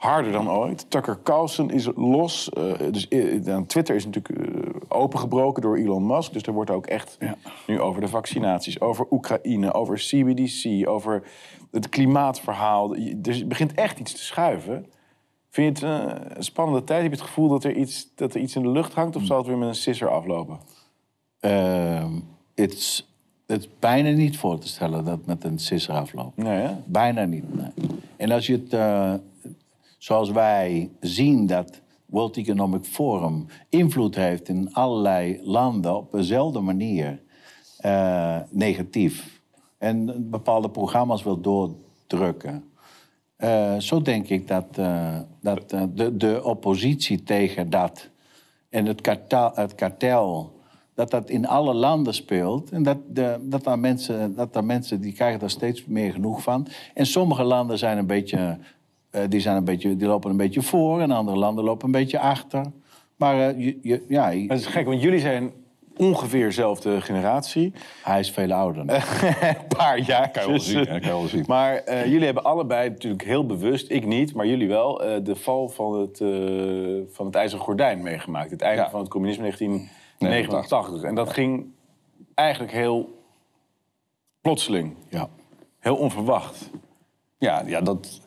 [0.00, 0.90] harder dan ooit.
[0.90, 2.48] Tucker Carlson is los.
[2.48, 3.08] Eh, dus
[3.44, 6.32] dan Twitter is natuurlijk eh, opengebroken door Elon Musk.
[6.32, 7.18] Dus er wordt ook echt
[7.66, 11.22] nu over de vaccinaties, over Oekraïne, over CBDC, over
[11.70, 12.94] het klimaatverhaal.
[13.16, 14.86] Dus het begint echt iets te schuiven.
[15.50, 17.02] Vind je het een spannende tijd?
[17.02, 19.16] Heb je het gevoel dat er iets, dat er iets in de lucht hangt?
[19.16, 20.58] Of zal het weer met een sisser aflopen?
[21.40, 22.12] Ehm,
[22.54, 22.72] Het
[23.58, 26.36] is bijna niet voor te stellen dat het met een sisser afloopt.
[26.36, 26.70] Nee, hè?
[26.86, 27.54] Bijna niet.
[27.54, 27.70] nee.
[28.16, 28.72] En als je het,
[30.00, 37.22] zoals wij zien dat World Economic Forum invloed heeft in allerlei landen op dezelfde manier
[37.78, 39.40] eh, negatief.
[39.78, 42.64] En bepaalde programma's wil doordrukken.
[43.36, 48.08] Eh, zo denk ik dat, eh, dat de, de oppositie tegen dat
[48.68, 50.58] en het kartel, het kartel
[50.94, 52.70] dat dat in alle landen speelt.
[52.70, 56.42] En dat, de, dat, daar mensen, dat daar mensen die krijgen daar steeds meer genoeg
[56.42, 56.66] van.
[56.94, 58.58] En sommige landen zijn een beetje,
[59.10, 61.00] eh, die zijn een beetje, die lopen een beetje voor...
[61.00, 62.64] en andere landen lopen een beetje achter.
[63.16, 65.52] Maar eh, je, je- ja, je- Dat is gek, want jullie zijn
[65.96, 67.72] ongeveer dezelfde generatie.
[68.02, 68.82] hij is veel ouder.
[68.88, 70.30] een paar jaar.
[70.30, 71.44] Kan je wel zien, hè, kan je wel zien.
[71.46, 75.36] Maar eh, jullie hebben allebei natuurlijk heel bewust, ik niet, maar jullie wel, eh, de
[75.36, 78.50] val van het, eh, van het IJzeren Gordijn meegemaakt.
[78.50, 78.90] Het einde Ja.
[78.90, 79.50] van het communisme in
[80.18, 81.02] 1989.
[81.02, 81.66] En dat ging
[82.34, 83.18] eigenlijk heel
[84.40, 85.28] plotseling, Ja.
[85.78, 86.70] heel onverwacht.
[87.38, 88.20] Ja, ja dat,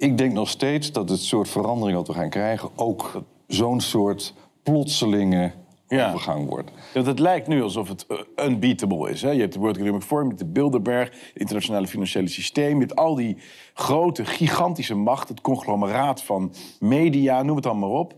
[0.00, 2.70] ik denk nog steeds dat het soort verandering wat we gaan krijgen...
[2.76, 5.52] ook zo'n soort plotselinge
[5.88, 6.08] Ja.
[6.08, 6.70] overgang wordt.
[6.94, 9.22] Want het lijkt nu alsof het eh, unbeatable is.
[9.22, 9.30] Hè?
[9.30, 12.74] Je hebt de World Economic Forum, je hebt de Bilderberg, het internationale financiële systeem.
[12.74, 13.36] Je hebt al die
[13.74, 18.14] grote, gigantische macht, het conglomeraat van media, noem het dan maar op.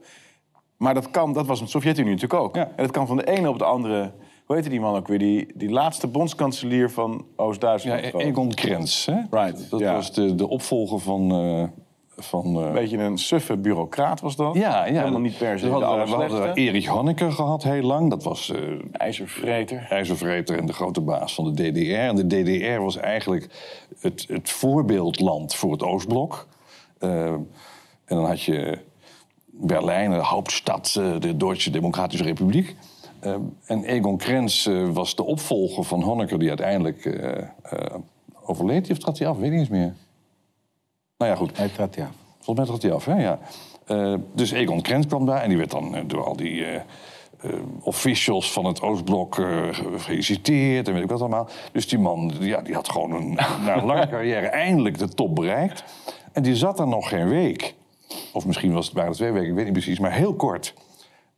[0.77, 2.55] Maar dat, kan, dat was in de Sovjet-Unie natuurlijk ook.
[2.55, 2.67] Ja.
[2.67, 4.13] En dat kan van de ene op de andere.
[4.53, 5.19] Hoe heette die man ook weer?
[5.19, 8.03] Die, die laatste bondskanselier van Ja, Oost-Duitsland.
[8.03, 9.21] E- Egon Krenz, hè?
[9.31, 9.93] Right, Dat ja.
[9.95, 11.33] was de, de opvolger van...
[11.33, 11.65] eh,
[12.17, 14.55] van eh, Een beetje een suffe bureaucraat was dat.
[14.55, 14.93] ja, ja.
[14.99, 16.55] Helemaal niet per se hadden, we hadden.
[16.55, 18.11] Erich Honecker gehad heel lang.
[18.11, 18.61] Dat was eh
[18.93, 19.87] IJzervreter.
[19.91, 21.93] ijzervreter en de grote baas van de DDR.
[21.93, 23.49] En de DDR was eigenlijk
[24.01, 26.47] het, het voorbeeldland voor het Oostblok.
[26.99, 27.47] En
[28.05, 28.79] dan had je
[29.47, 32.77] Berlijn, de hoofdstad, de Duitse Democratische Republiek.
[33.23, 33.35] Eh,
[33.67, 37.47] en Egon Krenz eh, was de opvolger van Honecker, die uiteindelijk eh,
[38.45, 38.91] overleed.
[38.91, 39.37] Of trad hij af?
[39.39, 39.95] Weet ik niet meer.
[41.17, 41.57] Nou ja, goed.
[41.57, 42.11] Hij trad ja.
[42.41, 43.23] Volgens mij trad hij af, hè?
[43.23, 43.39] Ja.
[44.35, 46.65] Dus Egon Krenz kwam daar en die werd dan door al die
[47.81, 51.49] officials van het Oostblok ge- gefeliciteerd en weet ik wat allemaal.
[51.73, 53.33] Dus die man ja, die had gewoon een,
[53.65, 55.85] na een lange carrière eindelijk de top bereikt.
[56.33, 57.75] En die zat er nog geen week.
[58.33, 60.75] Of misschien was het, waren het twee weken, ik weet niet precies, maar heel kort.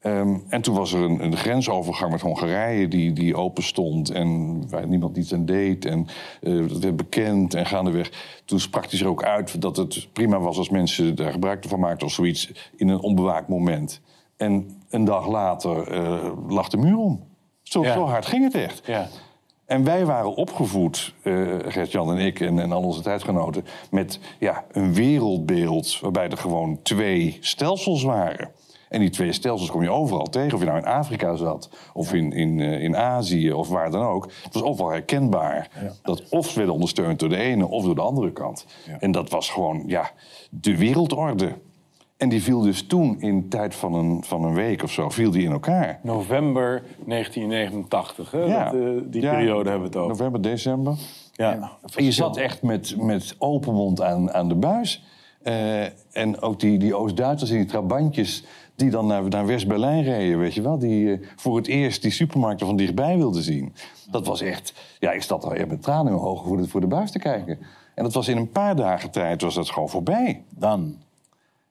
[0.05, 4.63] Ehm, en toen was er een, een grensovergang met Hongarije die, die open stond en
[4.69, 5.85] waar niemand iets aan deed.
[5.85, 6.07] En
[6.43, 8.41] eh, dat werd bekend en gaandeweg.
[8.45, 11.81] Toen sprak hij er ook uit dat het prima was als mensen daar gebruik van
[11.81, 14.01] maakten of zoiets in een onbewaakt moment.
[14.37, 17.25] En een dag later eh, lag de muur om.
[17.63, 17.93] Zo, Ja.
[17.93, 18.83] zo hard ging het echt.
[18.87, 19.09] Ja.
[19.67, 23.65] En wij waren opgevoed, eh Gert-Jan en ik en, en al onze tijdgenoten...
[23.91, 28.51] met ja, een wereldbeeld waarbij er gewoon twee stelsels waren.
[28.95, 30.55] En die twee stelsels kom je overal tegen.
[30.55, 34.07] Of je nou in Afrika zat, of in, in, eh, in Azië, of waar dan
[34.07, 34.29] ook.
[34.43, 35.69] Het was overal herkenbaar.
[36.03, 38.67] Dat of ze werden ondersteund door de ene of door de andere kant.
[38.99, 40.11] En dat was gewoon ja,
[40.51, 41.53] de wereldorde.
[42.17, 45.31] En die viel dus toen in tijd van een, van een week of zo, viel
[45.31, 45.99] die in elkaar.
[46.03, 48.39] November 1989, hè?
[48.39, 48.65] Ja.
[48.65, 50.11] Dat, eh, die Ja, periode hebben we het over.
[50.11, 50.95] November, december.
[51.33, 51.71] Ja.
[51.95, 55.03] En je zat echt met, met open mond aan, aan de buis.
[55.45, 55.83] Eh,
[56.17, 58.45] en ook die, die Oost-Duitsers en die trabantjes
[58.77, 60.79] die dan naar, naar West-Berlijn reden, weet je wel.
[60.79, 63.75] Die eh, voor het eerst die supermarkten van dichtbij wilden zien.
[64.11, 64.75] Dat was echt...
[64.99, 67.11] Ja, ik zat al echt met tranen in mijn ogen voor de, voor de buis
[67.11, 67.59] te kijken.
[67.95, 70.43] En dat was in een paar dagen tijd was dat gewoon voorbij.
[70.49, 70.97] Dan.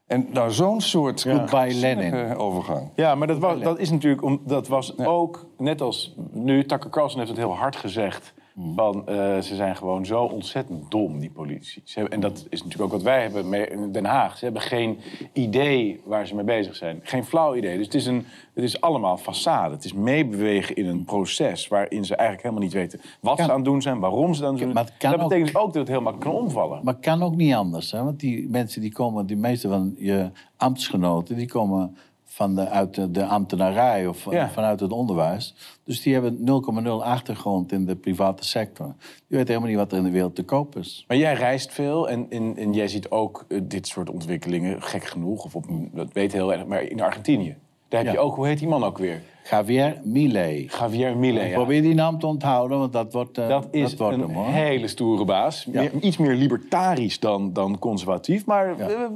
[0.07, 2.35] En nou, zo'n soort Goodbye Lenin.
[2.35, 2.89] overgang.
[2.95, 6.89] Ja, maar dat, was, dat is natuurlijk, om, dat was ook, net als nu, Tucker
[6.89, 8.32] Carlson heeft het heel hard gezegd.
[8.75, 11.81] Van, eh, ze zijn gewoon zo ontzettend dom, die politici.
[11.83, 14.37] Ze hebben, en dat is natuurlijk ook wat wij hebben mee- in Den Haag.
[14.37, 14.97] Ze hebben geen
[15.33, 16.99] idee waar ze mee bezig zijn.
[17.03, 17.77] Geen flauw idee.
[17.77, 19.71] Dus het is, een, het is allemaal façade.
[19.71, 23.51] Het is meebewegen in een proces waarin ze eigenlijk helemaal niet weten wat Kan- ze
[23.51, 25.17] aan het doen zijn, waarom ze aan het doen zijn.
[25.17, 26.79] Dat betekent ook dat het heel makkelijk kan omvallen.
[26.83, 27.91] Maar het kan ook niet anders.
[27.91, 28.03] Hè?
[28.03, 31.97] Want die mensen die komen, die meeste van je ambtsgenoten, die komen
[32.33, 34.49] van de, uit de, de ambtenarij of Ja.
[34.49, 35.55] vanuit het onderwijs.
[35.83, 36.37] Dus die hebben
[36.83, 38.95] 0,0 achtergrond in de private sector.
[38.97, 41.05] Die weten helemaal niet wat er in de wereld te koop is.
[41.07, 45.03] Maar jij reist veel en, en, en jij ziet ook eh, dit soort ontwikkelingen, gek
[45.03, 47.57] genoeg, of op, dat weet heel erg, maar in Argentinië.
[47.93, 48.19] Daar heb Ja.
[48.19, 49.21] je ook, hoe heet die man ook weer?
[49.49, 50.69] Javier Milei.
[50.79, 51.47] Javier Milei.
[51.49, 51.53] ja.
[51.53, 54.45] Probeer die naam te onthouden, want dat wordt, eh, Dat is wordt een hem hoor.
[54.45, 55.67] hele stoere baas.
[55.71, 55.81] Ja.
[55.81, 58.45] Meer- iets meer libertarisch dan, dan conservatief.
[58.45, 59.09] Maar Ja.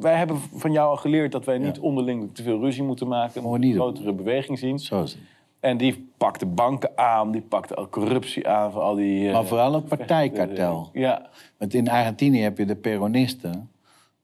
[0.00, 3.42] wij hebben van jou al geleerd dat wij niet onderling te veel ruzie moeten maken.
[3.42, 3.72] Niet een doen.
[3.72, 4.78] grotere beweging zien.
[4.78, 5.20] Zo is het.
[5.60, 9.26] En die pakte banken aan, die pakte al corruptie aan van al die...
[9.28, 10.90] eh, Maar vooral ook partijkartel.
[10.92, 13.70] Ja, Want in Argentinië heb je de peronisten.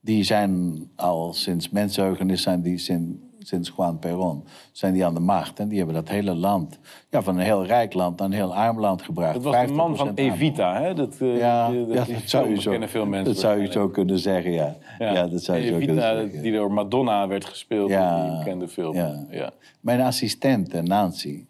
[0.01, 5.20] Die zijn al sinds mensenheugenis, zijn die sinds, sinds Juan Perón, zijn die aan de
[5.20, 5.59] macht.
[5.61, 6.78] En die hebben dat hele land,
[7.11, 9.34] ja, van een heel rijk land naar een heel arm land gebracht.
[9.34, 10.16] dat was de man van 50% arm.
[10.16, 10.95] Evita, hè?
[10.95, 13.61] Dat, eh, Ja, die- ja, die dat, zou je zo, kennen veel mensen dat zou
[13.61, 14.76] je zo kunnen zeggen, ja.
[14.99, 16.43] Ja, dat zou je zo kunnen Evita, zeggen.
[16.43, 18.95] die door Madonna werd gespeeld Ja, in die bekende film.
[19.30, 19.51] ja.
[19.80, 21.45] Mijn assistente, Nancy,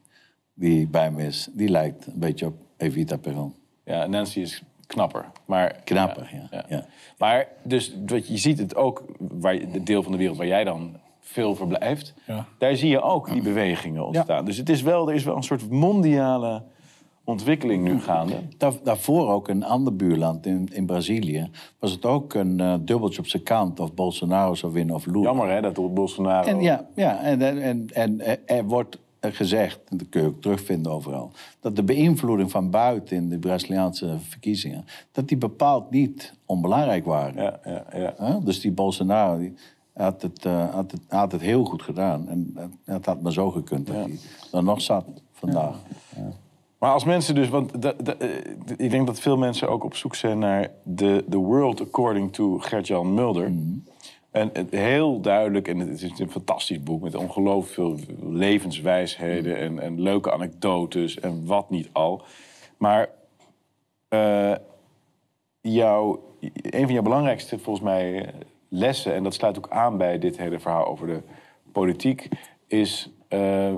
[0.54, 3.54] die bij me is, die lijkt een beetje op Evita Perón.
[3.84, 5.24] Ja, Nancy is knapper.
[5.44, 6.86] Maar, Knapper, ja, ja.
[7.18, 10.64] Maar dus wat je ziet het ook, waar, het deel van de wereld waar jij
[10.64, 10.96] dan
[11.28, 12.14] veel verblijft,
[12.58, 14.44] daar zie je ook die bewegingen ontstaan.
[14.44, 16.62] Dus het is wel, er is wel een soort mondiale
[17.24, 18.34] ontwikkeling nu gaande.
[18.56, 21.50] Daar, daarvoor ook een ander buurland in, in Brazilië.
[21.78, 25.20] Was het ook een eh, dubbeltje op zijn kant of Bolsonaro zou winnen of Lula.
[25.20, 26.48] Jammer hè, dat Bolsonaro...
[26.48, 30.40] En ja, ja en, en, en, en er- wordt gezegd, en dat kun je ook
[30.40, 36.34] terugvinden overal, dat de beïnvloeding van buiten in de Braziliaanse verkiezingen, dat die bepaald niet
[36.46, 37.42] onbelangrijk waren.
[37.42, 37.60] Ja,
[37.92, 38.40] ja, ja.
[38.44, 39.54] Dus die Bolsonaro die
[39.98, 42.28] had, het, eh, had, het, had het heel goed gedaan.
[42.28, 44.18] En het had maar zo gekund dat hij
[44.52, 45.76] er nog zat vandaag.
[46.78, 49.94] Maar als mensen dus, want de, de, eh, ik denk dat veel mensen ook op
[49.94, 53.52] zoek zijn naar The, the World According to Gert-Jan Mulder.
[54.30, 59.78] En het, heel duidelijk, en het is een fantastisch boek met ongelooflijk veel levenswijsheden en,
[59.78, 62.22] en leuke anekdotes en wat niet al.
[62.76, 63.08] Maar
[64.08, 64.54] eh,
[65.60, 66.22] jouw,
[66.52, 68.34] een van jouw belangrijkste, volgens mij,
[68.68, 71.22] lessen, en dat sluit ook aan bij dit hele verhaal over de
[71.72, 72.28] politiek,
[72.66, 73.74] is eh,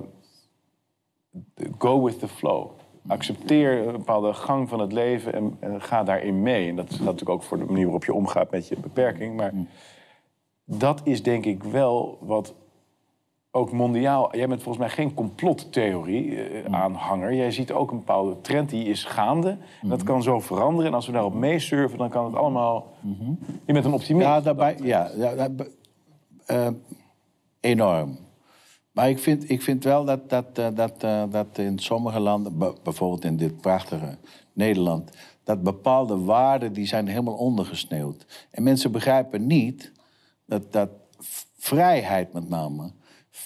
[1.79, 2.71] go with the flow.
[3.07, 6.69] Accepteer een bepaalde gang van het leven en, en ga daarin mee.
[6.69, 9.37] En dat geldt natuurlijk ook voor de manier waarop je omgaat met je beperking.
[9.37, 9.53] Maar
[10.65, 12.55] dat is denk ik wel wat
[13.51, 14.37] ook mondiaal...
[14.37, 17.35] Jij bent volgens mij geen complottheorie-aanhanger.
[17.35, 19.57] Jij ziet ook een bepaalde trend die is gaande.
[19.83, 20.87] Dat kan zo veranderen.
[20.87, 22.87] En als we daarop meesurfen, dan kan het allemaal...
[23.65, 24.27] Je bent een optimist.
[24.27, 25.71] Ja, daarbij, ja, ja daarbij-
[26.47, 26.69] eh,
[27.61, 28.19] enorm.
[28.93, 32.59] Maar ik vind, ik vind wel dat, dat, eh, dat, eh, dat in sommige landen,
[32.83, 34.19] bijvoorbeeld in dit prachtige
[34.53, 35.11] Nederland,
[35.45, 38.27] dat bepaalde waarden die zijn helemaal ondergesneeuwd.
[38.51, 39.93] En mensen begrijpen niet
[40.47, 40.89] dat, dat
[41.59, 42.91] vrijheid met name,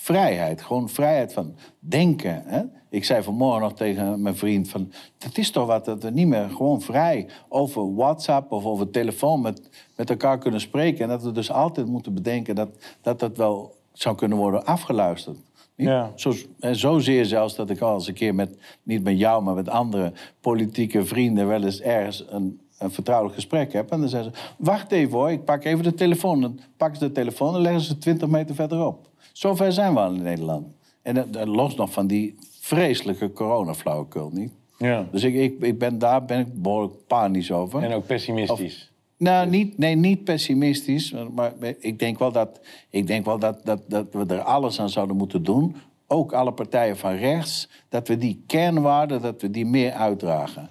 [0.01, 2.43] vrijheid, gewoon vrijheid van denken.
[2.47, 2.63] Hè?
[2.91, 6.27] Ik zei vanmorgen nog tegen mijn vriend van, het is toch wat dat we niet
[6.27, 11.03] meer gewoon vrij over WhatsApp of over telefoon met, met elkaar kunnen spreken.
[11.03, 12.69] En dat we dus altijd moeten bedenken dat
[13.01, 15.39] dat, dat wel zou kunnen worden afgeluisterd.
[15.77, 15.89] Niet?
[15.89, 16.13] Ja.
[16.15, 19.69] Zo, zozeer zelfs dat ik al eens een keer met, niet met jou, maar met
[19.69, 23.91] andere politieke vrienden wel eens ergens een, een vertrouwelijk gesprek heb.
[23.91, 26.41] En dan zeggen ze, wacht even hoor, ik pak even de telefoon.
[26.41, 29.13] Dan pakken ze de telefoon en leggen ze 20 meter verderop.
[29.35, 30.67] Zover zijn we al in Nederland.
[31.03, 34.53] En los nog van die vreselijke coronaflauwekul, niet?
[34.79, 35.07] Ja.
[35.11, 37.83] Dus ik, ik, ik ben, daar ben ik behoorlijk panisch over.
[37.83, 38.93] En ook pessimistisch.
[39.17, 41.15] Nou, niet, nee, niet pessimistisch.
[41.35, 42.61] Maar ik denk wel, dat,
[42.91, 45.77] ik denk wel dat, dat, dat we er alles aan zouden moeten doen.
[46.07, 47.69] Ook alle partijen van rechts.
[47.89, 50.71] Dat we die kernwaarden, dat we die meer uitdragen.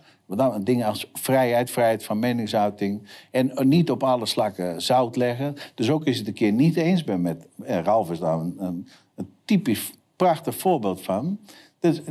[0.63, 3.07] Dingen als vrijheid, vrijheid van meningsuiting.
[3.31, 5.55] En niet op alle slakken zout leggen.
[5.75, 7.47] Dus ook als je het een keer niet eens bent met...
[7.63, 8.87] En Ralf is daar een, een,
[9.45, 11.39] typisch prachtig voorbeeld van.
[11.79, 12.01] Dus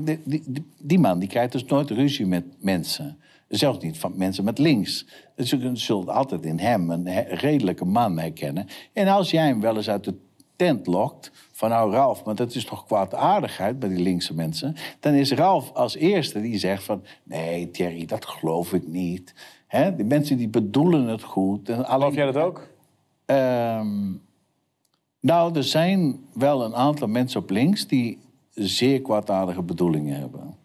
[0.78, 3.18] die, man die krijgt dus nooit ruzie met mensen.
[3.48, 5.06] Zelfs niet van mensen met links.
[5.34, 8.66] Dus je zult altijd in hem een redelijke man herkennen.
[8.92, 10.14] En als jij hem wel eens uit de
[10.56, 11.30] tent lokt...
[11.62, 14.76] van nou Ralf, maar dat is toch kwaadaardigheid bij die linkse mensen...
[15.00, 17.02] dan is Ralf als eerste die zegt van...
[17.22, 19.34] nee Thierry, dat geloof ik niet.
[19.66, 19.96] Hè?
[19.96, 21.68] Die mensen die bedoelen het goed.
[21.68, 22.68] En alleen, Geloof jij dat ook?
[23.24, 24.12] Ehm,
[25.20, 28.18] nou, er zijn wel een aantal mensen op links die
[28.54, 30.56] zeer kwaadaardige bedoelingen hebben.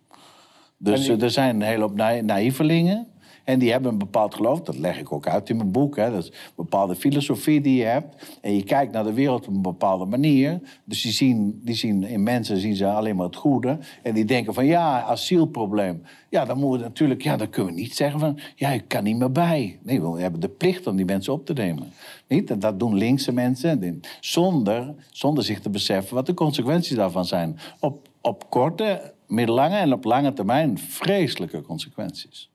[0.78, 3.08] Dus er zijn een hele hoop na naïvelingen.
[3.48, 4.62] En die hebben een bepaald geloof.
[4.62, 5.95] Dat leg ik ook uit in mijn boek.
[5.95, 6.12] Hè.
[6.12, 8.38] Dat is een bepaalde filosofie die je hebt.
[8.41, 10.60] En je kijkt naar de wereld op een bepaalde manier.
[10.84, 13.78] Dus die zien, die zien in mensen zien ze alleen maar het goede.
[14.04, 16.04] En die denken van ja, asielprobleem.
[16.30, 19.04] Ja, dan moeten we natuurlijk, ja, dan kunnen we niet zeggen van ja, ik kan
[19.04, 19.80] niet meer bij.
[19.84, 21.91] Nee, we hebben de plicht om die mensen op te nemen.
[22.28, 22.62] Niet?
[22.62, 24.02] Dat doen linkse mensen.
[24.20, 27.58] Zonder, zonder zich te beseffen wat de consequenties daarvan zijn.
[27.80, 32.50] Op, op korte, middellange en op lange termijn vreselijke consequenties.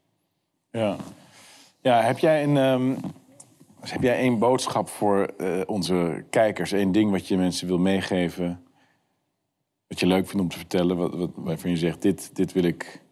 [0.73, 0.97] Ja.
[1.81, 2.95] Ja, heb jij een, ehm,
[3.81, 6.71] heb jij één boodschap voor eh, onze kijkers?
[6.71, 8.63] Eén ding wat je mensen wil meegeven?
[9.87, 10.97] Wat je leuk vindt om te vertellen?
[10.97, 13.03] Wat, wat, waarvan je zegt, dit, dit wil ik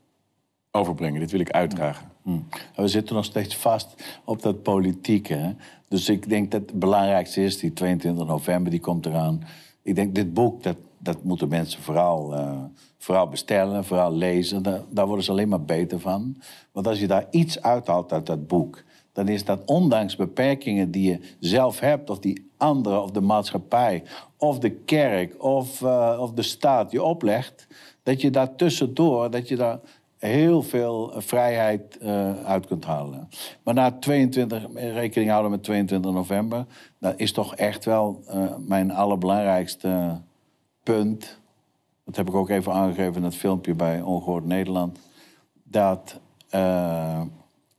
[0.70, 2.10] overbrengen, dit wil ik uitdragen.
[2.22, 2.38] Hm.
[2.76, 5.34] We zitten nog steeds vast op dat politieke.
[5.34, 5.52] hè.
[5.88, 9.44] Dus ik denk dat het belangrijkste is, die 22 november, die komt eraan.
[9.82, 12.62] Ik denk, dit boek, dat, dat moeten mensen vooral, eh,
[13.00, 14.62] vooral bestellen, vooral lezen.
[14.90, 16.36] Daar, worden ze alleen maar beter van.
[16.72, 18.82] Want als je daar iets uithaalt uit dat boek...
[19.12, 22.10] dan is dat ondanks beperkingen die je zelf hebt...
[22.10, 24.02] of die anderen of de maatschappij
[24.36, 27.66] of de kerk of, eh, of de staat je oplegt...
[28.02, 29.78] dat je daar tussendoor, dat je daar
[30.18, 33.28] heel veel eh, vrijheid eh, uit kunt halen.
[33.62, 36.66] Maar na 22, rekening houden met 22 november...
[36.98, 38.24] dat is toch echt wel
[38.66, 40.20] mijn allerbelangrijkste
[40.82, 41.39] punt.
[42.10, 44.98] Dat heb ik ook even aangegeven in het filmpje bij Ongehoord Nederland.
[45.64, 47.22] Dat, eh,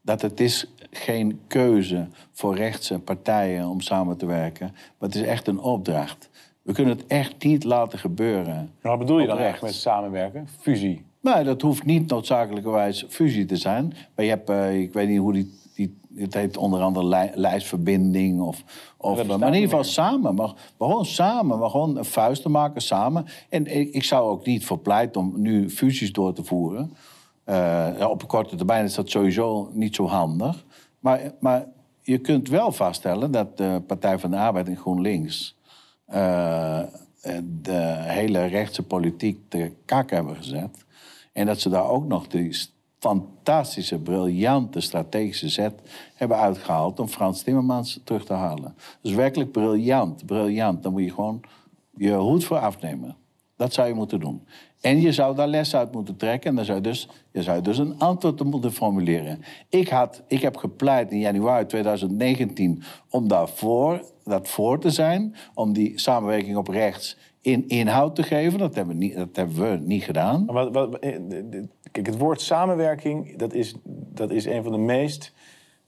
[0.01, 4.71] dat het is geen keuze voor rechtse partijen om samen te werken.
[4.71, 6.29] Maar het is echt een opdracht.
[6.61, 8.71] We kunnen het echt niet laten gebeuren.
[8.81, 10.47] Wat bedoel je dan echt met samenwerken?
[10.59, 11.05] Fusie.
[11.21, 13.93] Nou, dat hoeft niet noodzakelijkerwijs fusie te zijn.
[14.15, 15.59] Maar je hebt, eh, ik weet niet hoe die
[16.15, 18.63] het heet onder andere lij- lijstverbinding of,
[18.97, 20.35] of maar in ieder geval samen.
[20.35, 23.25] Maar, maar gewoon samen, maar gewoon een vuist te maken samen.
[23.49, 26.93] En ik, ik zou ook niet voor pleiten om nu fusies door te voeren.
[27.43, 30.65] Eh, op korte termijn is dat sowieso niet zo handig.
[30.99, 31.67] Maar, maar
[32.01, 35.55] je kunt wel vaststellen dat de Partij van de Arbeid en GroenLinks...
[36.05, 36.79] eh,
[37.61, 40.85] de hele rechtse politiek te kak hebben gezet.
[41.33, 42.57] En dat ze daar ook nog die
[43.01, 45.73] fantastische, briljante strategische zet
[46.15, 48.75] hebben uitgehaald om Frans Timmermans terug te halen.
[49.01, 50.83] Dus werkelijk briljant, briljant.
[50.83, 51.41] Daar moet je gewoon
[51.95, 53.15] je hoed voor afnemen.
[53.55, 54.47] Dat zou je moeten doen.
[54.81, 56.49] En je zou daar les uit moeten trekken.
[56.49, 59.41] En dan zou je dus, je zou dus een antwoord moeten formuleren.
[59.69, 65.35] Ik, had, ik heb gepleit in januari 2019 om daarvoor, dat voor te zijn.
[65.53, 68.59] Om die samenwerking op rechts in inhoud te geven.
[68.59, 70.45] Dat hebben we niet, dat hebben we niet gedaan.
[70.45, 71.17] Maar wat, wat, eh,
[71.91, 73.75] kijk, het woord samenwerking, dat is,
[74.13, 75.33] dat is een van de meest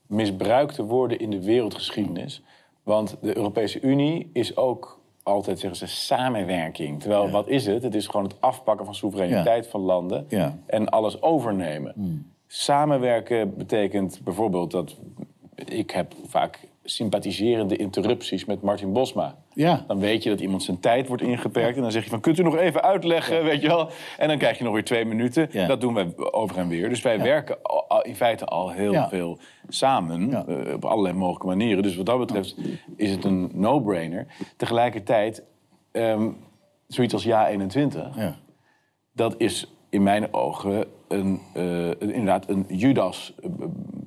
[0.07, 2.43] misbruikte woorden in de wereldgeschiedenis.
[2.83, 6.99] Want de Europese Unie is ook altijd, zeggen ze, samenwerking.
[6.99, 7.83] Terwijl, wat is het?
[7.83, 10.57] Het is gewoon het afpakken van soevereiniteit van landen Ja.
[10.65, 11.93] en alles overnemen.
[12.47, 14.95] Samenwerken betekent bijvoorbeeld dat
[15.55, 19.35] ik heb vaak sympathiserende interrupties met Martin Bosma.
[19.53, 19.83] Ja.
[19.87, 21.75] Dan weet je dat iemand zijn tijd wordt ingeperkt.
[21.75, 23.89] En dan zeg je van, kunt u nog even uitleggen, weet je wel?
[24.17, 25.49] En dan krijg je nog weer twee minuten.
[25.51, 25.67] Ja.
[25.67, 26.89] Dat doen wij over en weer.
[26.89, 27.57] Dus wij werken
[28.01, 30.47] in feite al heel veel samen.
[30.47, 31.83] Eh, op allerlei mogelijke manieren.
[31.83, 32.55] Dus wat dat betreft
[32.95, 34.27] is het een no-brainer.
[34.57, 35.43] Tegelijkertijd,
[35.91, 36.29] ehm,
[36.87, 38.15] zoiets als Ja 21...
[38.15, 38.35] Ja.
[39.11, 43.43] dat is in mijn ogen een, eh, inderdaad een Judas-alliantie.
[43.43, 44.02] Een,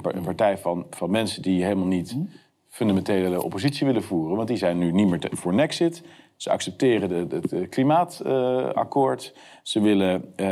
[0.00, 2.16] par- een partij van, van mensen die helemaal niet
[2.68, 4.36] fundamentele oppositie willen voeren.
[4.36, 6.02] Want die zijn nu niet meer te- voor Nexit.
[6.36, 9.34] Ze accepteren het klimaatakkoord.
[9.62, 10.46] Ze willen eh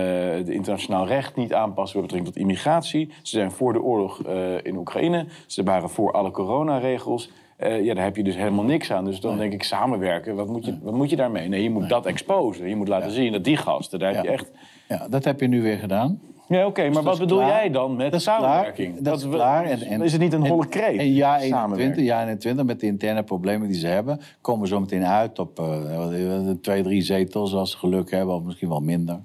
[0.45, 3.07] de internationaal recht niet aanpassen met betrekking tot immigratie.
[3.23, 5.27] Ze zijn voor de oorlog eh, in Oekraïne.
[5.47, 7.31] Ze waren voor alle coronaregels.
[7.57, 9.05] Eh, ja, daar heb je dus helemaal niks aan.
[9.05, 10.35] Dus dan denk ik samenwerken.
[10.37, 11.49] Wat moet je, wat moet je daarmee?
[11.49, 12.69] Nee, je moet dat exposen.
[12.69, 14.51] Je moet laten zien dat die gasten, daar heb je echt...
[14.89, 16.21] Ja, dat heb je nu weer gedaan.
[16.49, 17.51] Ja, oké, maar dat wat bedoel klaar.
[17.51, 18.93] jij dan met Dat is samenwerking?
[18.93, 19.03] klaar.
[19.03, 19.65] Dat is klaar.
[19.65, 20.99] En, en, is het niet een holle kreet?
[20.99, 22.07] En jaar 21, Samenwerking.
[22.07, 24.21] jaar 21, met de interne problemen die ze hebben...
[24.41, 28.35] komen we zo meteen uit op eh, twee, drie zetels als ze geluk hebben.
[28.35, 29.21] Of misschien wel minder.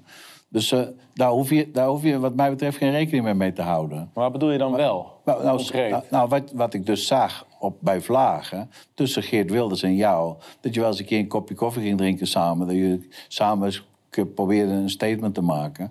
[0.48, 0.80] Dus eh,
[1.14, 4.10] daar, hoef je, daar hoef je wat mij betreft geen rekening meer mee te houden.
[4.14, 5.20] Maar wat bedoel je dan wel?
[5.24, 9.82] Nou, nou, nou, nou, wat, wat ik dus zag op, bij Vlagen, tussen Geert Wilders
[9.82, 10.34] en jou...
[10.60, 12.66] dat je wel eens een keer een kopje koffie ging drinken samen...
[12.66, 13.72] dat je samen
[14.16, 15.90] eens ke- probeerde een statement te maken.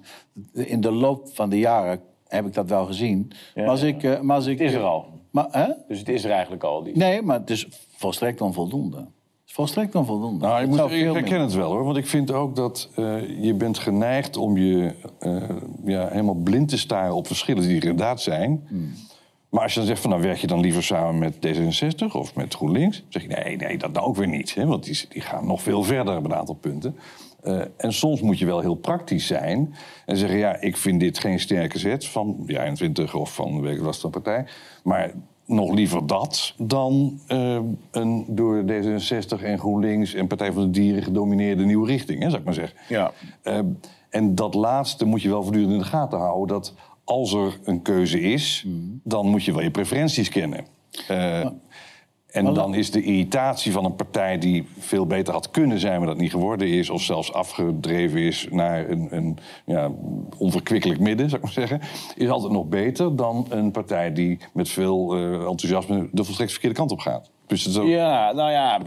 [0.53, 3.32] In de loop van de jaren heb ik dat wel gezien.
[3.55, 5.05] maar als ik, eh, maar als ik, Het is er al.
[5.32, 5.67] Maar, hè?
[5.88, 6.84] Dus het is er eigenlijk al.
[6.84, 6.97] Die...
[6.97, 8.97] Nee, maar het is volstrekt onvoldoende.
[8.97, 9.07] Het
[9.49, 10.45] is volstrekt onvoldoende.
[10.45, 11.84] Nou, ik, moet, ik herken meer- het wel hoor.
[11.84, 15.49] Want ik vind ook dat eh, je bent geneigd om je eh,
[15.86, 18.65] ja, helemaal blind te staren op verschillen die er inderdaad zijn.
[18.67, 18.93] Hmm.
[19.49, 22.36] Maar als je dan zegt van nou werk je dan liever samen met D66 of
[22.36, 24.55] met GroenLinks, dan zeg je nee, nee, dat nou ook weer niet.
[24.55, 26.95] Hè, want die, die gaan nog veel verder op een aantal punten.
[27.44, 29.76] Eh, en soms moet je wel heel praktisch zijn
[30.06, 33.78] en zeggen: ja, ik vind dit geen sterke zet van de 21 of van weet
[33.78, 34.46] ik voor partij.
[34.84, 35.12] Maar
[35.46, 37.60] nog liever dat dan eh,
[37.92, 42.39] een door D66 en GroenLinks en Partij voor de Dieren gedomineerde nieuwe richting, hè, zou
[42.39, 42.78] ik maar zeggen.
[42.88, 43.12] Ja.
[43.42, 43.60] Eh,
[44.10, 46.48] en dat laatste moet je wel voortdurend in de gaten houden.
[46.48, 46.74] Dat
[47.04, 48.66] als er een keuze is,
[49.04, 50.66] dan moet je wel je preferenties kennen.
[52.32, 56.07] En dan is de irritatie van een partij die veel beter had kunnen zijn, maar
[56.07, 59.91] dat niet geworden is, of zelfs afgedreven is naar een, een ja,
[60.38, 61.82] onverkwikkelijk midden, zou ik maar zeggen,
[62.15, 66.75] is altijd nog beter dan een partij die met veel eh, enthousiasme de volstrekt verkeerde
[66.75, 67.29] kant op gaat.
[67.47, 68.79] Dus het is ook- Ja, nou ja,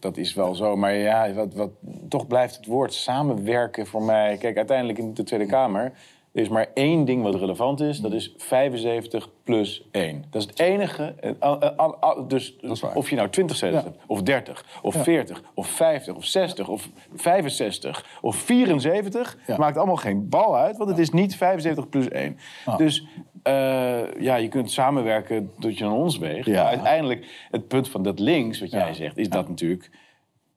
[0.00, 0.76] dat is wel zo.
[0.76, 1.70] Maar ja, wat, wat,
[2.08, 4.36] toch blijft het woord samenwerken voor mij...
[4.36, 5.92] Kijk, uiteindelijk in de Tweede Kamer...
[6.38, 7.98] Er is maar één ding wat relevant is.
[8.00, 10.24] Dat is 75 plus 1.
[10.30, 11.14] Dat is het enige.
[11.20, 11.30] eh,
[11.76, 12.56] al- Dus
[12.94, 16.88] of je nou 20 zetels hebt, of 30, of 40, of 50, of 60, of
[17.14, 19.36] 65, of 74...
[19.46, 19.56] Ja.
[19.56, 22.38] maakt allemaal geen bal uit, want het is niet 75 plus 1.
[22.76, 23.06] Dus
[23.42, 26.46] eh, ja, je kunt samenwerken tot je aan ons weegt.
[26.48, 29.90] Maar uiteindelijk, het punt van dat links, wat jij zegt, is dat natuurlijk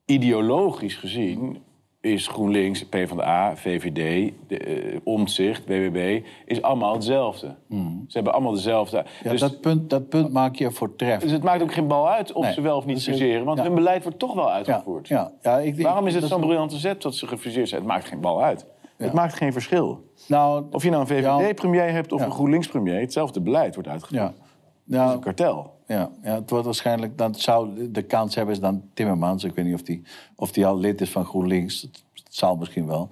[0.05, 1.63] ideologisch gezien
[2.01, 7.55] is GroenLinks, PvdA, VVD, de, eh, Omtzigt, BBB, is allemaal hetzelfde.
[7.69, 7.75] Ze
[8.07, 8.97] hebben allemaal dezelfde...
[8.97, 9.07] Hmm.
[9.23, 11.31] Ja, dus, dat, punt, dat punt maak je dus voortreffelijk.
[11.31, 13.45] het maakt ook geen bal uit of Nee, ze wel of niet dat is- fuseren,
[13.45, 13.63] want ja.
[13.63, 15.07] hun beleid wordt toch wel uitgevoerd.
[15.07, 17.81] ja, ja, ik, ik- Waarom is het dat zo'n briljante zet dat ze gefuseerd zijn?
[17.81, 18.65] Het maakt geen bal uit.
[18.97, 20.03] Het maakt geen verschil.
[20.27, 21.07] Nou, Of je nou een.
[21.07, 24.21] VVD-premier hebt of een GroenLinks-premier, hetzelfde beleid wordt uitgevoerd.
[24.21, 24.27] ja.
[24.27, 25.73] Het is Nou, een kartel.
[25.91, 29.43] Ja, ja, het wordt waarschijnlijk, dan zou de kans hebben is dan Timmermans.
[29.43, 30.01] Ik weet niet of die,
[30.35, 31.81] of die al lid is van GroenLinks.
[31.81, 33.07] Het, het zal misschien wel.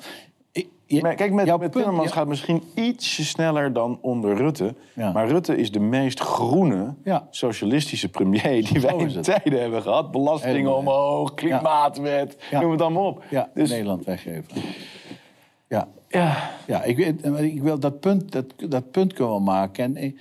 [0.51, 3.97] Ik- je- Maar kijk, met, met punt- Timmermans ja, gaat het misschien ietsje sneller dan
[4.01, 4.75] onder Rutte.
[4.93, 5.11] Ja.
[5.11, 7.27] Maar Rutte is de meest groene Ja.
[7.29, 10.11] socialistische premier die wij in tijden hebben gehad.
[10.11, 10.77] Belastingen Helemaal.
[10.77, 13.23] omhoog, klimaatwet, noem het allemaal op.
[13.29, 14.61] Ja, dus, Nederland weggeven.
[15.67, 16.97] Ja, ja, ja ik,
[17.37, 19.83] ik wil dat punt, dat, dat punt kunnen we maken.
[19.83, 20.19] En ik,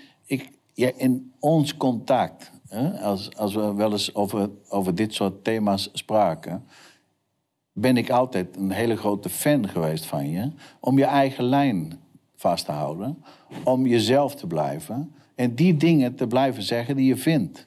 [0.87, 6.67] in ons contact, hè, als, als we wel eens over, over dit soort thema's spraken...
[7.73, 10.51] ben ik altijd een hele grote fan geweest van je...
[10.81, 12.01] om je eigen lijn
[12.37, 13.25] vast te houden,
[13.65, 15.15] om jezelf te blijven...
[15.35, 17.67] en die dingen te blijven zeggen die je vindt.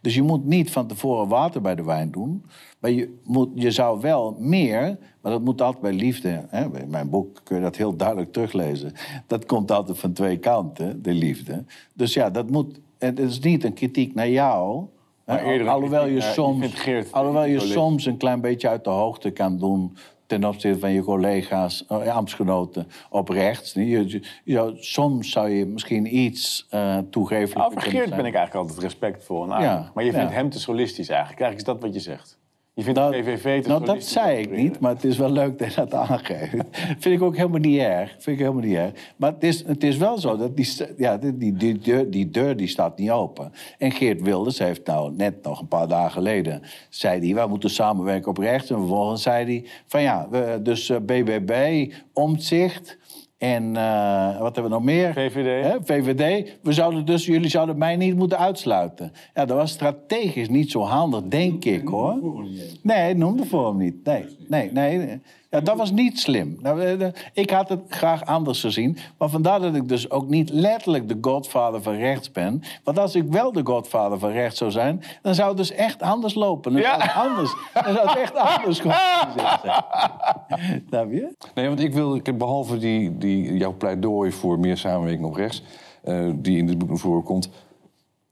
[0.00, 2.44] Dus je moet niet van tevoren water bij de wijn doen.
[2.78, 6.44] Maar je, moet, je zou wel meer, maar dat moet altijd bij liefde.
[6.48, 6.64] Hè?
[6.80, 8.92] In mijn boek kun je dat heel duidelijk teruglezen.
[9.26, 11.64] Dat komt altijd van twee kanten, de liefde.
[11.94, 12.80] Dus ja, dat moet.
[12.98, 14.84] Het is niet een kritiek naar jou.
[15.24, 18.90] Maar eerder alhoewel je naar- soms, Geert alhoewel je soms een klein beetje uit de
[18.90, 23.72] hoogte kan doen ten opzichte van je collega's, eh, ambtsgenoten op rechts.
[23.72, 24.06] Je, je,
[24.44, 27.66] je zou, soms zou je misschien iets eh toegeven.
[27.66, 29.68] over Geert ben ik eigenlijk altijd respectvol en aardig.
[29.68, 30.34] Ja, Maar je vindt ja.
[30.34, 31.40] hem te solistisch eigenlijk.
[31.40, 32.37] Eigenlijk is dat wat je zegt.
[32.78, 35.58] Je vindt Nou, PVV te nou, dat zei ik niet, maar het is wel leuk
[35.58, 36.54] dat je dat aangeeft.
[36.98, 38.10] Vind ik ook helemaal niet erg.
[38.10, 38.92] Vind ik helemaal niet erg.
[39.16, 42.30] Maar het is, het is wel zo dat die, ja, die, die, die, deur, die
[42.30, 43.52] deur die staat niet open.
[43.78, 46.62] En Geert Wilders heeft nou net nog een paar dagen geleden...
[46.88, 48.70] zei hij, wij moeten samenwerken op rechts.
[48.70, 52.97] En vervolgens zei hij van ja, we, dus eh, BBB, Omtzigt...
[53.38, 55.12] En eh, wat hebben we nog meer?
[55.12, 55.64] VVD.
[55.64, 56.52] Hè, VVD.
[56.62, 59.12] We zouden dus, jullie zouden mij niet moeten uitsluiten.
[59.34, 62.44] Ja, dat was strategisch niet zo handig, denk ik hoor.
[62.82, 64.04] Nee, noem de vorm niet.
[64.04, 65.20] Nee, nee, nee.
[65.50, 66.56] Ja, dat was niet slim.
[66.60, 68.96] Nou, Ik had het graag anders gezien.
[69.18, 72.62] Maar vandaar dat ik dus ook niet letterlijk de godfather van rechts ben.
[72.84, 75.02] Want als ik wel de godfather van rechts zou zijn...
[75.22, 76.72] dan zou het dus echt anders lopen.
[76.72, 77.54] Dan zou het anders.
[77.72, 78.96] Dan zou het echt anders komen.
[80.88, 81.36] Snap je?
[81.54, 85.62] Nee, want ik wil, behalve die, die, jouw pleidooi voor meer samenwerking op rechts,
[86.02, 87.48] eh, die in dit boek naar voren komt,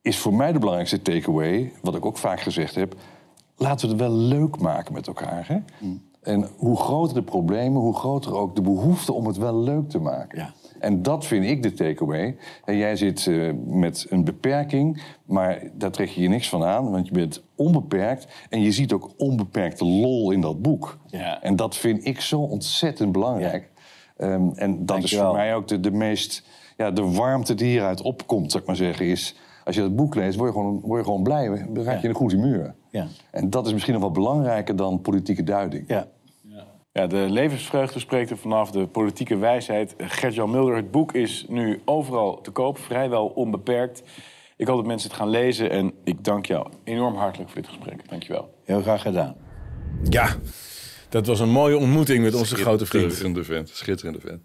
[0.03, 2.95] is voor mij de belangrijkste takeaway, wat ik ook vaak gezegd heb,
[3.57, 5.49] laten we het wel leuk maken met elkaar.
[5.49, 5.59] Hè?
[6.27, 9.99] En hoe groter de problemen, hoe groter ook de behoefte om het wel leuk te
[9.99, 10.39] maken.
[10.39, 10.53] Ja.
[10.81, 12.37] En dat vind ik de takeaway.
[12.65, 16.91] En jij zit eh, met een beperking, maar daar trek je je niks van aan,
[16.91, 18.27] want je bent onbeperkt.
[18.49, 20.99] En je ziet ook onbeperkte lol in dat boek.
[21.07, 21.43] Ja.
[21.43, 23.71] En dat vind ik zo ontzettend belangrijk.
[24.17, 26.47] Ehm, en dat is voor mij ook de, de meest...
[26.77, 29.37] Ja, de warmte die hieruit opkomt, zou ik maar zeggen, is...
[29.65, 31.67] Als je het boek leest, word je gewoon, word je gewoon blij.
[31.69, 32.75] Dan raak je in een goed humeur.
[32.91, 33.07] Ja.
[33.31, 35.85] En dat is misschien nog wel belangrijker dan politieke duiding.
[35.89, 36.07] Ja.
[36.97, 39.95] Ja, de levensvreugde spreekt er vanaf, de politieke wijsheid.
[39.99, 44.03] Gert-Jan Mulder, het boek is nu overal te koop, vrijwel onbeperkt.
[44.57, 47.71] Ik hoop dat mensen het gaan lezen en ik dank jou enorm hartelijk voor dit
[47.71, 48.09] gesprek.
[48.09, 48.55] Dank je wel.
[48.65, 49.37] Heel graag gedaan.
[50.03, 50.37] Ja,
[51.09, 53.05] dat was een mooie ontmoeting met onze grote vriend.
[53.05, 53.69] Schitterende vent.
[53.69, 54.43] Schitterende vent.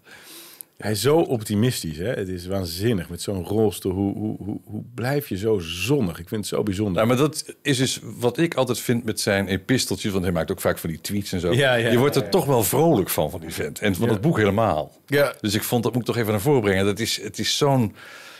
[0.82, 2.08] Hij is zo optimistisch, hè?
[2.12, 3.92] Het is waanzinnig met zo'n rolstoel.
[3.92, 6.18] Hoe, hoe, hoe, hoe blijf je zo zonnig?
[6.18, 6.94] Ik vind het zo bijzonder.
[6.94, 10.12] Nou, maar dat is dus wat ik altijd vind met zijn episteltjes.
[10.12, 11.52] Want hij maakt ook vaak van die tweets en zo.
[11.52, 13.80] Ja, ja, je wordt er ja, toch wel vrolijk van, van die vent.
[13.80, 14.12] En van Ja.
[14.12, 14.92] het boek helemaal.
[15.06, 15.34] Ja.
[15.40, 16.84] Dus ik vond, dat moet ik toch even naar voren brengen.
[16.84, 17.94] Dat is, het is zo'n,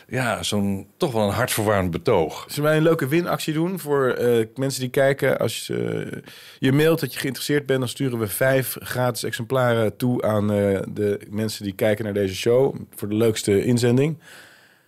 [0.07, 2.45] ja, zo'n toch wel een hartverwarmend betoog.
[2.47, 5.39] Zullen wij een leuke winactie doen voor eh, mensen die kijken?
[5.39, 6.21] Als je, eh,
[6.59, 10.79] je mailt dat je geïnteresseerd bent, dan sturen we vijf gratis exemplaren toe aan eh,
[10.89, 12.75] de mensen die kijken naar deze show.
[12.95, 14.17] Voor de leukste inzending.
[14.17, 14.31] Zullen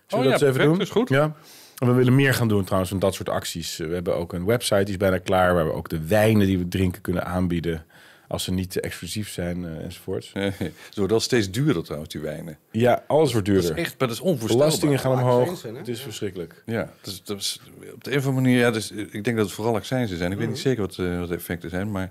[0.06, 0.80] we Oh dat ja, eens even perfect, doen?
[0.80, 1.08] is goed.
[1.08, 1.36] Ja.
[1.78, 3.76] En we willen meer gaan doen trouwens van dat soort acties.
[3.76, 5.54] We hebben ook een website die is bijna klaar.
[5.54, 7.84] Waar we ook de wijnen die we drinken kunnen aanbieden.
[8.28, 10.24] Als ze niet te exclusief zijn eh, enzovoort.
[10.24, 12.58] Ze worden wel steeds duurder trouwens, die wijnen.
[12.70, 13.78] Ja, alles wordt Dat duurder.
[13.78, 14.66] is echt, maar dat is onvoorstelbaar.
[14.66, 15.62] Belastingen gaan omhoog.
[15.62, 16.62] Het is verschrikkelijk.
[16.66, 17.60] Ja, dus, dat is
[17.94, 18.58] op de een of andere manier...
[18.58, 20.32] Ja, dus, ik denk dat het vooral accijnzen zijn.
[20.32, 22.10] Ik weet niet zeker wat, eh, wat de effecten zijn, maar...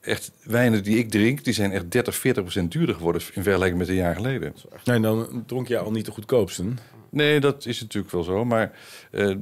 [0.00, 3.22] Echt, wijnen die ik drink, die zijn echt 30, 40 procent duurder geworden...
[3.32, 4.54] in vergelijking met een jaar geleden.
[4.84, 6.64] Nee, dan dronk je al niet de goedkoopste.
[7.10, 8.44] Nee, dat is natuurlijk wel zo.
[8.44, 8.72] Maar
[9.10, 9.34] eh,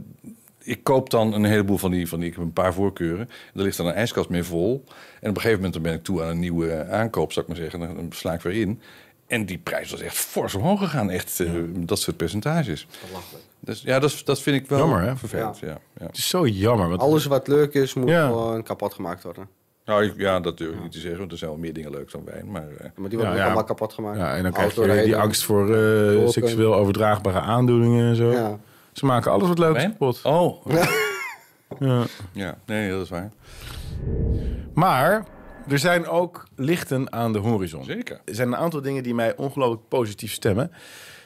[0.68, 2.28] ik koop dan een heleboel van die, van die...
[2.28, 3.28] Ik heb een paar voorkeuren.
[3.54, 4.84] Er ligt dan een ijskast mee vol.
[5.20, 7.52] En op een gegeven moment dan ben ik toe aan een nieuwe aankoop, zou ik
[7.52, 7.80] maar zeggen.
[7.80, 8.80] Dan, sla ik weer in.
[9.26, 11.10] En die prijs was echt fors omhoog gegaan.
[11.10, 12.86] Echt eh, dat soort percentages.
[13.60, 15.16] Dus, ja, dat, is- dat vind ik wel Jammer, hè?
[15.16, 15.58] vervelend.
[15.58, 15.78] Ja.
[15.98, 16.88] Ja, Het is zo jammer.
[16.88, 18.26] Want Alles wat leuk is, moet Ja.
[18.26, 19.48] gewoon kapot gemaakt worden.
[19.84, 21.18] Nou, ik- ja, dat durf ik niet te zeggen.
[21.18, 22.50] Want er zijn wel meer dingen leuk dan wijn.
[22.50, 23.44] Maar eh, Maar die worden Ja, ook ja.
[23.44, 24.18] allemaal kapot gemaakt.
[24.18, 28.30] Ja, en dan krijg je die angst voor eh, seksueel overdraagbare aandoeningen en zo.
[28.30, 28.58] Ja.
[28.92, 29.90] Ze maken alles wat leuk wijn?
[29.90, 30.20] kapot.
[30.22, 30.66] Oh,
[31.78, 32.04] Ja.
[32.32, 32.58] ja.
[32.66, 33.30] Nee, dat is waar.
[34.74, 35.24] Maar
[35.68, 37.84] er zijn ook lichten aan de horizon.
[37.84, 38.20] Zeker.
[38.24, 40.72] Er zijn een aantal dingen die mij ongelooflijk positief stemmen.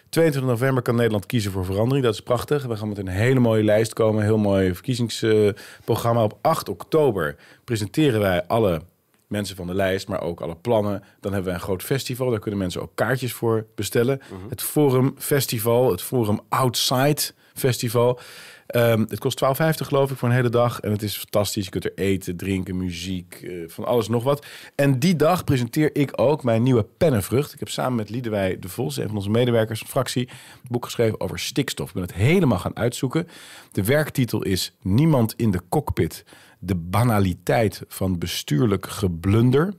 [0.09, 2.05] 22 november kan Nederland kiezen voor verandering.
[2.05, 2.65] Dat is prachtig.
[2.65, 4.21] We gaan met een hele mooie lijst komen.
[4.21, 6.23] Een heel mooi verkiezingsprogramma.
[6.23, 8.81] Op 8 oktober presenteren wij alle
[9.27, 11.03] mensen van de lijst, maar ook alle plannen.
[11.21, 12.31] Dan hebben we een groot festival.
[12.31, 14.21] Daar kunnen mensen ook kaartjes voor bestellen.
[14.49, 17.21] Het Forum Festival, het Forum Outside
[17.55, 18.20] Festival.
[18.66, 20.80] Ehm, het kost 12,50 geloof ik voor een hele dag.
[20.80, 21.64] En het is fantastisch.
[21.64, 24.46] Je kunt er eten, drinken, muziek, eh, van alles nog wat.
[24.74, 27.53] En die dag presenteer ik ook mijn nieuwe pennenvrucht.
[27.53, 30.84] Ik heb samen met Liedewij de Vos, een van onze medewerkers van fractie, een boek
[30.84, 31.88] geschreven over stikstof.
[31.88, 33.28] Ik ben het helemaal gaan uitzoeken.
[33.72, 36.24] De werktitel is Niemand in de cockpit.
[36.59, 39.72] De banaliteit van bestuurlijk geblunder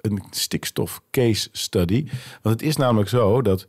[0.00, 2.08] een stikstof case study.
[2.42, 3.66] Want het is namelijk zo dat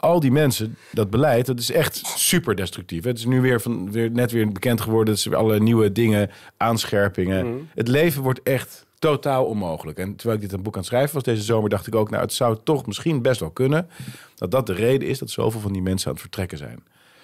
[0.00, 3.04] al die mensen, dat beleid, dat is echt super destructief.
[3.04, 5.14] Het is nu weer, van, weer net weer bekend geworden.
[5.14, 7.68] Dat ze alle nieuwe dingen, aanscherpingen.
[7.74, 9.98] Het leven wordt echt totaal onmogelijk.
[9.98, 12.10] En terwijl ik dit een boek aan het schrijven was deze zomer, dacht ik ook,
[12.10, 13.88] nou, het zou toch misschien best wel kunnen
[14.34, 16.82] dat dat de reden is dat zoveel van die mensen aan het vertrekken zijn.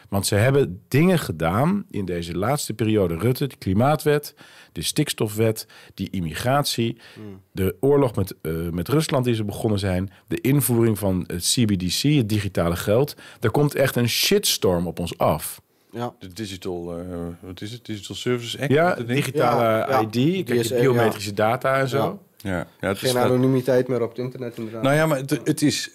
[0.08, 3.46] Want ze hebben dingen gedaan in deze laatste periode Rutte.
[3.46, 4.34] De klimaatwet,
[4.72, 6.98] de stikstofwet, die immigratie.
[7.52, 10.10] De oorlog met, eh, met Rusland die ze begonnen zijn.
[10.28, 13.14] De invoering van het CBDC, het digitale geld.
[13.40, 15.60] Er komt echt een shitstorm op ons af.
[15.90, 16.14] Ja.
[16.18, 17.04] De Digital, eh,
[17.40, 17.84] wat is het?
[17.84, 18.72] Digital Services Act?
[18.72, 19.08] Ja, ding?
[19.08, 20.00] digitale Ja, ja.
[20.00, 21.96] ID, krijg je DSA, biometrische data en zo.
[21.96, 22.18] Ja.
[22.50, 24.82] Ja, ja het Geen anonimiteit meer op het internet inderdaad.
[24.82, 25.90] Nou ja, maar het, het is.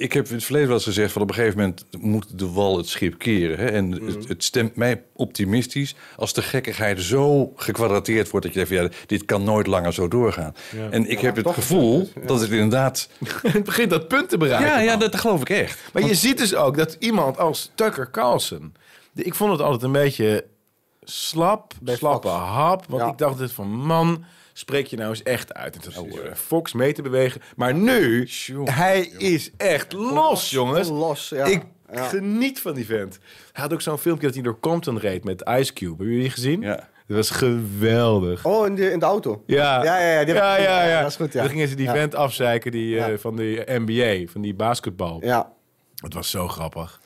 [0.00, 2.50] Ik heb in het verleden wel eens gezegd: van op een gegeven moment moet de
[2.50, 3.58] wal het schip keren.
[3.58, 3.66] Hè?
[3.66, 8.74] En het, het stemt mij optimistisch als de gekkigheid zo gekwadrateerd wordt dat je denkt:
[8.76, 10.54] van, ja, dit kan nooit langer zo doorgaan.
[10.90, 12.26] En ik heb het gevoel is het, ja.
[12.26, 13.08] dat het inderdaad.
[13.42, 14.68] Het begint dat punt te bereiken.
[14.68, 15.78] Ja, ja, dat geloof ik echt.
[15.92, 18.72] Maar je ziet dus ook dat iemand als Tucker Carlson...
[19.12, 20.44] de- Ik vond het altijd een beetje
[21.02, 22.40] slap, Bij slappe Fox.
[22.40, 22.84] hap.
[22.88, 23.08] Want Ja.
[23.08, 24.24] ik dacht dit van, man,
[24.58, 25.74] spreek je nou eens echt uit.
[25.74, 27.40] En toen had hij Fox mee te bewegen.
[27.56, 28.28] Maar nu,
[28.64, 30.88] hij is echt los, jongens.
[30.88, 31.44] Los, ja.
[31.44, 32.02] Ik Ja.
[32.08, 33.18] geniet van die vent.
[33.52, 35.88] Hij had ook zo'n filmpje dat hij door Compton reed met Ice Cube.
[35.88, 36.60] Hebben jullie die gezien?
[36.60, 36.88] Ja.
[37.06, 38.44] Dat was geweldig.
[38.44, 39.42] Oh, in de, in de auto?
[39.46, 41.00] Ja, Ja, ja, ja, die ja, ja, ja.
[41.00, 41.40] dat is goed, ja.
[41.40, 41.92] Dan gingen ze die Ja.
[41.92, 45.24] vent afzeiken die, eh, van de NBA, van die basketbal.
[45.24, 45.52] Ja.
[45.94, 47.00] Het was zo grappig.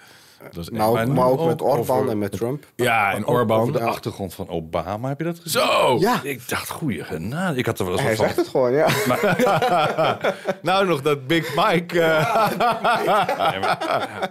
[0.45, 2.65] Echt- Maar ook, Maar met Orbán over- en met Trump.
[2.77, 3.73] ja, en Orbán.
[3.73, 5.63] de achtergrond van Obama, heb je dat gezien?
[5.63, 5.97] Zo!
[6.01, 6.21] Ja.
[6.23, 7.59] Ik dacht, goeie genade.
[7.59, 8.43] Ik had er wel eens Hij zegt van.
[8.43, 8.89] het gewoon, ja.
[10.63, 12.01] Nou, nog dat Big Mike.
[12.01, 12.37] eh,
[13.61, 14.31] maar,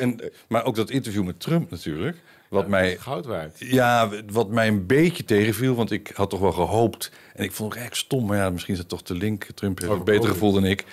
[0.00, 2.16] en, maar ook dat interview met Trump natuurlijk.
[2.48, 3.56] Wat mij Goud waard.
[3.58, 7.10] Ja, wat mij een beetje tegenviel, want ik had toch wel gehoopt.
[7.34, 9.46] En ik vond het eigenlijk stom, maar ja, misschien is het toch de link.
[9.54, 10.84] Trump heeft een beter gevoel dan ik.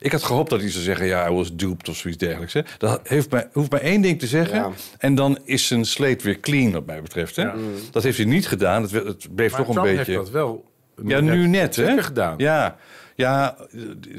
[0.00, 2.52] Ik had gehoopt dat hij zou zeggen, ja, hij was duped of zoiets dergelijks.
[2.52, 2.60] Hè.
[2.78, 4.56] Dat heeft mij, hoeft maar één ding te zeggen.
[4.56, 4.70] Ja.
[4.98, 7.36] En dan is zijn slate weer clean, wat mij betreft.
[7.36, 7.48] Hè.
[7.90, 8.82] Dat heeft hij niet gedaan.
[8.82, 10.12] Het, het bleef Maar toch een Trump beetje...
[10.12, 10.64] heeft dat wel.
[11.06, 12.02] ja, nu net, hè?
[12.02, 12.34] gedaan.
[12.38, 12.76] Ja,
[13.14, 13.56] ja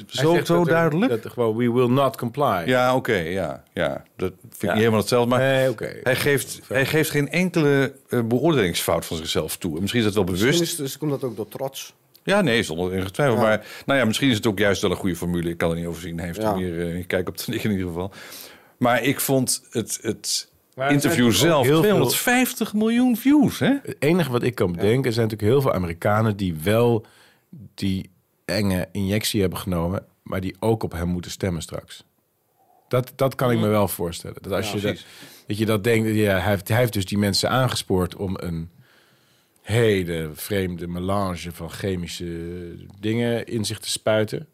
[0.08, 1.24] zo, zo dat er- duidelijk.
[1.24, 2.64] Dat gewoon, we will not comply.
[2.66, 4.04] Ja, oké, ja, ja.
[4.16, 4.68] Dat vind ik Ja.
[4.68, 5.30] niet helemaal hetzelfde.
[5.30, 6.00] Maar Nee, oké.
[6.04, 9.74] hij, geeft, hij geeft geen enkele eh, beoordelingsfout van zichzelf toe.
[9.76, 10.44] En Misschien is dat wel bewust.
[10.60, 11.94] Misschien is, dus komt dat ook door trots.
[12.24, 13.36] Ja, nee, zonder enige twijfel.
[13.36, 13.42] Ja.
[13.42, 15.50] Maar nou ja, misschien is het ook juist wel een goede formule.
[15.50, 16.18] Ik kan er niet over zien.
[16.18, 16.50] Hij heeft Ja.
[16.52, 18.12] er meer uh, kijk op de in ieder geval.
[18.78, 23.60] Maar ik vond het, het Maar er interview zelf heel veel- 250 miljoen views.
[23.60, 23.74] Hè?
[23.84, 27.06] Het enige wat ik kan bedenken, zijn natuurlijk heel veel Amerikanen die wel
[27.76, 28.10] die
[28.46, 32.04] enge injectie hebben genomen, maar die ook op hem moeten stemmen straks.
[32.88, 34.38] Dat, dat kan ik me wel voorstellen.
[34.42, 35.06] Dat als Ja, je dat,
[35.48, 38.70] dat je dat denkt, ja, hij, heeft, hij heeft dus die mensen aangespoord om een
[39.70, 44.48] hele vreemde melange van chemische dingen in zich te spuiten.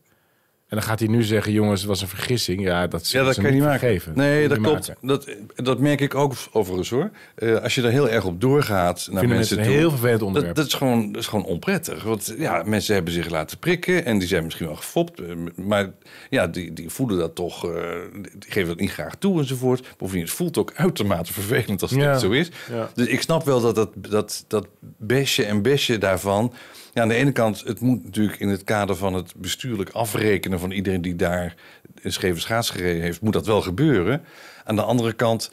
[0.66, 2.62] En dan gaat hij nu zeggen, jongens, het was een vergissing.
[2.62, 3.80] Ja, dat, Ja, dat kan je niet maken.
[3.80, 4.12] vergeven.
[4.16, 4.88] Nee, dat klopt.
[4.88, 5.08] maken.
[5.08, 7.10] Dat, dat merk ik ook overigens hoor.
[7.36, 10.22] Eh, als je er heel erg op doorgaat naar mensen mensen een toe, heel vervelend
[10.22, 10.56] onderwerp.
[10.56, 12.04] Dat, dat, is gewoon, dat is gewoon onprettig.
[12.04, 15.20] Want ja, mensen hebben zich laten prikken en die zijn misschien wel gefopt.
[15.20, 15.92] eh, Maar
[16.30, 17.82] ja, die, die voelen dat toch, eh,
[18.22, 19.88] die geven dat niet graag toe enzovoort.
[19.98, 22.18] Bovendien, het voelt ook uitermate vervelend als het Ja.
[22.18, 22.50] zo is.
[22.72, 22.90] Ja.
[22.94, 26.54] Dus ik snap wel dat dat, dat, dat besje en besje daarvan...
[26.96, 30.60] Ja, aan de ene kant, het moet natuurlijk in het kader van het bestuurlijk afrekenen...
[30.60, 31.56] van iedereen die daar
[32.02, 34.24] een scheve schaats gereden heeft, moet dat wel gebeuren.
[34.64, 35.52] Aan de andere kant,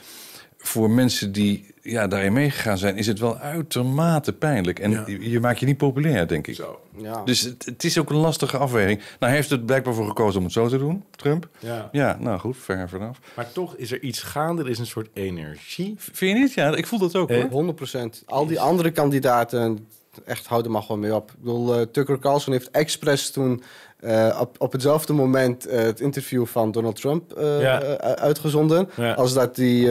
[0.59, 2.97] voor mensen die ja, daarin meegegaan zijn...
[2.97, 4.79] is het wel uitermate pijnlijk.
[4.79, 5.05] En Ja.
[5.07, 6.57] je, je maakt je niet populair, denk ik.
[6.97, 7.23] Ja.
[7.25, 8.99] Dus het, het is ook een lastige afweging.
[8.99, 11.49] Nou, hij heeft het blijkbaar voor gekozen om het zo te doen, Trump.
[11.59, 11.89] Ja.
[11.93, 13.19] Ja, nou goed, ver vanaf.
[13.37, 14.63] Maar toch is er iets gaande.
[14.63, 15.95] Er is een soort energie.
[15.99, 16.53] Vind je niet?
[16.53, 17.75] Ja, ik voel dat ook hoor.
[17.97, 18.25] 100%.
[18.27, 19.87] Al die andere kandidaten,
[20.25, 21.31] echt houd er maar gewoon mee op.
[21.31, 23.63] Ik bedoel, eh, Tucker Carlson heeft expres toen
[24.01, 27.81] eh, op, op hetzelfde moment eh, het interview van Donald Trump Ja.
[27.99, 28.89] uitgezonden.
[28.97, 29.13] Ja.
[29.13, 29.87] Als dat die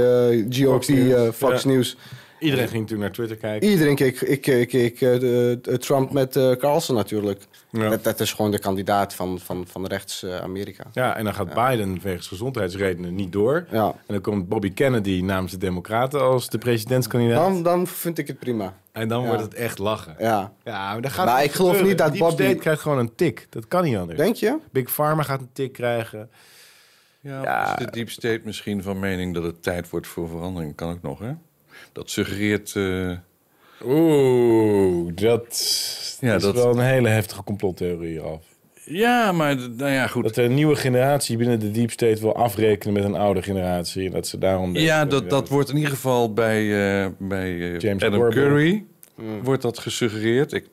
[0.49, 1.35] GOP, Fox News.
[1.35, 1.63] Fox.
[1.63, 1.97] News.
[2.41, 3.69] Iedereen ging toen naar Twitter kijken.
[3.69, 7.43] Iedereen keek, ik, ik, keek eh, de- de Trump met eh, Carlson natuurlijk.
[7.69, 7.89] Ja.
[7.89, 10.83] Dat, dat is gewoon de kandidaat van, van, van rechts eh, Amerika.
[10.93, 13.65] Ja, en dan gaat Biden wegens gezondheidsredenen niet door.
[13.71, 13.85] Ja.
[13.87, 17.37] En dan komt Bobby Kennedy namens de Democraten als de presidentskandidaat.
[17.53, 18.73] Dan, dan vind ik het prima.
[18.91, 19.27] en dan Ja.
[19.27, 20.15] wordt het echt lachen.
[20.19, 20.53] Ja.
[20.63, 21.87] Ja, maar, dan gaat Maar ik geloof gebeuren.
[21.89, 23.47] niet dat Deep Bobby- State krijgt gewoon een tik.
[23.49, 24.17] Dat kan niet anders.
[24.19, 24.57] Denk je?
[24.71, 26.29] Big Pharma gaat een tik krijgen.
[27.23, 27.77] Ja, Ja.
[27.79, 30.75] is de deep state misschien van mening dat het tijd wordt voor verandering?
[30.75, 31.31] Kan ook nog, hè?
[31.91, 32.75] Dat suggereert...
[32.75, 33.11] eh,
[33.85, 38.41] Oeh, dat Ja, is dat- wel een hele heftige complottheorie af.
[38.85, 40.23] Ja, maar nou ja, goed.
[40.23, 44.05] Dat er een nieuwe generatie binnen de Deep State wil afrekenen met een oude generatie.
[44.05, 44.75] En dat ze daarom...
[44.77, 46.61] ja, dat, dat wordt in ieder geval bij,
[47.03, 48.37] eh, bij eh, James Adam Corbyn.
[48.43, 48.83] Curry...
[49.43, 50.53] wordt dat gesuggereerd.
[50.53, 50.65] Ik,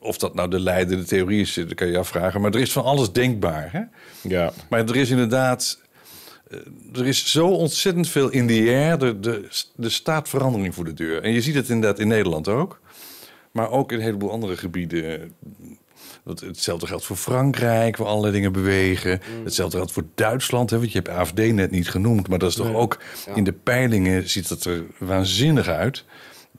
[0.00, 2.40] of dat nou de leidende theorie is, dat kan je afvragen.
[2.40, 3.80] Maar er is van alles denkbaar, hè?
[4.28, 4.52] Ja.
[4.68, 5.82] Maar er is inderdaad...
[6.50, 6.58] eh,
[7.00, 8.98] Er is zo ontzettend veel in the air.
[8.98, 11.22] De, de, de staat verandering voor de deur.
[11.22, 12.80] En je ziet het inderdaad in Nederland ook.
[13.52, 15.32] Maar ook in een heleboel andere gebieden.
[16.24, 19.20] Dat- Hetzelfde geldt voor Frankrijk, waar allerlei dingen bewegen.
[19.44, 20.70] Hetzelfde geldt voor Duitsland.
[20.70, 22.28] Hè, want je hebt AFD net niet genoemd.
[22.28, 22.98] Maar dat is toch ook...
[23.34, 26.04] In de peilingen ziet het er waanzinnig uit.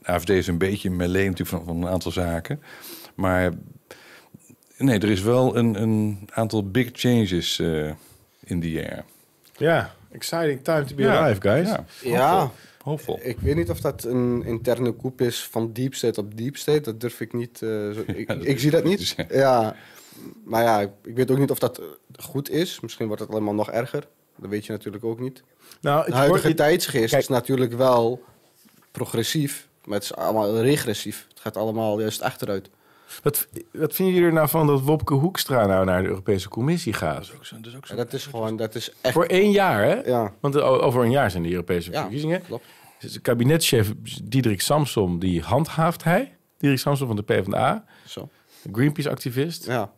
[0.02, 2.62] AFD is een beetje een melee natuurlijk van, van een aantal zaken.
[3.14, 3.52] Maar
[4.78, 7.90] nee, er is wel een, een aantal big changes eh,
[8.44, 9.04] in the air.
[9.56, 11.18] Ja, exciting time to be Ja.
[11.18, 11.68] alive, guys.
[11.68, 12.50] Ja, Ja.
[12.82, 13.18] hoopvol.
[13.22, 16.80] Ik weet niet of dat een interne koep is van deep state op deep state.
[16.80, 17.62] Dat durf ik niet.
[17.62, 18.04] eh, zo-
[18.52, 19.08] ik, zie dat niet.
[19.16, 19.24] ja.
[19.30, 19.76] Ja.
[20.44, 21.80] Maar ja, ik weet ook niet of dat
[22.16, 22.80] goed is.
[22.80, 24.06] Misschien wordt het allemaal nog erger.
[24.36, 25.42] Dat weet je natuurlijk ook niet.
[25.80, 27.22] Nou, De het huidige wordt- tijdsgeest Kijk.
[27.22, 28.22] is natuurlijk wel
[28.90, 29.68] progressief.
[29.84, 31.26] Maar het is allemaal regressief.
[31.28, 32.68] Het gaat allemaal juist achteruit.
[33.22, 36.92] Wat, wat vinden jullie er nou van dat Wopke Hoekstra nou naar de Europese Commissie
[36.92, 37.32] gaat?
[37.50, 39.14] Dat is ook En dat is gewoon, dat is echt...
[39.14, 39.94] Voor één jaar, hè?
[39.94, 42.42] Ja, Want over een jaar zijn de Europese ja verkiezingen.
[42.42, 42.64] klopt.
[42.98, 43.92] Zijn kabinetchef
[44.24, 46.36] Diederik Samsom, die handhaaft hij.
[46.56, 47.84] Diederik Samsom van de PvdA.
[48.06, 48.28] Zo.
[48.72, 49.66] Greenpeace-activist.
[49.66, 49.92] Ja.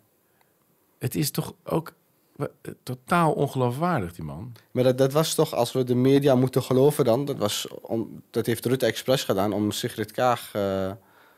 [0.98, 1.92] Het is toch ook
[2.36, 2.46] eh,
[2.82, 4.52] totaal ongeloofwaardig, die man.
[4.70, 7.24] Maar dat, dat was toch, als we de media moeten geloven dan...
[7.24, 10.62] Dat, was om, dat heeft Rutte expres gedaan om Sigrid Kaag eh,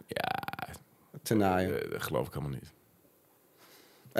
[0.06, 0.59] Ja,
[1.22, 1.82] te naaien.
[1.84, 2.72] eh, dat geloof ik helemaal niet.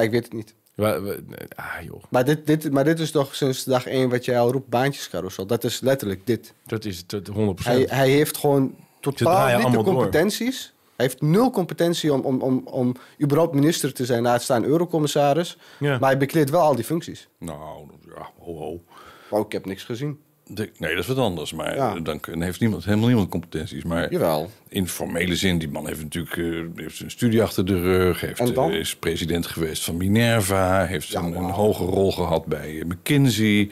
[0.05, 0.55] Ik weet het niet.
[0.74, 1.22] Nee,
[1.57, 2.03] Ah, joh.
[2.09, 5.46] Maar dit, dit, maar dit is toch sinds dag één wat jij al roept, baantjescarousel.
[5.46, 6.55] Dat is letterlijk dit.
[6.66, 7.32] Dat is het, 100%.
[7.64, 9.84] Hij, hij heeft gewoon totaal niet de door.
[9.84, 10.72] competenties.
[10.96, 14.22] Hij heeft nul competentie om, om, om, om überhaupt minister te zijn.
[14.22, 15.57] Naast staan eurocommissaris.
[15.78, 15.98] Ja.
[15.98, 17.28] Maar hij bekleedt wel al die functies.
[17.38, 18.82] Nou, ja, ho, ho.
[19.30, 20.20] Oh, ik heb niks gezien.
[20.55, 21.53] De- nee, dat is wat anders.
[21.53, 21.94] Maar Ja.
[22.01, 23.84] dan dan heeft niemand, helemaal niemand competenties.
[23.84, 24.51] Maar Jawel.
[24.68, 26.44] in formele zin, die man heeft natuurlijk eh,
[26.84, 28.20] heeft een studie achter de rug.
[28.20, 30.84] Heeft, eh, is president geweest van Minerva.
[30.86, 33.70] Heeft Ja, een, hoge rol gehad bij eh, McKinsey.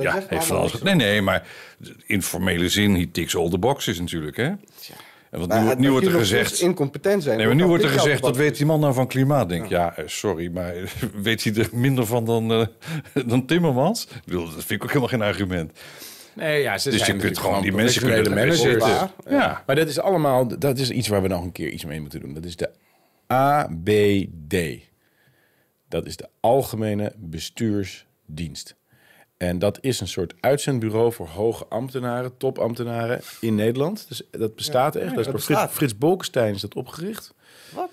[0.00, 0.82] ja, heeft van alles.
[0.82, 1.46] Nee, nee, maar
[2.06, 4.36] in formele zin, he ticks all the boxes natuurlijk.
[4.36, 4.50] Hè?
[5.30, 6.60] En wat nu, wordt- nu wordt er gezegd.
[6.60, 7.36] incompetent zijn.
[7.38, 9.48] Nee, maar nu wordt er gezegd, dat weet die man nou van klimaat.
[9.48, 10.74] Denk ik, ja, eh, sorry, maar
[11.22, 12.66] weet hij er minder van dan, eh,
[13.30, 14.04] dan Timmermans?
[14.04, 15.78] Ik bedoel, dat vind ik ook helemaal geen argument.
[16.34, 19.10] Nee, ja, ze Dus je zijn kunt gewoon die mensen kunnen zitten.
[19.28, 19.62] Ja.
[19.66, 22.20] Maar dat is allemaal, dat is iets waar we nog een keer iets mee moeten
[22.20, 22.34] doen.
[22.34, 22.70] Dat is de
[23.26, 24.56] ABD.
[25.88, 28.76] Dat is de Algemene Bestuursdienst.
[29.38, 34.08] En dat is een soort uitzendbureau voor hoge ambtenaren, topambtenaren in Nederland.
[34.08, 35.14] Dus dat bestaat echt.
[35.14, 35.72] dat is door Frits.
[35.72, 37.34] Frits Bolkestein is dat opgericht.
[37.74, 37.90] Wat?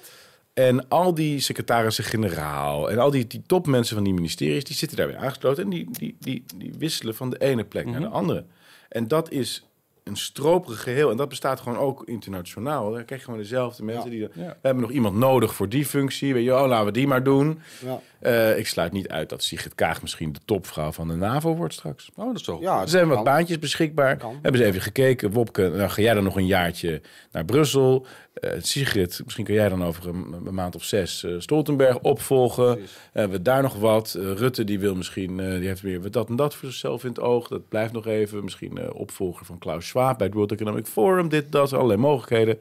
[0.53, 5.17] En al die secretarissen-generaal en al die, die topmensen van die ministeries, die zitten daarbij
[5.17, 8.45] aangesloten en die, die, die, die wisselen van de ene plek naar de andere.
[8.89, 9.65] En dat is
[10.03, 12.91] een stroperig geheel en dat bestaat gewoon ook internationaal.
[12.91, 14.09] Dan krijg je gewoon dezelfde mensen.
[14.09, 16.33] Die, We hebben nog iemand nodig voor die functie.
[16.33, 17.59] Weet je, oh, laten we die maar doen.
[17.85, 18.01] Ja.
[18.25, 21.73] Eh, ik sluit niet uit dat Sigrid Kaag misschien de topvrouw van de NAVO wordt
[21.73, 22.09] straks.
[22.15, 22.61] Oh, dat is toch...
[22.61, 24.17] Ja, Er zijn wat baantjes beschikbaar.
[24.41, 25.31] Hebben ze even gekeken.
[25.31, 27.01] Wopke, dan ga jij dan nog een jaartje
[27.31, 28.05] naar Brussel.
[28.33, 32.79] Eh, Sigrid, misschien kan jij dan over een, een maand of zes eh, Stoltenberg opvolgen.
[33.11, 34.17] Hebben we daar nog wat.
[34.19, 37.19] Rutte die wil misschien, eh, die heeft weer dat en dat voor zichzelf in het
[37.19, 37.47] oog.
[37.47, 38.43] Dat blijft nog even.
[38.43, 41.29] Misschien eh, opvolger van Klaus Schwab bij het World Economic Forum.
[41.29, 42.59] Dit, dat, allerlei mogelijkheden.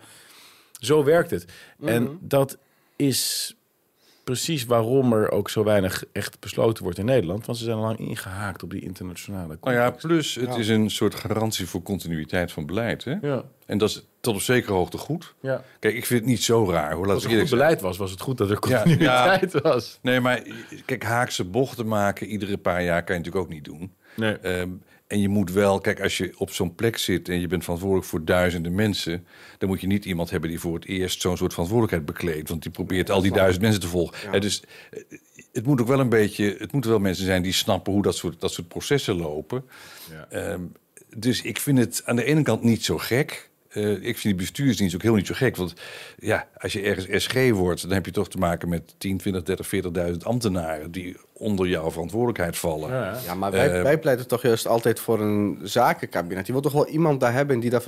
[0.81, 1.45] Zo werkt het.
[1.85, 2.59] En dat
[2.97, 3.55] is
[4.25, 7.47] precies waarom er ook zo weinig echt besloten wordt in Nederland.
[7.47, 10.07] Want ze zijn al lang ingehaakt op die internationale Nou ja, context.
[10.07, 13.05] plus het is een soort garantie voor continuïteit van beleid.
[13.05, 13.15] Hè?
[13.23, 13.43] Ja.
[13.67, 15.35] En dat is tot op zekere hoogte goed.
[15.41, 15.65] Ja.
[15.79, 16.93] Kijk, ik vind het niet zo raar.
[16.95, 17.07] Hoor.
[17.07, 17.51] Laat Als er goed zijn.
[17.51, 19.99] beleid was, was het goed dat er Ja, continuïteit was.
[20.03, 20.43] Nee, maar
[20.85, 23.93] kijk, haakse bochten maken iedere paar jaar kan je natuurlijk ook niet doen.
[24.17, 24.37] Nee.
[24.39, 24.69] Ehm,
[25.15, 28.09] en je moet wel, kijk, als je op zo'n plek zit en je bent verantwoordelijk
[28.09, 29.27] voor duizenden mensen,
[29.59, 32.49] dan moet je niet iemand hebben die voor het eerst zo'n soort verantwoordelijkheid bekleedt.
[32.49, 34.41] Want die probeert al die duizend mensen te volgen.
[34.41, 34.63] Dus
[35.53, 38.17] het moet ook wel een beetje, het moeten wel mensen zijn die snappen hoe dat
[38.17, 39.65] soort, dat soort processen lopen.
[40.31, 40.61] Ehm,
[41.17, 43.51] dus ik vind het aan de ene kant niet zo gek.
[43.75, 45.57] Eh, ik vind die bestuursdienst ook heel niet zo gek.
[45.57, 45.75] Want
[46.19, 49.43] ja, als je ergens SG wordt, dan heb je toch te maken met 10, 20,
[49.43, 49.67] 30,
[50.13, 52.91] 40.000 ambtenaren die onder jouw verantwoordelijkheid vallen.
[53.25, 56.47] Ja, maar wij, Eh, wij pleiten toch juist altijd voor een zakenkabinet.
[56.47, 57.83] Je wil toch wel iemand daar hebben die daar...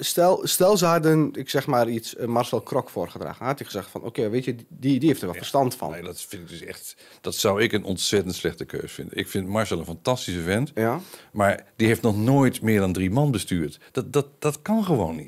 [0.00, 3.46] Stel, stel ze hadden, ik zeg maar iets, eh, Marcel Krok voorgedragen.
[3.46, 5.90] Had hij gezegd van, oké, weet je, die, die heeft er wel verstand van.
[5.90, 6.96] Nee, dat vind ik dus echt.
[7.20, 9.18] Dat zou ik een ontzettend slechte keus vinden.
[9.18, 10.70] Ik vind Marcel een fantastische vent.
[10.74, 11.00] Ja.
[11.32, 13.78] Maar die heeft nog nooit meer dan drie man bestuurd.
[13.92, 15.19] Dat, dat, dat kan gewoon niet.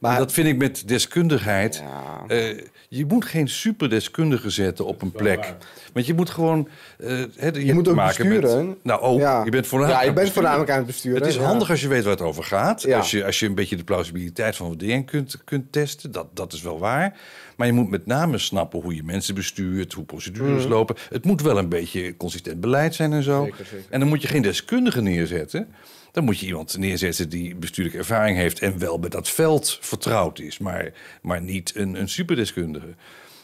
[0.00, 1.82] Maar- En dat vind ik met deskundigheid.
[2.28, 2.36] Ja.
[2.36, 2.58] eh,
[2.88, 5.54] je moet geen superdeskundige zetten op een plek.
[5.92, 6.68] Want je moet gewoon.
[6.98, 8.76] eh, hè, je, moet ook maken met- besturen.
[8.82, 9.18] nou, ook.
[9.18, 9.44] Ja.
[9.44, 11.42] Je bent voornamelijk Ja, je aan het bent voornamelijk aan het besturen, Het is ja.
[11.42, 12.82] handig als je weet waar het over gaat.
[12.82, 12.96] Ja.
[12.98, 16.12] Als, je, als je een beetje de plausibiliteit van wat dingen kunt, kunt testen.
[16.12, 17.16] Dat, dat is wel waar.
[17.56, 19.92] Maar je moet met name snappen hoe je mensen bestuurt.
[19.92, 20.72] Hoe procedures Mhm.
[20.72, 20.96] lopen.
[21.10, 23.44] Het moet wel een beetje consistent beleid zijn en zo.
[23.44, 23.86] Zeker, zeker.
[23.90, 25.68] En dan moet je geen deskundige neerzetten.
[26.12, 30.38] Dan moet je iemand neerzetten die bestuurlijke ervaring heeft en wel met dat veld vertrouwd
[30.38, 30.92] is, maar,
[31.22, 32.94] maar niet een, een superdeskundige.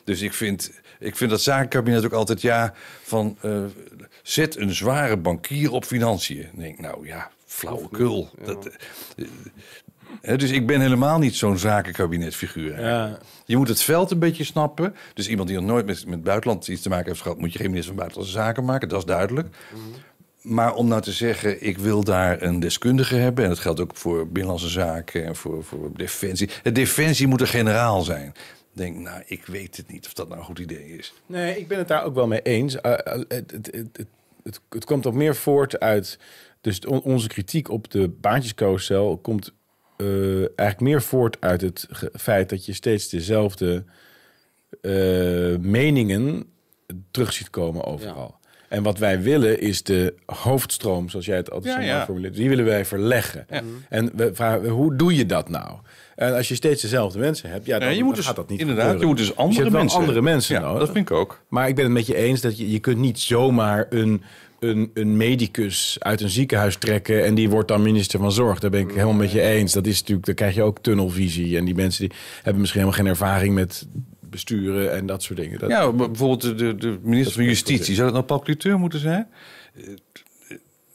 [0.05, 3.62] Dus ik vind, ik vind dat zakenkabinet ook altijd ja van eh,
[4.22, 6.48] zet een zware bankier op financiën.
[6.52, 8.30] Dan denk ik, nou ja, flauwekul.
[8.44, 8.70] Dat,
[10.20, 12.78] eh, dus ik ben helemaal niet zo'n zakenkabinetfiguur.
[13.47, 14.94] Je moet het veld een beetje snappen.
[15.14, 17.59] Dus iemand die nog nooit met, met buitenland iets te maken heeft gehad, moet je
[17.59, 18.89] geen minister van Buitenlandse Zaken maken.
[18.89, 19.56] Dat is duidelijk.
[20.44, 23.44] Maar om nou te zeggen, ik wil daar een deskundige hebben...
[23.44, 26.50] en dat geldt ook voor binnenlandse zaken en voor, voor defensie.
[26.62, 28.28] De defensie moet een generaal zijn.
[28.28, 31.14] Ik denk, nou, ik weet het niet of dat nou een goed idee is.
[31.26, 32.80] Nee, ik ben het daar ook wel mee eens.
[32.80, 32.98] Eh, eh,
[33.28, 34.06] het, het, het, het,
[34.42, 36.18] het, het komt ook meer voort uit...
[36.60, 39.52] Dus on- onze kritiek op de baantjescarousel komt
[39.96, 40.06] eh,
[40.38, 43.84] eigenlijk meer voort uit het ge- feit dat je steeds dezelfde
[44.80, 46.44] eh, meningen
[47.10, 48.42] terug ziet komen overal.
[48.69, 52.05] En wat wij willen is de hoofdstroom, zoals jij het altijd Ja, zo ja.
[52.05, 52.35] formuleert.
[52.35, 53.47] Die willen wij verleggen.
[53.89, 55.77] En we vragen, hoe doe je dat nou?
[56.16, 58.36] En als je steeds dezelfde mensen hebt, ja, dan, Ja, je moet dan dus, gaat
[58.36, 59.09] dat niet inderdaad, gebeuren.
[59.09, 60.01] je moet dus andere je hebt wel mensen.
[60.01, 60.78] andere mensen ja, nodig.
[60.78, 61.43] Dat vind ik ook.
[61.49, 64.23] Maar ik ben het met je eens dat je, je kunt niet zomaar een,
[64.61, 68.59] een, een medicus uit een ziekenhuis trekken en die wordt dan minister van Zorg.
[68.59, 69.73] Daar ben ik helemaal met je eens.
[69.73, 71.57] Dat is natuurlijk, dan krijg je ook tunnelvisie.
[71.57, 73.86] En die mensen die hebben misschien helemaal geen ervaring met
[74.35, 75.59] besturen en dat soort dingen.
[75.59, 77.94] Dat, Ja, bijvoorbeeld de, de, de minister van Justitie.
[77.94, 79.28] Zou dat nou Cliteur moeten zijn?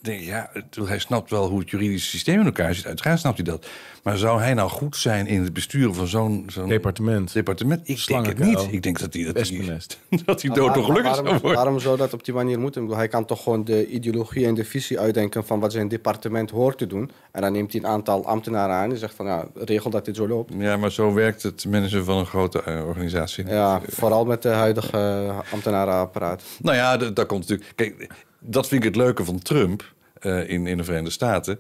[0.02, 0.50] Ja,
[0.84, 2.86] hij snapt wel hoe het juridische systeem in elkaar zit.
[2.86, 3.68] Uiteraard snapt hij dat.
[4.04, 7.34] Maar zou hij nou goed zijn in het besturen van zo'n zo'n Departement.
[7.34, 7.82] departement?
[7.90, 8.68] Ik denk het niet.
[8.72, 10.00] Ik denk dat hij dat hij, Wespennest.
[10.26, 11.56] dat hij Maar doodongelukkig waarom, zou worden.
[11.58, 12.82] waarom zou dat op die manier moeten?
[12.82, 15.88] Ik bedoel, hij kan toch gewoon de ideologie en de visie uitdenken van wat zijn
[15.88, 17.12] departement hoort te doen.
[17.32, 20.16] En dan neemt hij een aantal ambtenaren aan en zegt van ja, regel dat dit
[20.16, 20.54] zo loopt.
[20.58, 23.48] Ja, maar zo werkt het managen van een grote eh, organisatie.
[23.48, 26.44] Ja, vooral met de huidige eh, ambtenarenapparaat.
[26.62, 27.72] Nou ja, d- daar komt natuurlijk.
[27.76, 28.10] Kijk,
[28.40, 31.60] dat vind ik het leuke van Trump eh, in, in de Verenigde Staten.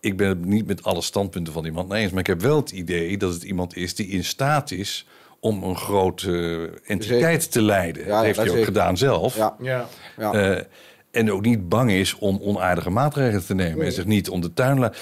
[0.00, 2.70] Ik ben het niet met alle standpunten van iemand eens, maar ik heb wel het
[2.70, 5.06] idee dat het iemand is die in staat is
[5.40, 7.48] om een grote entiteit Zeker.
[7.48, 8.04] te leiden.
[8.06, 8.72] Ja, dat heeft dat hij ook zeker.
[8.74, 9.36] gedaan zelf.
[9.36, 9.88] Ja, Ja.
[10.18, 10.32] ja.
[10.32, 10.62] Eh,
[11.10, 13.84] en ook niet bang is om onaardige maatregelen te nemen.
[13.86, 14.76] En zich niet om de tuin.
[14.76, 14.94] Dat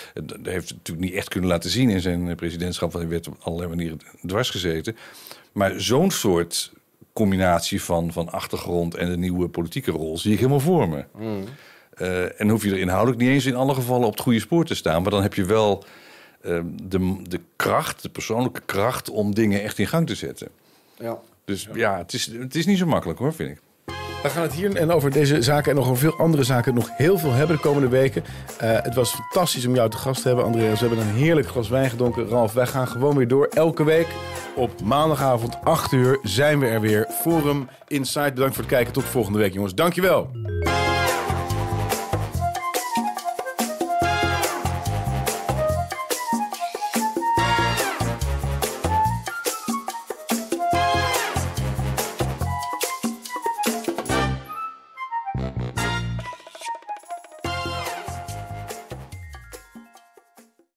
[0.43, 2.93] heeft hij natuurlijk niet echt kunnen laten zien in zijn eh, presidentschap.
[2.93, 4.97] Want hij werd op allerlei manieren dwars gezeten.
[5.53, 6.73] Maar zo'n soort
[7.15, 11.05] combinatie van, van achtergrond en de nieuwe politieke rol zie ik helemaal voor me.
[11.95, 14.65] Eh, en hoef je er inhoudelijk niet eens in alle gevallen op het goede spoor
[14.65, 15.03] te staan.
[15.03, 15.85] Maar dan heb je wel
[16.41, 20.49] eh, de, de kracht, de persoonlijke kracht om dingen echt in gang te zetten.
[20.99, 21.19] ja.
[21.45, 23.61] Dus ja, het, is, het is niet zo makkelijk hoor, vind ik.
[24.25, 26.91] We gaan het hier en over deze zaken en nog over veel andere zaken nog
[26.97, 28.25] heel veel hebben de komende weken.
[28.59, 30.81] Eh, het was fantastisch om jou te gast te hebben, Andreas.
[30.81, 32.29] We hebben een heerlijk glas wijn gedronken.
[32.29, 33.47] Ralf, wij gaan gewoon weer door.
[33.47, 34.07] Elke week
[34.57, 37.07] op maandagavond 8 uur zijn we er weer.
[37.11, 38.33] Forum Inside.
[38.33, 38.93] Bedankt voor het kijken.
[38.93, 39.75] Tot volgende week, jongens.
[39.75, 40.31] Dankjewel.